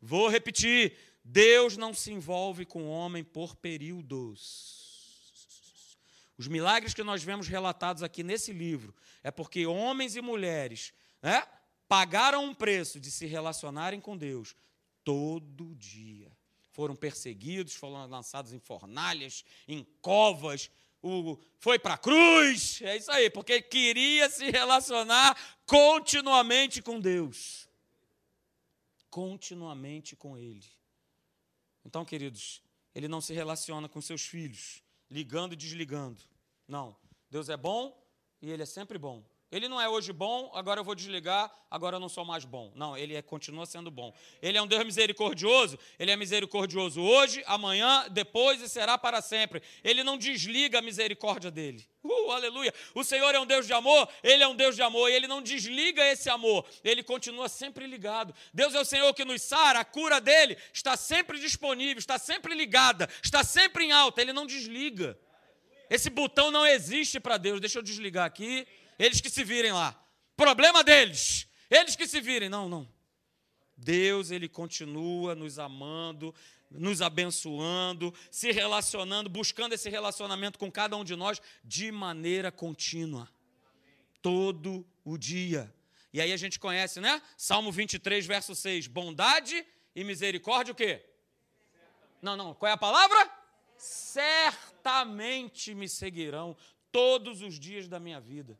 Vou 0.00 0.28
repetir: 0.28 0.96
Deus 1.30 1.76
não 1.76 1.92
se 1.92 2.10
envolve 2.10 2.64
com 2.64 2.84
o 2.84 2.90
homem 2.90 3.22
por 3.22 3.54
períodos. 3.54 4.78
Os 6.38 6.48
milagres 6.48 6.94
que 6.94 7.02
nós 7.02 7.22
vemos 7.22 7.48
relatados 7.48 8.02
aqui 8.02 8.22
nesse 8.22 8.52
livro 8.52 8.94
é 9.22 9.30
porque 9.30 9.66
homens 9.66 10.16
e 10.16 10.22
mulheres 10.22 10.94
né, 11.20 11.46
pagaram 11.86 12.44
um 12.44 12.54
preço 12.54 12.98
de 12.98 13.10
se 13.10 13.26
relacionarem 13.26 14.00
com 14.00 14.16
Deus 14.16 14.56
todo 15.04 15.74
dia. 15.74 16.32
Foram 16.70 16.96
perseguidos, 16.96 17.74
foram 17.74 18.06
lançados 18.06 18.52
em 18.52 18.58
fornalhas, 18.58 19.44
em 19.66 19.84
covas, 20.00 20.70
o, 21.02 21.36
foi 21.58 21.78
para 21.78 21.94
a 21.94 21.98
cruz. 21.98 22.80
É 22.82 22.96
isso 22.96 23.10
aí, 23.10 23.28
porque 23.28 23.60
queria 23.60 24.30
se 24.30 24.50
relacionar 24.50 25.36
continuamente 25.66 26.80
com 26.80 26.98
Deus 26.98 27.68
continuamente 29.10 30.14
com 30.14 30.36
Ele. 30.36 30.77
Então, 31.88 32.04
queridos, 32.04 32.62
Ele 32.94 33.08
não 33.08 33.18
se 33.18 33.32
relaciona 33.32 33.88
com 33.88 33.98
seus 34.02 34.20
filhos, 34.20 34.82
ligando 35.10 35.54
e 35.54 35.56
desligando. 35.56 36.20
Não. 36.68 36.94
Deus 37.30 37.48
é 37.48 37.56
bom 37.56 37.98
e 38.42 38.50
Ele 38.50 38.62
é 38.62 38.66
sempre 38.66 38.98
bom. 38.98 39.24
Ele 39.50 39.66
não 39.66 39.80
é 39.80 39.88
hoje 39.88 40.12
bom, 40.12 40.50
agora 40.54 40.80
eu 40.80 40.84
vou 40.84 40.94
desligar, 40.94 41.50
agora 41.70 41.96
eu 41.96 42.00
não 42.00 42.08
sou 42.08 42.22
mais 42.22 42.44
bom. 42.44 42.70
Não, 42.74 42.94
ele 42.96 43.14
é, 43.14 43.22
continua 43.22 43.64
sendo 43.64 43.90
bom. 43.90 44.12
Ele 44.42 44.58
é 44.58 44.62
um 44.62 44.66
Deus 44.66 44.84
misericordioso, 44.84 45.78
ele 45.98 46.10
é 46.10 46.16
misericordioso 46.16 47.00
hoje, 47.00 47.42
amanhã, 47.46 48.06
depois 48.10 48.60
e 48.60 48.68
será 48.68 48.98
para 48.98 49.22
sempre. 49.22 49.62
Ele 49.82 50.04
não 50.04 50.18
desliga 50.18 50.80
a 50.80 50.82
misericórdia 50.82 51.50
dele. 51.50 51.88
Uh, 52.04 52.30
aleluia. 52.30 52.74
O 52.94 53.02
Senhor 53.02 53.34
é 53.34 53.40
um 53.40 53.46
Deus 53.46 53.66
de 53.66 53.72
amor, 53.72 54.06
ele 54.22 54.42
é 54.42 54.48
um 54.48 54.54
Deus 54.54 54.76
de 54.76 54.82
amor, 54.82 55.10
e 55.10 55.14
ele 55.14 55.26
não 55.26 55.40
desliga 55.40 56.04
esse 56.04 56.28
amor, 56.28 56.66
ele 56.84 57.02
continua 57.02 57.48
sempre 57.48 57.86
ligado. 57.86 58.34
Deus 58.52 58.74
é 58.74 58.80
o 58.80 58.84
Senhor 58.84 59.14
que 59.14 59.24
nos 59.24 59.40
sara, 59.40 59.80
a 59.80 59.84
cura 59.84 60.20
dele 60.20 60.58
está 60.74 60.94
sempre 60.94 61.40
disponível, 61.40 61.98
está 61.98 62.18
sempre 62.18 62.54
ligada, 62.54 63.08
está 63.22 63.42
sempre 63.42 63.84
em 63.84 63.92
alta, 63.92 64.20
ele 64.20 64.34
não 64.34 64.46
desliga. 64.46 65.18
Esse 65.90 66.10
botão 66.10 66.50
não 66.50 66.66
existe 66.66 67.18
para 67.18 67.38
Deus. 67.38 67.60
Deixa 67.60 67.78
eu 67.78 67.82
desligar 67.82 68.26
aqui. 68.26 68.66
Eles 68.98 69.20
que 69.20 69.30
se 69.30 69.44
virem 69.44 69.72
lá. 69.72 69.98
Problema 70.36 70.82
deles. 70.82 71.46
Eles 71.70 71.94
que 71.94 72.06
se 72.06 72.20
virem. 72.20 72.48
Não, 72.48 72.68
não. 72.68 72.88
Deus, 73.76 74.30
ele 74.30 74.48
continua 74.48 75.34
nos 75.34 75.58
amando, 75.58 76.34
nos 76.70 77.00
abençoando, 77.00 78.12
se 78.30 78.50
relacionando, 78.50 79.28
buscando 79.28 79.72
esse 79.72 79.88
relacionamento 79.88 80.58
com 80.58 80.70
cada 80.70 80.96
um 80.96 81.04
de 81.04 81.14
nós 81.14 81.40
de 81.62 81.92
maneira 81.92 82.50
contínua. 82.50 83.28
Todo 84.20 84.84
o 85.04 85.16
dia. 85.16 85.72
E 86.12 86.20
aí 86.20 86.32
a 86.32 86.36
gente 86.36 86.58
conhece, 86.58 87.00
né? 87.00 87.22
Salmo 87.36 87.70
23, 87.70 88.26
verso 88.26 88.54
6. 88.54 88.88
Bondade 88.88 89.64
e 89.94 90.02
misericórdia, 90.02 90.72
o 90.72 90.74
quê? 90.74 91.04
Não, 92.20 92.36
não. 92.36 92.54
Qual 92.54 92.68
é 92.68 92.72
a 92.72 92.78
palavra? 92.78 93.30
Certamente 93.76 95.72
me 95.74 95.88
seguirão 95.88 96.56
todos 96.90 97.42
os 97.42 97.58
dias 97.58 97.86
da 97.86 98.00
minha 98.00 98.20
vida. 98.20 98.58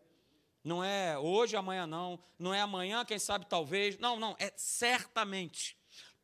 Não 0.68 0.84
é 0.84 1.18
hoje, 1.18 1.56
amanhã 1.56 1.86
não. 1.86 2.20
Não 2.38 2.52
é 2.52 2.60
amanhã, 2.60 3.02
quem 3.02 3.18
sabe 3.18 3.46
talvez. 3.46 3.96
Não, 3.98 4.20
não. 4.20 4.36
É 4.38 4.52
certamente. 4.54 5.78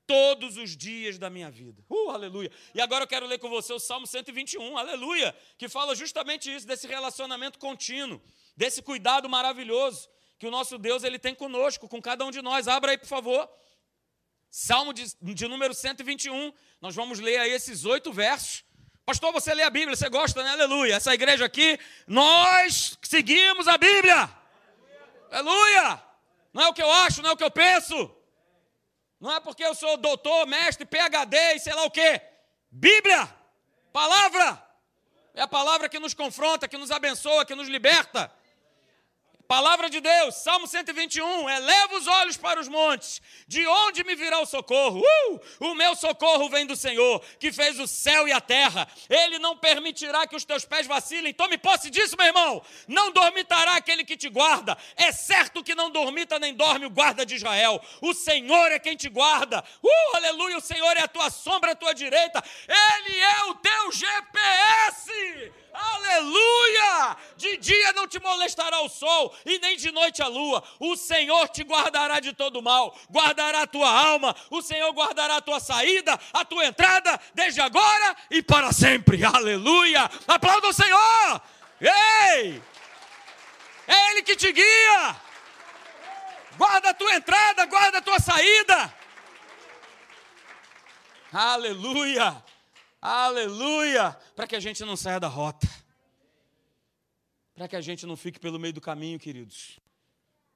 Todos 0.06 0.58
os 0.58 0.76
dias 0.76 1.16
da 1.16 1.30
minha 1.30 1.50
vida. 1.50 1.82
Uh, 1.88 2.10
aleluia. 2.10 2.50
E 2.74 2.80
agora 2.82 3.04
eu 3.04 3.08
quero 3.08 3.24
ler 3.24 3.38
com 3.38 3.48
você 3.48 3.72
o 3.72 3.78
Salmo 3.78 4.06
121, 4.06 4.76
aleluia. 4.76 5.34
Que 5.56 5.66
fala 5.66 5.94
justamente 5.94 6.54
isso, 6.54 6.66
desse 6.66 6.86
relacionamento 6.86 7.58
contínuo, 7.58 8.20
desse 8.54 8.82
cuidado 8.82 9.30
maravilhoso 9.30 10.10
que 10.38 10.46
o 10.46 10.50
nosso 10.50 10.76
Deus 10.76 11.04
ele 11.04 11.18
tem 11.18 11.34
conosco, 11.34 11.88
com 11.88 12.02
cada 12.02 12.22
um 12.22 12.30
de 12.30 12.42
nós. 12.42 12.68
Abra 12.68 12.90
aí, 12.90 12.98
por 12.98 13.08
favor. 13.08 13.48
Salmo 14.50 14.92
de, 14.92 15.06
de 15.22 15.48
número 15.48 15.72
121. 15.72 16.52
Nós 16.82 16.94
vamos 16.94 17.18
ler 17.18 17.38
aí 17.38 17.50
esses 17.50 17.86
oito 17.86 18.12
versos. 18.12 18.62
Pastor, 19.06 19.32
você 19.32 19.52
lê 19.52 19.62
a 19.62 19.68
Bíblia, 19.68 19.94
você 19.94 20.08
gosta, 20.08 20.42
né? 20.42 20.50
Aleluia. 20.50 20.94
Essa 20.94 21.12
igreja 21.12 21.44
aqui, 21.44 21.78
nós 22.06 22.98
seguimos 23.02 23.68
a 23.68 23.76
Bíblia. 23.76 24.30
Aleluia. 25.30 26.02
Não 26.54 26.62
é 26.62 26.68
o 26.68 26.72
que 26.72 26.82
eu 26.82 26.90
acho, 26.90 27.20
não 27.20 27.30
é 27.30 27.32
o 27.32 27.36
que 27.36 27.44
eu 27.44 27.50
penso. 27.50 28.10
Não 29.20 29.30
é 29.30 29.40
porque 29.40 29.62
eu 29.62 29.74
sou 29.74 29.98
doutor, 29.98 30.46
mestre, 30.46 30.86
PhD 30.86 31.36
e 31.54 31.58
sei 31.58 31.74
lá 31.74 31.84
o 31.84 31.90
quê. 31.90 32.20
Bíblia, 32.70 33.28
palavra. 33.92 34.62
É 35.34 35.42
a 35.42 35.48
palavra 35.48 35.88
que 35.88 35.98
nos 35.98 36.14
confronta, 36.14 36.66
que 36.66 36.78
nos 36.78 36.90
abençoa, 36.90 37.44
que 37.44 37.54
nos 37.54 37.68
liberta. 37.68 38.32
Palavra 39.46 39.90
de 39.90 40.00
Deus, 40.00 40.36
Salmo 40.36 40.66
121, 40.66 41.50
eleva 41.50 41.96
os 41.96 42.06
olhos 42.06 42.36
para 42.36 42.58
os 42.58 42.66
montes, 42.66 43.20
de 43.46 43.66
onde 43.66 44.02
me 44.02 44.14
virá 44.14 44.40
o 44.40 44.46
socorro? 44.46 45.00
Uh! 45.00 45.40
O 45.60 45.74
meu 45.74 45.94
socorro 45.94 46.48
vem 46.48 46.66
do 46.66 46.74
Senhor, 46.74 47.20
que 47.38 47.52
fez 47.52 47.78
o 47.78 47.86
céu 47.86 48.26
e 48.26 48.32
a 48.32 48.40
terra. 48.40 48.88
Ele 49.08 49.38
não 49.38 49.56
permitirá 49.56 50.26
que 50.26 50.34
os 50.34 50.44
teus 50.44 50.64
pés 50.64 50.86
vacilem. 50.86 51.34
Tome 51.34 51.58
posse 51.58 51.90
disso, 51.90 52.16
meu 52.16 52.26
irmão. 52.26 52.62
Não 52.88 53.12
dormitará 53.12 53.76
aquele 53.76 54.04
que 54.04 54.16
te 54.16 54.30
guarda. 54.30 54.78
É 54.96 55.12
certo 55.12 55.62
que 55.62 55.74
não 55.74 55.90
dormita 55.90 56.38
nem 56.38 56.54
dorme 56.54 56.86
o 56.86 56.90
guarda 56.90 57.26
de 57.26 57.34
Israel. 57.34 57.80
O 58.00 58.14
Senhor 58.14 58.72
é 58.72 58.78
quem 58.78 58.96
te 58.96 59.10
guarda. 59.10 59.62
Uh, 59.82 60.16
aleluia, 60.16 60.56
o 60.56 60.62
Senhor 60.62 60.96
é 60.96 61.02
a 61.02 61.08
tua 61.08 61.28
sombra 61.30 61.72
à 61.72 61.74
tua 61.76 61.92
direita. 61.92 62.42
Ele 62.66 63.20
é 63.20 63.44
o 63.44 63.54
teu 63.56 63.92
GPS. 63.92 65.63
Aleluia! 65.74 67.16
De 67.36 67.56
dia 67.56 67.92
não 67.94 68.06
te 68.06 68.20
molestará 68.20 68.80
o 68.82 68.88
sol 68.88 69.34
e 69.44 69.58
nem 69.58 69.76
de 69.76 69.90
noite 69.90 70.22
a 70.22 70.28
lua. 70.28 70.62
O 70.78 70.96
Senhor 70.96 71.48
te 71.48 71.64
guardará 71.64 72.20
de 72.20 72.32
todo 72.32 72.62
mal, 72.62 72.96
guardará 73.10 73.62
a 73.62 73.66
tua 73.66 73.90
alma. 73.90 74.36
O 74.50 74.62
Senhor 74.62 74.92
guardará 74.92 75.38
a 75.38 75.40
tua 75.40 75.58
saída, 75.58 76.18
a 76.32 76.44
tua 76.44 76.64
entrada, 76.64 77.20
desde 77.34 77.60
agora 77.60 78.16
e 78.30 78.40
para 78.40 78.72
sempre. 78.72 79.24
Aleluia! 79.24 80.08
Aplauda 80.28 80.68
o 80.68 80.72
Senhor! 80.72 81.42
Ei! 81.80 82.62
É 83.88 84.10
Ele 84.12 84.22
que 84.22 84.36
te 84.36 84.52
guia. 84.52 85.16
Guarda 86.56 86.90
a 86.90 86.94
tua 86.94 87.14
entrada, 87.16 87.66
guarda 87.66 87.98
a 87.98 88.02
tua 88.02 88.20
saída. 88.20 88.94
Aleluia! 91.32 92.40
Aleluia! 93.06 94.12
Para 94.34 94.46
que 94.46 94.56
a 94.56 94.60
gente 94.60 94.82
não 94.82 94.96
saia 94.96 95.20
da 95.20 95.28
rota. 95.28 95.68
Para 97.54 97.68
que 97.68 97.76
a 97.76 97.80
gente 97.82 98.06
não 98.06 98.16
fique 98.16 98.40
pelo 98.40 98.58
meio 98.58 98.72
do 98.72 98.80
caminho, 98.80 99.18
queridos. 99.18 99.78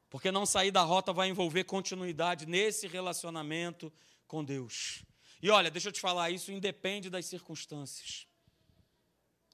Porque 0.08 0.32
não 0.32 0.46
sair 0.46 0.70
da 0.70 0.80
rota 0.80 1.12
vai 1.12 1.28
envolver 1.28 1.64
continuidade 1.64 2.46
nesse 2.46 2.86
relacionamento 2.86 3.92
com 4.26 4.42
Deus. 4.42 5.04
E 5.42 5.50
olha, 5.50 5.70
deixa 5.70 5.90
eu 5.90 5.92
te 5.92 6.00
falar, 6.00 6.30
isso 6.30 6.50
independe 6.50 7.10
das 7.10 7.26
circunstâncias. 7.26 8.26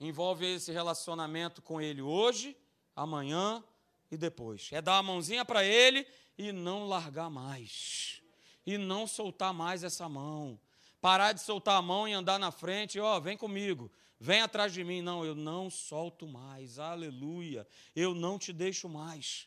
Envolve 0.01 0.47
esse 0.47 0.71
relacionamento 0.71 1.61
com 1.61 1.81
Ele 1.81 2.01
hoje, 2.01 2.57
amanhã 2.95 3.65
e 4.09 4.17
depois. 4.17 4.69
É 4.71 4.81
dar 4.81 4.99
a 4.99 5.03
mãozinha 5.03 5.45
para 5.45 5.65
Ele 5.65 6.07
e 6.39 6.53
não 6.53 6.87
largar 6.87 7.29
mais. 7.29 8.23
E 8.65 8.79
não 8.79 9.05
soltar 9.05 9.53
mais 9.53 9.83
essa 9.83 10.09
mão. 10.09 10.61
Parar 11.05 11.35
de 11.35 11.43
soltar 11.43 11.77
a 11.77 11.83
mão 11.83 12.09
e 12.09 12.15
andar 12.15 12.39
na 12.39 12.51
frente, 12.51 12.99
ó, 12.99 13.19
oh, 13.19 13.21
vem 13.21 13.37
comigo, 13.37 13.93
vem 14.19 14.41
atrás 14.41 14.73
de 14.73 14.83
mim. 14.83 15.03
Não, 15.03 15.23
eu 15.23 15.35
não 15.35 15.69
solto 15.69 16.27
mais. 16.27 16.79
Aleluia. 16.79 17.69
Eu 17.95 18.15
não 18.15 18.39
te 18.39 18.55
deixo 18.55 18.89
mais. 18.89 19.47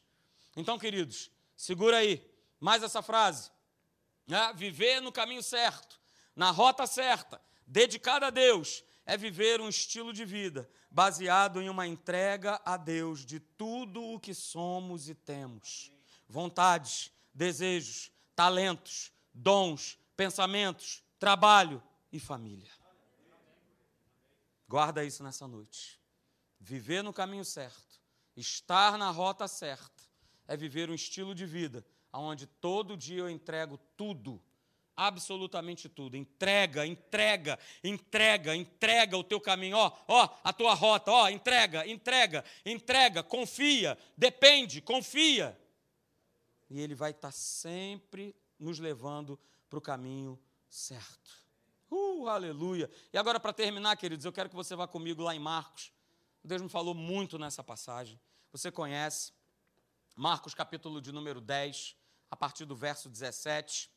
Então, 0.56 0.78
queridos, 0.78 1.32
segura 1.56 1.98
aí. 1.98 2.24
Mais 2.60 2.84
essa 2.84 3.02
frase. 3.02 3.50
É, 4.30 4.54
viver 4.54 5.02
no 5.02 5.12
caminho 5.12 5.42
certo, 5.42 6.00
na 6.36 6.52
rota 6.52 6.86
certa, 6.86 7.42
dedicado 7.66 8.26
a 8.26 8.30
Deus, 8.30 8.84
é 9.04 9.18
viver 9.18 9.60
um 9.60 9.68
estilo 9.68 10.14
de 10.14 10.26
vida 10.26 10.70
baseado 10.92 11.60
em 11.60 11.70
uma 11.70 11.88
entrega 11.88 12.62
a 12.64 12.78
Deus 12.78 13.26
de 13.26 13.40
tudo 13.40 14.04
o 14.04 14.20
que 14.20 14.36
somos 14.36 15.10
e 15.10 15.16
temos. 15.16 15.92
Vontades, 16.30 17.12
desejos, 17.34 18.12
talentos, 18.36 19.12
dons, 19.34 19.98
pensamentos, 20.16 21.02
trabalho 21.20 21.82
e 22.12 22.20
família. 22.20 22.72
Guarda 24.68 25.04
isso 25.04 25.24
nessa 25.24 25.48
noite. 25.48 26.00
Viver 26.60 27.04
no 27.04 27.14
caminho 27.14 27.46
certo, 27.46 28.02
estar 28.36 28.98
na 28.98 29.10
rota 29.10 29.48
certa, 29.48 30.04
é 30.48 30.58
viver 30.58 30.90
um 30.90 30.94
estilo 30.94 31.34
de 31.36 31.46
vida 31.46 31.86
onde 32.12 32.48
todo 32.48 32.98
dia 32.98 33.20
eu 33.20 33.30
entrego 33.30 33.78
tudo, 33.96 34.42
absolutamente 34.96 35.88
tudo. 35.88 36.18
Entrega, 36.18 36.86
entrega, 36.86 37.60
entrega, 37.84 38.56
entrega 38.56 39.18
o 39.18 39.24
teu 39.24 39.40
caminho, 39.40 39.78
ó, 39.78 39.92
ó, 40.08 40.30
a 40.44 40.52
tua 40.52 40.74
rota, 40.74 41.12
ó, 41.12 41.30
entrega, 41.30 41.88
entrega, 41.88 42.44
entrega, 42.66 43.22
confia, 43.22 43.98
depende, 44.18 44.82
confia. 44.82 45.58
E 46.70 46.82
ele 46.82 46.96
vai 46.96 47.12
estar 47.12 47.32
sempre 47.32 48.36
nos 48.60 48.80
levando 48.80 49.40
para 49.70 49.80
o 49.80 49.82
caminho 49.82 50.40
certo. 50.70 51.48
Uh, 51.90 52.28
aleluia. 52.28 52.90
E 53.14 53.18
agora, 53.18 53.40
para 53.40 53.54
terminar, 53.54 53.96
queridos, 53.96 54.26
eu 54.26 54.34
quero 54.34 54.50
que 54.50 54.56
você 54.56 54.76
vá 54.76 54.88
comigo 54.88 55.24
lá 55.24 55.34
em 55.34 55.40
Marcos. 55.40 55.92
Deus 56.44 56.62
me 56.62 56.70
falou 56.70 56.94
muito 56.94 57.38
nessa 57.38 57.64
passagem. 57.64 58.20
Você 58.52 58.72
conhece. 58.72 59.34
Marcos, 60.16 60.54
capítulo 60.54 61.02
de 61.02 61.12
número 61.12 61.40
10, 61.40 61.96
a 62.32 62.36
partir 62.36 62.66
do 62.66 62.76
verso 62.76 63.10
17. 63.10 63.92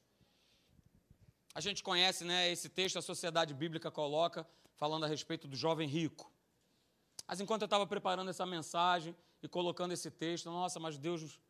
A 1.54 1.60
gente 1.60 1.82
conhece 1.82 2.24
né, 2.24 2.50
esse 2.50 2.68
texto, 2.68 2.98
a 2.98 3.02
sociedade 3.02 3.54
bíblica 3.54 3.90
coloca, 3.90 4.46
falando 4.76 5.04
a 5.04 5.08
respeito 5.08 5.48
do 5.48 5.56
jovem 5.56 5.88
rico. 5.88 6.30
Mas 7.26 7.40
enquanto 7.40 7.62
eu 7.62 7.66
estava 7.66 7.86
preparando 7.86 8.28
essa 8.30 8.44
mensagem 8.44 9.16
e 9.42 9.48
colocando 9.48 9.92
esse 9.92 10.10
texto, 10.10 10.50
nossa, 10.50 10.78
mas 10.78 10.98
Deus, 10.98 11.40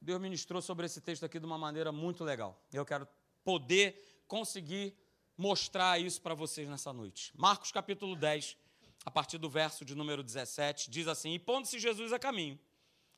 Deus 0.00 0.20
ministrou 0.20 0.62
sobre 0.62 0.86
esse 0.86 1.00
texto 1.00 1.24
aqui 1.24 1.38
de 1.38 1.46
uma 1.46 1.58
maneira 1.58 1.92
muito 1.92 2.24
legal. 2.24 2.60
Eu 2.72 2.84
quero 2.84 3.06
poder 3.44 4.13
conseguir 4.26 4.96
mostrar 5.36 6.00
isso 6.00 6.20
para 6.20 6.34
vocês 6.34 6.68
nessa 6.68 6.92
noite. 6.92 7.32
Marcos 7.36 7.72
capítulo 7.72 8.16
10, 8.16 8.56
a 9.04 9.10
partir 9.10 9.38
do 9.38 9.50
verso 9.50 9.84
de 9.84 9.94
número 9.94 10.22
17, 10.22 10.90
diz 10.90 11.08
assim: 11.08 11.34
E 11.34 11.38
pondo-se 11.38 11.78
Jesus 11.78 12.12
a 12.12 12.18
caminho, 12.18 12.58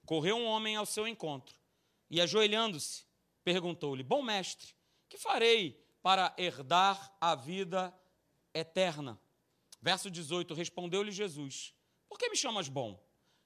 correu 0.05 0.37
um 0.37 0.47
homem 0.47 0.77
ao 0.77 0.87
seu 0.87 1.07
encontro, 1.07 1.57
e 2.11 2.21
ajoelhando-se, 2.21 3.05
perguntou-lhe: 3.45 4.03
Bom 4.03 4.23
mestre, 4.23 4.75
que 5.09 5.19
farei 5.19 5.85
para 6.03 6.35
herdar 6.39 7.15
a 7.21 7.35
vida 7.35 7.95
eterna? 8.55 9.21
Verso 9.81 10.11
18: 10.11 10.55
Respondeu-lhe 10.55 11.13
Jesus: 11.13 11.75
Por 12.09 12.19
que 12.19 12.29
me 12.29 12.37
chamas 12.37 12.69
bom? 12.69 13.01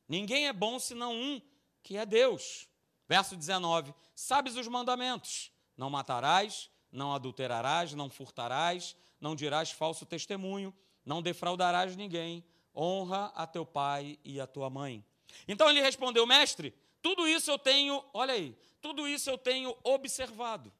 Ninguém 0.08 0.48
é 0.48 0.52
bom 0.52 0.78
senão 0.78 1.14
um, 1.14 1.40
que 1.82 1.96
é 1.96 2.06
Deus. 2.06 2.68
Verso 3.08 3.36
19: 3.36 3.94
Sabes 4.14 4.56
os 4.56 4.68
mandamentos: 4.68 5.52
Não 5.76 5.90
matarás, 5.90 6.70
não 6.90 7.14
adulterarás, 7.14 7.94
não 7.94 8.10
furtarás, 8.10 8.96
não 9.20 9.36
dirás 9.36 9.70
falso 9.70 10.04
testemunho, 10.04 10.74
não 11.04 11.22
defraudarás 11.22 11.96
ninguém, 11.96 12.44
honra 12.74 13.26
a 13.34 13.46
teu 13.46 13.64
pai 13.64 14.18
e 14.24 14.40
a 14.40 14.46
tua 14.46 14.70
mãe. 14.70 15.04
Então 15.46 15.68
ele 15.68 15.80
respondeu: 15.80 16.26
Mestre, 16.26 16.74
tudo 17.02 17.26
isso 17.26 17.50
eu 17.50 17.58
tenho, 17.58 18.04
olha 18.12 18.34
aí, 18.34 18.56
tudo 18.80 19.06
isso 19.06 19.30
eu 19.30 19.38
tenho 19.38 19.76
observado, 19.82 20.72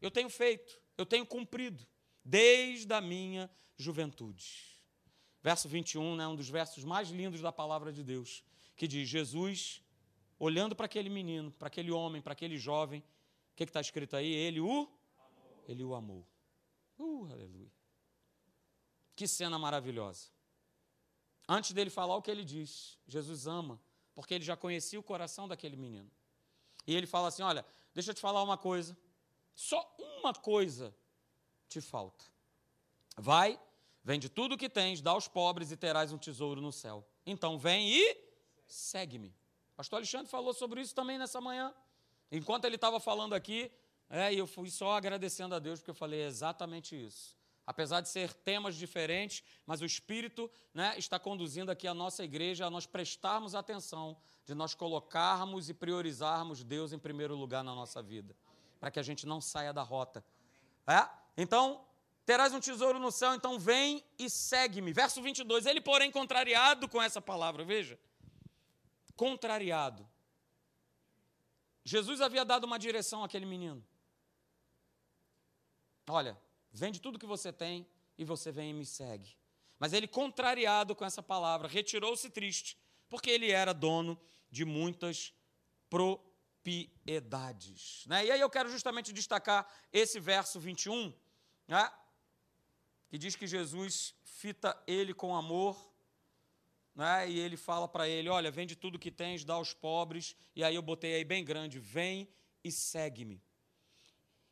eu 0.00 0.10
tenho 0.10 0.28
feito, 0.28 0.80
eu 0.96 1.06
tenho 1.06 1.26
cumprido, 1.26 1.86
desde 2.24 2.92
a 2.92 3.00
minha 3.00 3.50
juventude. 3.76 4.66
Verso 5.42 5.68
21 5.68 6.14
é 6.14 6.16
né, 6.16 6.28
um 6.28 6.34
dos 6.34 6.48
versos 6.48 6.84
mais 6.84 7.10
lindos 7.10 7.40
da 7.40 7.52
palavra 7.52 7.92
de 7.92 8.02
Deus, 8.02 8.42
que 8.76 8.88
diz: 8.88 9.08
Jesus, 9.08 9.82
olhando 10.38 10.74
para 10.74 10.86
aquele 10.86 11.08
menino, 11.08 11.50
para 11.52 11.68
aquele 11.68 11.90
homem, 11.90 12.20
para 12.20 12.32
aquele 12.32 12.58
jovem, 12.58 13.00
o 13.00 13.56
que 13.56 13.64
está 13.64 13.80
escrito 13.80 14.16
aí? 14.16 14.32
Ele 14.32 14.60
o 14.60 14.88
ele 15.68 15.84
o 15.84 15.94
amou. 15.94 16.26
Uh, 16.98 17.30
aleluia. 17.30 17.70
Que 19.14 19.28
cena 19.28 19.58
maravilhosa. 19.58 20.28
Antes 21.48 21.72
dele 21.72 21.90
falar 21.90 22.16
o 22.16 22.22
que 22.22 22.30
ele 22.30 22.44
diz, 22.44 22.98
Jesus 23.06 23.46
ama, 23.46 23.80
porque 24.14 24.34
ele 24.34 24.44
já 24.44 24.56
conhecia 24.56 24.98
o 24.98 25.02
coração 25.02 25.46
daquele 25.46 25.76
menino. 25.76 26.10
E 26.86 26.96
ele 26.96 27.06
fala 27.06 27.28
assim: 27.28 27.42
Olha, 27.42 27.64
deixa 27.94 28.10
eu 28.10 28.14
te 28.14 28.20
falar 28.20 28.42
uma 28.42 28.56
coisa. 28.56 28.96
Só 29.54 29.94
uma 29.98 30.32
coisa 30.32 30.94
te 31.68 31.80
falta. 31.80 32.24
Vai, 33.16 33.60
vende 34.02 34.28
tudo 34.28 34.54
o 34.54 34.58
que 34.58 34.68
tens, 34.68 35.00
dá 35.00 35.10
aos 35.10 35.28
pobres 35.28 35.70
e 35.70 35.76
terás 35.76 36.12
um 36.12 36.18
tesouro 36.18 36.60
no 36.60 36.72
céu. 36.72 37.06
Então 37.26 37.58
vem 37.58 37.90
e 37.90 38.16
segue-me. 38.66 39.34
Pastor 39.76 39.98
Alexandre 39.98 40.28
falou 40.28 40.54
sobre 40.54 40.80
isso 40.80 40.94
também 40.94 41.18
nessa 41.18 41.40
manhã. 41.40 41.74
Enquanto 42.30 42.64
ele 42.64 42.76
estava 42.76 43.00
falando 43.00 43.34
aqui, 43.34 43.70
é, 44.10 44.32
e 44.32 44.38
eu 44.38 44.46
fui 44.46 44.70
só 44.70 44.96
agradecendo 44.96 45.54
a 45.54 45.58
Deus 45.58 45.80
porque 45.80 45.90
eu 45.90 45.94
falei 45.94 46.22
exatamente 46.22 46.96
isso. 46.96 47.36
Apesar 47.66 48.00
de 48.00 48.08
ser 48.08 48.32
temas 48.32 48.74
diferentes, 48.76 49.42
mas 49.66 49.82
o 49.82 49.84
Espírito 49.84 50.50
né, 50.72 50.94
está 50.96 51.18
conduzindo 51.18 51.70
aqui 51.70 51.86
a 51.86 51.92
nossa 51.92 52.24
igreja 52.24 52.64
a 52.64 52.70
nós 52.70 52.86
prestarmos 52.86 53.54
atenção, 53.54 54.16
de 54.46 54.54
nós 54.54 54.74
colocarmos 54.74 55.68
e 55.68 55.74
priorizarmos 55.74 56.64
Deus 56.64 56.94
em 56.94 56.98
primeiro 56.98 57.36
lugar 57.36 57.62
na 57.62 57.74
nossa 57.74 58.02
vida, 58.02 58.34
para 58.80 58.90
que 58.90 58.98
a 58.98 59.02
gente 59.02 59.26
não 59.26 59.42
saia 59.42 59.74
da 59.74 59.82
rota. 59.82 60.24
É? 60.86 61.06
Então, 61.36 61.84
terás 62.24 62.54
um 62.54 62.60
tesouro 62.60 62.98
no 62.98 63.12
céu, 63.12 63.34
então 63.34 63.58
vem 63.58 64.02
e 64.18 64.30
segue-me. 64.30 64.90
Verso 64.90 65.20
22, 65.20 65.66
ele, 65.66 65.82
porém, 65.82 66.10
contrariado 66.10 66.88
com 66.88 67.02
essa 67.02 67.20
palavra, 67.20 67.62
veja, 67.62 67.98
contrariado. 69.14 70.08
Jesus 71.84 72.22
havia 72.22 72.46
dado 72.46 72.64
uma 72.64 72.78
direção 72.78 73.22
àquele 73.22 73.44
menino. 73.44 73.84
Olha, 76.08 76.36
vende 76.72 77.00
tudo 77.00 77.18
que 77.18 77.26
você 77.26 77.52
tem 77.52 77.86
e 78.16 78.24
você 78.24 78.50
vem 78.50 78.70
e 78.70 78.72
me 78.72 78.86
segue. 78.86 79.36
Mas 79.78 79.92
ele, 79.92 80.08
contrariado 80.08 80.96
com 80.96 81.04
essa 81.04 81.22
palavra, 81.22 81.68
retirou-se 81.68 82.28
triste, 82.30 82.76
porque 83.08 83.30
ele 83.30 83.50
era 83.50 83.72
dono 83.72 84.18
de 84.50 84.64
muitas 84.64 85.32
propriedades. 85.88 88.04
Né? 88.06 88.26
E 88.26 88.32
aí 88.32 88.40
eu 88.40 88.50
quero 88.50 88.70
justamente 88.70 89.12
destacar 89.12 89.68
esse 89.92 90.18
verso 90.18 90.58
21, 90.58 91.14
né? 91.66 91.92
que 93.08 93.16
diz 93.16 93.36
que 93.36 93.46
Jesus 93.46 94.14
fita 94.24 94.76
ele 94.86 95.14
com 95.14 95.36
amor, 95.36 95.92
né? 96.94 97.30
e 97.30 97.38
ele 97.38 97.56
fala 97.56 97.86
para 97.86 98.08
ele: 98.08 98.28
Olha, 98.28 98.50
vende 98.50 98.74
tudo 98.74 98.98
que 98.98 99.10
tens, 99.10 99.44
dá 99.44 99.54
aos 99.54 99.72
pobres. 99.72 100.36
E 100.56 100.64
aí 100.64 100.74
eu 100.74 100.82
botei 100.82 101.14
aí 101.14 101.24
bem 101.24 101.44
grande: 101.44 101.78
Vem 101.78 102.28
e 102.64 102.72
segue-me. 102.72 103.40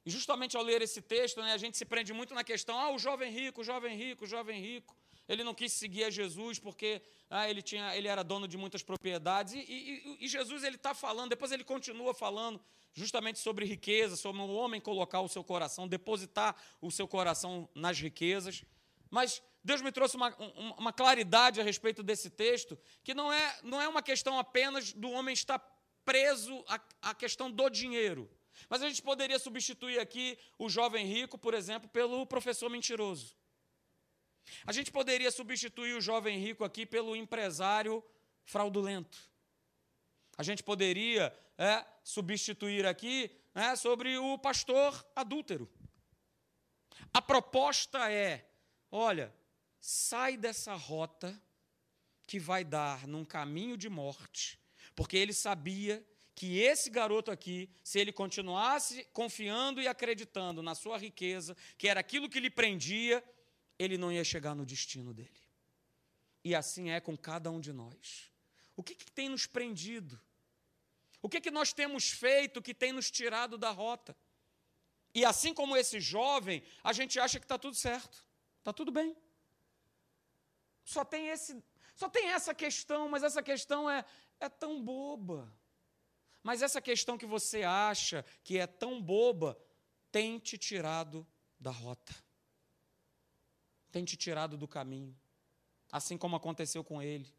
E 0.07 0.11
justamente 0.11 0.57
ao 0.57 0.62
ler 0.62 0.80
esse 0.80 1.02
texto, 1.02 1.42
né, 1.42 1.52
a 1.52 1.59
gente 1.59 1.76
se 1.76 1.84
prende 1.84 2.12
muito 2.12 2.32
na 2.32 2.44
questão: 2.44 2.78
ah, 2.78 2.92
o 2.92 2.98
jovem 2.98 3.32
rico, 3.32 3.62
o 3.62 3.64
jovem 3.64 3.96
rico, 3.96 4.24
o 4.24 4.26
jovem 4.26 4.61
rico. 4.62 4.96
Ele 5.28 5.42
não 5.42 5.52
quis 5.52 5.72
seguir 5.72 6.04
a 6.04 6.11
Jesus 6.11 6.61
porque 6.61 7.02
ah, 7.28 7.50
ele, 7.50 7.61
tinha, 7.61 7.96
ele 7.96 8.07
era 8.07 8.22
dono 8.22 8.46
de 8.46 8.57
muitas 8.57 8.84
propriedades. 8.84 9.54
E, 9.54 9.59
e, 9.59 10.24
e 10.24 10.28
Jesus 10.28 10.62
ele 10.62 10.76
está 10.76 10.94
falando, 10.94 11.30
depois 11.30 11.50
ele 11.50 11.64
continua 11.64 12.14
falando 12.14 12.62
justamente 12.94 13.40
sobre 13.40 13.66
riqueza, 13.66 14.14
sobre 14.14 14.40
o 14.40 14.48
homem 14.48 14.80
colocar 14.80 15.20
o 15.20 15.28
seu 15.28 15.42
coração, 15.42 15.88
depositar 15.88 16.54
o 16.80 16.88
seu 16.92 17.09
coração 17.09 17.68
nas 17.74 17.98
riquezas. 17.98 18.64
Mas 19.11 19.42
Deus 19.64 19.82
me 19.82 19.90
trouxe 19.90 20.14
uma, 20.14 20.32
uma 20.78 20.92
claridade 20.92 21.61
a 21.61 21.64
respeito 21.64 22.04
desse 22.04 22.30
texto, 22.30 22.78
que 23.02 23.12
não 23.12 23.32
é, 23.32 23.59
não 23.64 23.82
é 23.82 23.88
uma 23.88 24.02
questão 24.02 24.38
apenas 24.38 24.92
do 24.92 25.11
homem 25.11 25.32
estar 25.32 25.59
preso 26.04 26.64
à, 26.68 26.80
à 27.11 27.14
questão 27.14 27.50
do 27.50 27.68
dinheiro. 27.68 28.30
Mas 28.68 28.82
a 28.82 28.88
gente 28.88 29.02
poderia 29.02 29.38
substituir 29.38 29.98
aqui 29.98 30.38
o 30.59 30.68
jovem 30.68 31.07
rico, 31.07 31.38
por 31.38 31.54
exemplo, 31.54 31.88
pelo 31.88 32.26
professor 32.26 32.70
mentiroso. 32.70 33.34
A 34.66 34.72
gente 34.72 34.90
poderia 34.92 35.30
substituir 35.30 35.94
o 35.94 36.00
jovem 36.00 36.38
rico 36.38 36.64
aqui 36.64 36.86
pelo 36.86 37.16
empresário 37.16 38.02
fraudulento. 38.44 39.18
A 40.38 40.42
gente 40.42 40.62
poderia 40.62 41.36
é, 41.59 41.84
substituir 42.04 42.86
aqui 42.86 43.30
é, 43.54 43.74
sobre 43.74 44.18
o 44.18 44.38
pastor 44.38 45.04
adúltero. 45.14 45.70
A 47.12 47.20
proposta 47.22 48.11
é: 48.11 48.48
olha, 48.90 49.34
sai 49.80 50.36
dessa 50.36 50.74
rota 50.74 51.40
que 52.26 52.38
vai 52.38 52.64
dar 52.64 53.07
num 53.07 53.24
caminho 53.24 53.76
de 53.76 53.88
morte, 53.88 54.61
porque 54.94 55.16
ele 55.16 55.32
sabia 55.32 56.04
que 56.37 56.61
esse 56.61 56.91
garoto 56.91 57.30
aqui, 57.30 57.68
se 57.82 57.99
ele 57.99 58.12
continuasse 58.12 59.05
confiando 59.12 59.80
e 59.80 59.89
acreditando 59.89 60.62
na 60.62 60.74
sua 60.74 60.99
riqueza, 60.99 61.57
que 61.78 61.89
era 61.89 61.99
aquilo 61.99 62.28
que 62.28 62.39
lhe 62.39 62.51
prendia, 62.51 63.24
ele 63.78 63.97
não 63.97 64.12
ia 64.12 64.22
chegar 64.22 64.55
no 64.55 64.66
destino 64.66 65.14
dele. 65.14 65.41
E 66.45 66.55
assim 66.55 66.91
é 66.91 67.01
com 67.01 67.16
cada 67.16 67.51
um 67.51 67.59
de 67.59 67.72
nós. 67.72 68.30
O 68.76 68.82
que, 68.82 68.95
que 68.95 69.11
tem 69.11 69.30
nos 69.30 69.47
prendido? 69.47 70.20
O 71.22 71.28
que, 71.28 71.41
que 71.41 71.51
nós 71.51 71.72
temos 71.72 72.11
feito 72.11 72.61
que 72.61 72.74
tem 72.74 72.93
nos 72.93 73.11
tirado 73.11 73.57
da 73.57 73.70
rota? 73.70 74.14
E 75.14 75.24
assim 75.24 75.55
como 75.55 75.74
esse 75.74 75.99
jovem, 76.01 76.62
a 76.84 76.93
gente 76.93 77.18
acha 77.18 77.41
que 77.41 77.47
está 77.47 77.59
tudo 77.59 77.74
certo, 77.74 78.22
está 78.59 78.74
tudo 78.74 78.93
bem. 78.93 79.16
Só 80.84 81.03
tem, 81.03 81.28
esse, 81.28 81.64
só 81.95 82.11
tem 82.11 82.28
essa 82.28 82.55
questão, 82.55 83.09
mas 83.09 83.22
essa 83.22 83.43
questão 83.43 83.89
é, 83.89 84.05
é 84.39 84.51
tão 84.51 84.82
boba. 84.82 85.51
Mas 86.47 86.62
essa 86.62 86.80
questão 86.80 87.18
que 87.18 87.26
você 87.26 87.64
acha 87.64 88.24
que 88.44 88.57
é 88.57 88.68
tão 88.68 89.03
boba 89.03 89.59
tem 90.12 90.38
te 90.38 90.57
tirado 90.57 91.26
da 91.59 91.72
rota, 91.72 92.14
tem 93.90 94.05
te 94.05 94.16
tirado 94.16 94.57
do 94.57 94.68
caminho, 94.68 95.18
assim 95.90 96.16
como 96.16 96.36
aconteceu 96.36 96.84
com 96.84 97.03
ele. 97.03 97.34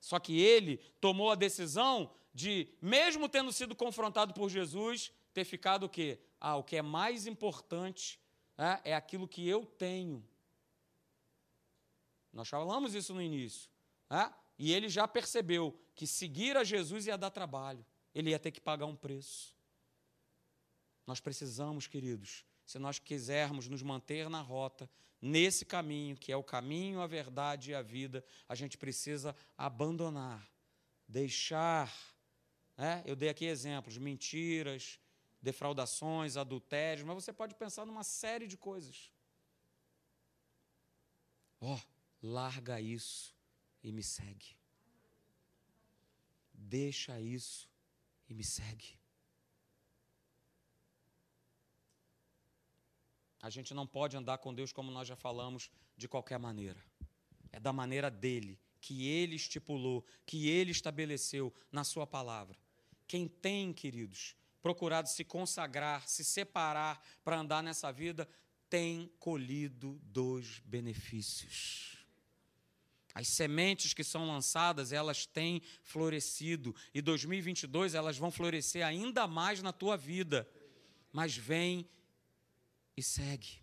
Só 0.00 0.20
que 0.20 0.40
ele 0.40 0.76
tomou 1.00 1.32
a 1.32 1.34
decisão 1.34 2.14
de, 2.32 2.72
mesmo 2.80 3.28
tendo 3.28 3.50
sido 3.50 3.74
confrontado 3.74 4.32
por 4.32 4.48
Jesus, 4.48 5.10
ter 5.32 5.44
ficado 5.44 5.86
o 5.86 5.88
quê? 5.88 6.20
Ah, 6.40 6.54
o 6.54 6.62
que 6.62 6.76
é 6.76 6.82
mais 6.82 7.26
importante 7.26 8.20
é, 8.56 8.92
é 8.92 8.94
aquilo 8.94 9.26
que 9.26 9.48
eu 9.48 9.66
tenho. 9.66 10.24
Nós 12.32 12.48
falamos 12.48 12.94
isso 12.94 13.12
no 13.12 13.20
início. 13.20 13.68
É? 14.08 14.32
E 14.56 14.72
ele 14.72 14.88
já 14.88 15.08
percebeu 15.08 15.76
que 15.92 16.06
seguir 16.06 16.56
a 16.56 16.62
Jesus 16.62 17.08
ia 17.08 17.18
dar 17.18 17.32
trabalho 17.32 17.84
ele 18.14 18.30
ia 18.30 18.38
ter 18.38 18.50
que 18.50 18.60
pagar 18.60 18.86
um 18.86 18.94
preço. 18.94 19.54
Nós 21.06 21.20
precisamos, 21.20 21.86
queridos, 21.86 22.44
se 22.64 22.78
nós 22.78 22.98
quisermos 22.98 23.68
nos 23.68 23.82
manter 23.82 24.30
na 24.30 24.40
rota, 24.40 24.88
nesse 25.20 25.64
caminho, 25.64 26.16
que 26.16 26.32
é 26.32 26.36
o 26.36 26.42
caminho, 26.42 27.00
a 27.00 27.06
verdade 27.06 27.72
e 27.72 27.74
a 27.74 27.82
vida, 27.82 28.24
a 28.48 28.54
gente 28.54 28.78
precisa 28.78 29.36
abandonar, 29.56 30.48
deixar. 31.06 31.92
Né? 32.76 33.02
Eu 33.04 33.16
dei 33.16 33.28
aqui 33.28 33.44
exemplos: 33.44 33.98
mentiras, 33.98 34.98
defraudações, 35.42 36.36
adultérios, 36.36 37.04
mas 37.04 37.16
você 37.16 37.32
pode 37.32 37.54
pensar 37.54 37.84
numa 37.84 38.04
série 38.04 38.46
de 38.46 38.56
coisas. 38.56 39.10
Ó, 41.60 41.74
oh, 41.74 41.80
larga 42.22 42.80
isso 42.80 43.34
e 43.82 43.92
me 43.92 44.02
segue. 44.02 44.56
Deixa 46.52 47.20
isso 47.20 47.73
e 48.28 48.34
me 48.34 48.44
segue. 48.44 48.98
A 53.40 53.50
gente 53.50 53.74
não 53.74 53.86
pode 53.86 54.16
andar 54.16 54.38
com 54.38 54.54
Deus 54.54 54.72
como 54.72 54.90
nós 54.90 55.06
já 55.06 55.16
falamos, 55.16 55.70
de 55.96 56.08
qualquer 56.08 56.38
maneira. 56.38 56.82
É 57.52 57.60
da 57.60 57.72
maneira 57.72 58.10
dele, 58.10 58.58
que 58.80 59.06
ele 59.06 59.36
estipulou, 59.36 60.04
que 60.24 60.48
ele 60.48 60.70
estabeleceu 60.70 61.52
na 61.70 61.84
sua 61.84 62.06
palavra. 62.06 62.58
Quem 63.06 63.28
tem, 63.28 63.72
queridos, 63.72 64.34
procurado 64.62 65.10
se 65.10 65.24
consagrar, 65.24 66.08
se 66.08 66.24
separar 66.24 67.02
para 67.22 67.38
andar 67.38 67.62
nessa 67.62 67.92
vida, 67.92 68.26
tem 68.70 69.12
colhido 69.18 70.00
dos 70.02 70.60
benefícios. 70.60 71.93
As 73.14 73.28
sementes 73.28 73.94
que 73.94 74.02
são 74.02 74.26
lançadas, 74.26 74.90
elas 74.90 75.24
têm 75.24 75.62
florescido. 75.84 76.74
E 76.92 77.00
2022 77.00 77.94
elas 77.94 78.18
vão 78.18 78.30
florescer 78.30 78.84
ainda 78.84 79.28
mais 79.28 79.62
na 79.62 79.72
tua 79.72 79.96
vida. 79.96 80.48
Mas 81.12 81.36
vem 81.36 81.88
e 82.96 83.02
segue. 83.02 83.62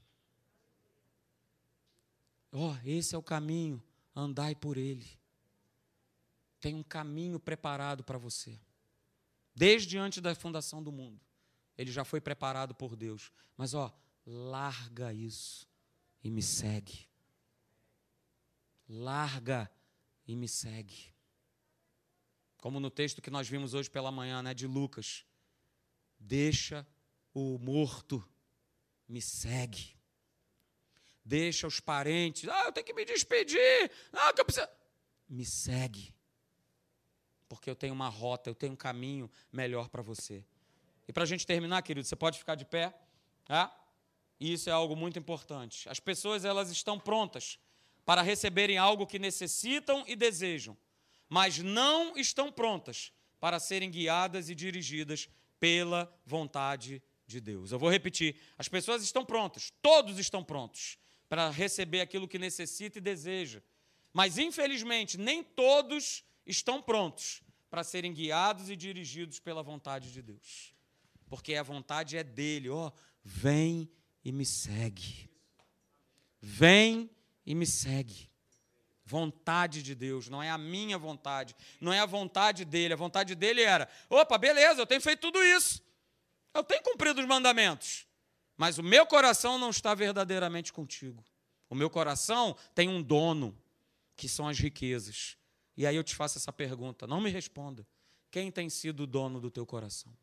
Ó, 2.54 2.72
oh, 2.72 2.88
esse 2.88 3.14
é 3.14 3.18
o 3.18 3.24
caminho, 3.24 3.84
andai 4.16 4.56
por 4.56 4.78
ele. 4.78 5.20
Tem 6.62 6.74
um 6.74 6.84
caminho 6.84 7.39
preparado 7.39 8.06
para 8.06 8.18
você. 8.18 8.58
Desde 9.54 9.97
antes 9.97 10.22
da 10.22 10.34
fundação 10.34 10.82
do 10.82 10.93
mundo. 10.93 11.20
Ele 11.78 11.91
já 11.91 12.06
foi 12.06 12.22
preparado 12.22 12.74
por 12.74 12.95
Deus. 12.95 13.32
Mas 13.58 13.74
ó, 13.74 13.93
larga 14.26 15.14
isso 15.14 15.68
e 16.24 16.30
me 16.30 16.41
segue 16.41 17.11
larga 18.92 19.72
e 20.28 20.36
me 20.36 20.48
segue. 20.48 21.14
Como 22.58 22.80
no 22.80 22.92
texto 22.92 23.22
que 23.22 23.32
nós 23.32 23.48
vimos 23.48 23.74
hoje 23.74 23.89
pela 23.89 24.12
manhã, 24.12 24.44
né, 24.44 24.54
de 24.54 24.68
Lucas. 24.68 25.26
Deixa 26.20 26.86
o 27.34 27.58
morto, 27.58 28.24
me 29.08 29.22
segue. 29.22 29.96
Deixa 31.24 31.66
os 31.66 31.80
parentes, 31.80 32.50
ah, 32.50 32.66
eu 32.66 32.72
tenho 32.72 32.86
que 32.86 32.94
me 32.94 33.06
despedir, 33.06 33.92
ah, 34.12 34.34
que 34.34 34.42
eu 34.42 34.46
preciso. 34.46 34.68
Me 35.30 35.46
segue. 35.46 36.14
Porque 37.48 37.70
eu 37.70 37.76
tenho 37.76 37.94
uma 37.94 38.10
rota, 38.10 38.50
eu 38.50 38.56
tenho 38.56 38.74
um 38.74 38.78
caminho 38.78 39.30
melhor 39.52 39.89
para 39.89 40.02
você. 40.02 40.46
E 41.08 41.14
para 41.14 41.24
a 41.24 41.26
gente 41.26 41.46
terminar, 41.46 41.82
querido, 41.82 42.08
você 42.08 42.16
pode 42.16 42.38
ficar 42.38 42.56
de 42.56 42.66
pé, 42.66 42.94
tá? 43.46 43.76
E 44.39 44.54
isso 44.54 44.70
é 44.70 44.74
algo 44.74 44.96
muito 44.96 45.18
importante. 45.18 45.88
As 45.88 46.00
pessoas, 46.00 46.44
elas 46.46 46.70
estão 46.70 47.00
prontas 47.00 47.60
para 48.12 48.22
receberem 48.22 48.78
algo 48.78 49.07
que 49.07 49.18
necessitam 49.18 50.03
e 50.05 50.18
desejam, 50.18 50.78
mas 51.30 51.59
não 51.59 52.18
estão 52.18 52.51
prontas 52.51 53.09
para 53.39 53.57
serem 53.57 53.89
guiadas 53.89 54.49
e 54.49 54.53
dirigidas 54.53 55.30
pela 55.62 56.14
vontade 56.26 57.01
de 57.26 57.39
Deus. 57.39 57.72
Eu 57.72 57.80
vou 57.80 57.89
repetir: 57.89 58.36
as 58.57 58.68
pessoas 58.68 59.01
estão 59.01 59.24
prontas, 59.24 59.72
todos 59.82 60.20
estão 60.20 60.43
prontos 60.43 60.97
para 61.30 61.49
receber 61.51 62.01
aquilo 62.01 62.28
que 62.28 62.38
necessita 62.38 62.97
e 62.97 63.01
deseja, 63.01 63.64
mas 64.12 64.38
infelizmente 64.38 65.18
nem 65.18 65.41
todos 65.41 66.26
estão 66.45 66.82
prontos 66.82 67.41
para 67.70 67.82
serem 67.82 68.14
guiados 68.14 68.70
e 68.70 68.76
dirigidos 68.76 69.39
pela 69.39 69.64
vontade 69.64 70.12
de 70.12 70.22
Deus, 70.22 70.76
porque 71.30 71.55
a 71.55 71.64
vontade 71.64 72.18
é 72.18 72.26
dele, 72.26 72.68
ó, 72.68 72.88
oh, 72.88 72.91
vem 73.24 73.89
e 74.22 74.34
me 74.34 74.45
segue. 74.45 75.30
Vem 76.41 77.09
e 77.46 77.56
me 77.56 77.66
segue. 77.66 78.30
Vontade 79.04 79.84
de 79.84 79.94
Deus, 79.94 80.30
não 80.30 80.42
é 80.42 80.50
a 80.50 80.58
minha 80.58 80.98
vontade, 80.98 81.56
não 81.82 81.92
é 81.92 82.00
a 82.00 82.06
vontade 82.06 82.64
dele. 82.64 82.94
A 82.94 82.98
vontade 82.98 83.36
dele 83.36 83.62
era: 83.62 83.89
opa, 84.10 84.38
beleza, 84.38 84.82
eu 84.82 84.88
tenho 84.88 85.02
feito 85.02 85.20
tudo 85.20 85.44
isso, 85.44 85.84
eu 86.54 86.64
tenho 86.64 86.82
cumprido 86.84 87.20
os 87.20 87.28
mandamentos, 87.28 88.08
mas 88.56 88.78
o 88.78 88.84
meu 88.84 89.06
coração 89.06 89.58
não 89.58 89.70
está 89.70 89.94
verdadeiramente 89.94 90.72
contigo. 90.72 91.24
O 91.70 91.76
meu 91.76 91.89
coração 91.89 92.56
tem 92.76 92.89
um 92.89 93.02
dono, 93.02 93.58
que 94.16 94.30
são 94.30 94.48
as 94.48 94.60
riquezas. 94.60 95.38
E 95.76 95.88
aí 95.88 95.96
eu 95.96 96.04
te 96.04 96.16
faço 96.16 96.38
essa 96.38 96.54
pergunta, 96.54 97.08
não 97.08 97.20
me 97.20 97.30
responda. 97.30 97.88
Quem 98.30 98.52
tem 98.52 98.70
sido 98.70 99.04
o 99.04 99.08
dono 99.08 99.42
do 99.42 99.50
teu 99.50 99.66
coração? 99.66 100.16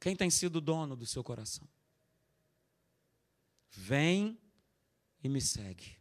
Quem 0.00 0.16
tem 0.16 0.28
sido 0.28 0.56
o 0.56 0.60
dono 0.60 0.96
do 0.96 1.06
seu 1.06 1.22
coração? 1.22 1.68
Vem 3.70 4.36
e 5.22 5.28
me 5.28 5.40
segue. 5.40 5.96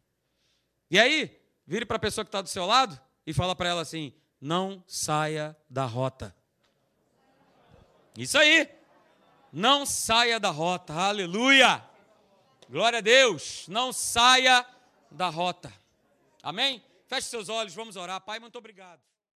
E 0.89 0.99
aí, 0.99 1.39
vire 1.65 1.85
para 1.85 1.97
a 1.97 1.99
pessoa 1.99 2.25
que 2.25 2.29
está 2.29 2.41
do 2.41 2.49
seu 2.49 2.65
lado 2.65 2.99
e 3.25 3.33
fala 3.33 3.55
para 3.55 3.69
ela 3.69 3.81
assim: 3.81 4.13
não 4.39 4.83
saia 4.87 5.55
da 5.69 5.85
rota. 5.85 6.35
Isso 8.17 8.37
aí. 8.37 8.69
Não 9.53 9.85
saia 9.85 10.39
da 10.39 10.49
rota. 10.49 10.93
Aleluia. 10.93 11.83
Glória 12.69 12.99
a 12.99 13.01
Deus. 13.01 13.67
Não 13.67 13.91
saia 13.93 14.65
da 15.09 15.29
rota. 15.29 15.71
Amém? 16.41 16.83
Feche 17.07 17.27
seus 17.27 17.49
olhos, 17.49 17.73
vamos 17.73 17.95
orar. 17.95 18.21
Pai, 18.21 18.39
muito 18.39 18.57
obrigado. 18.57 19.01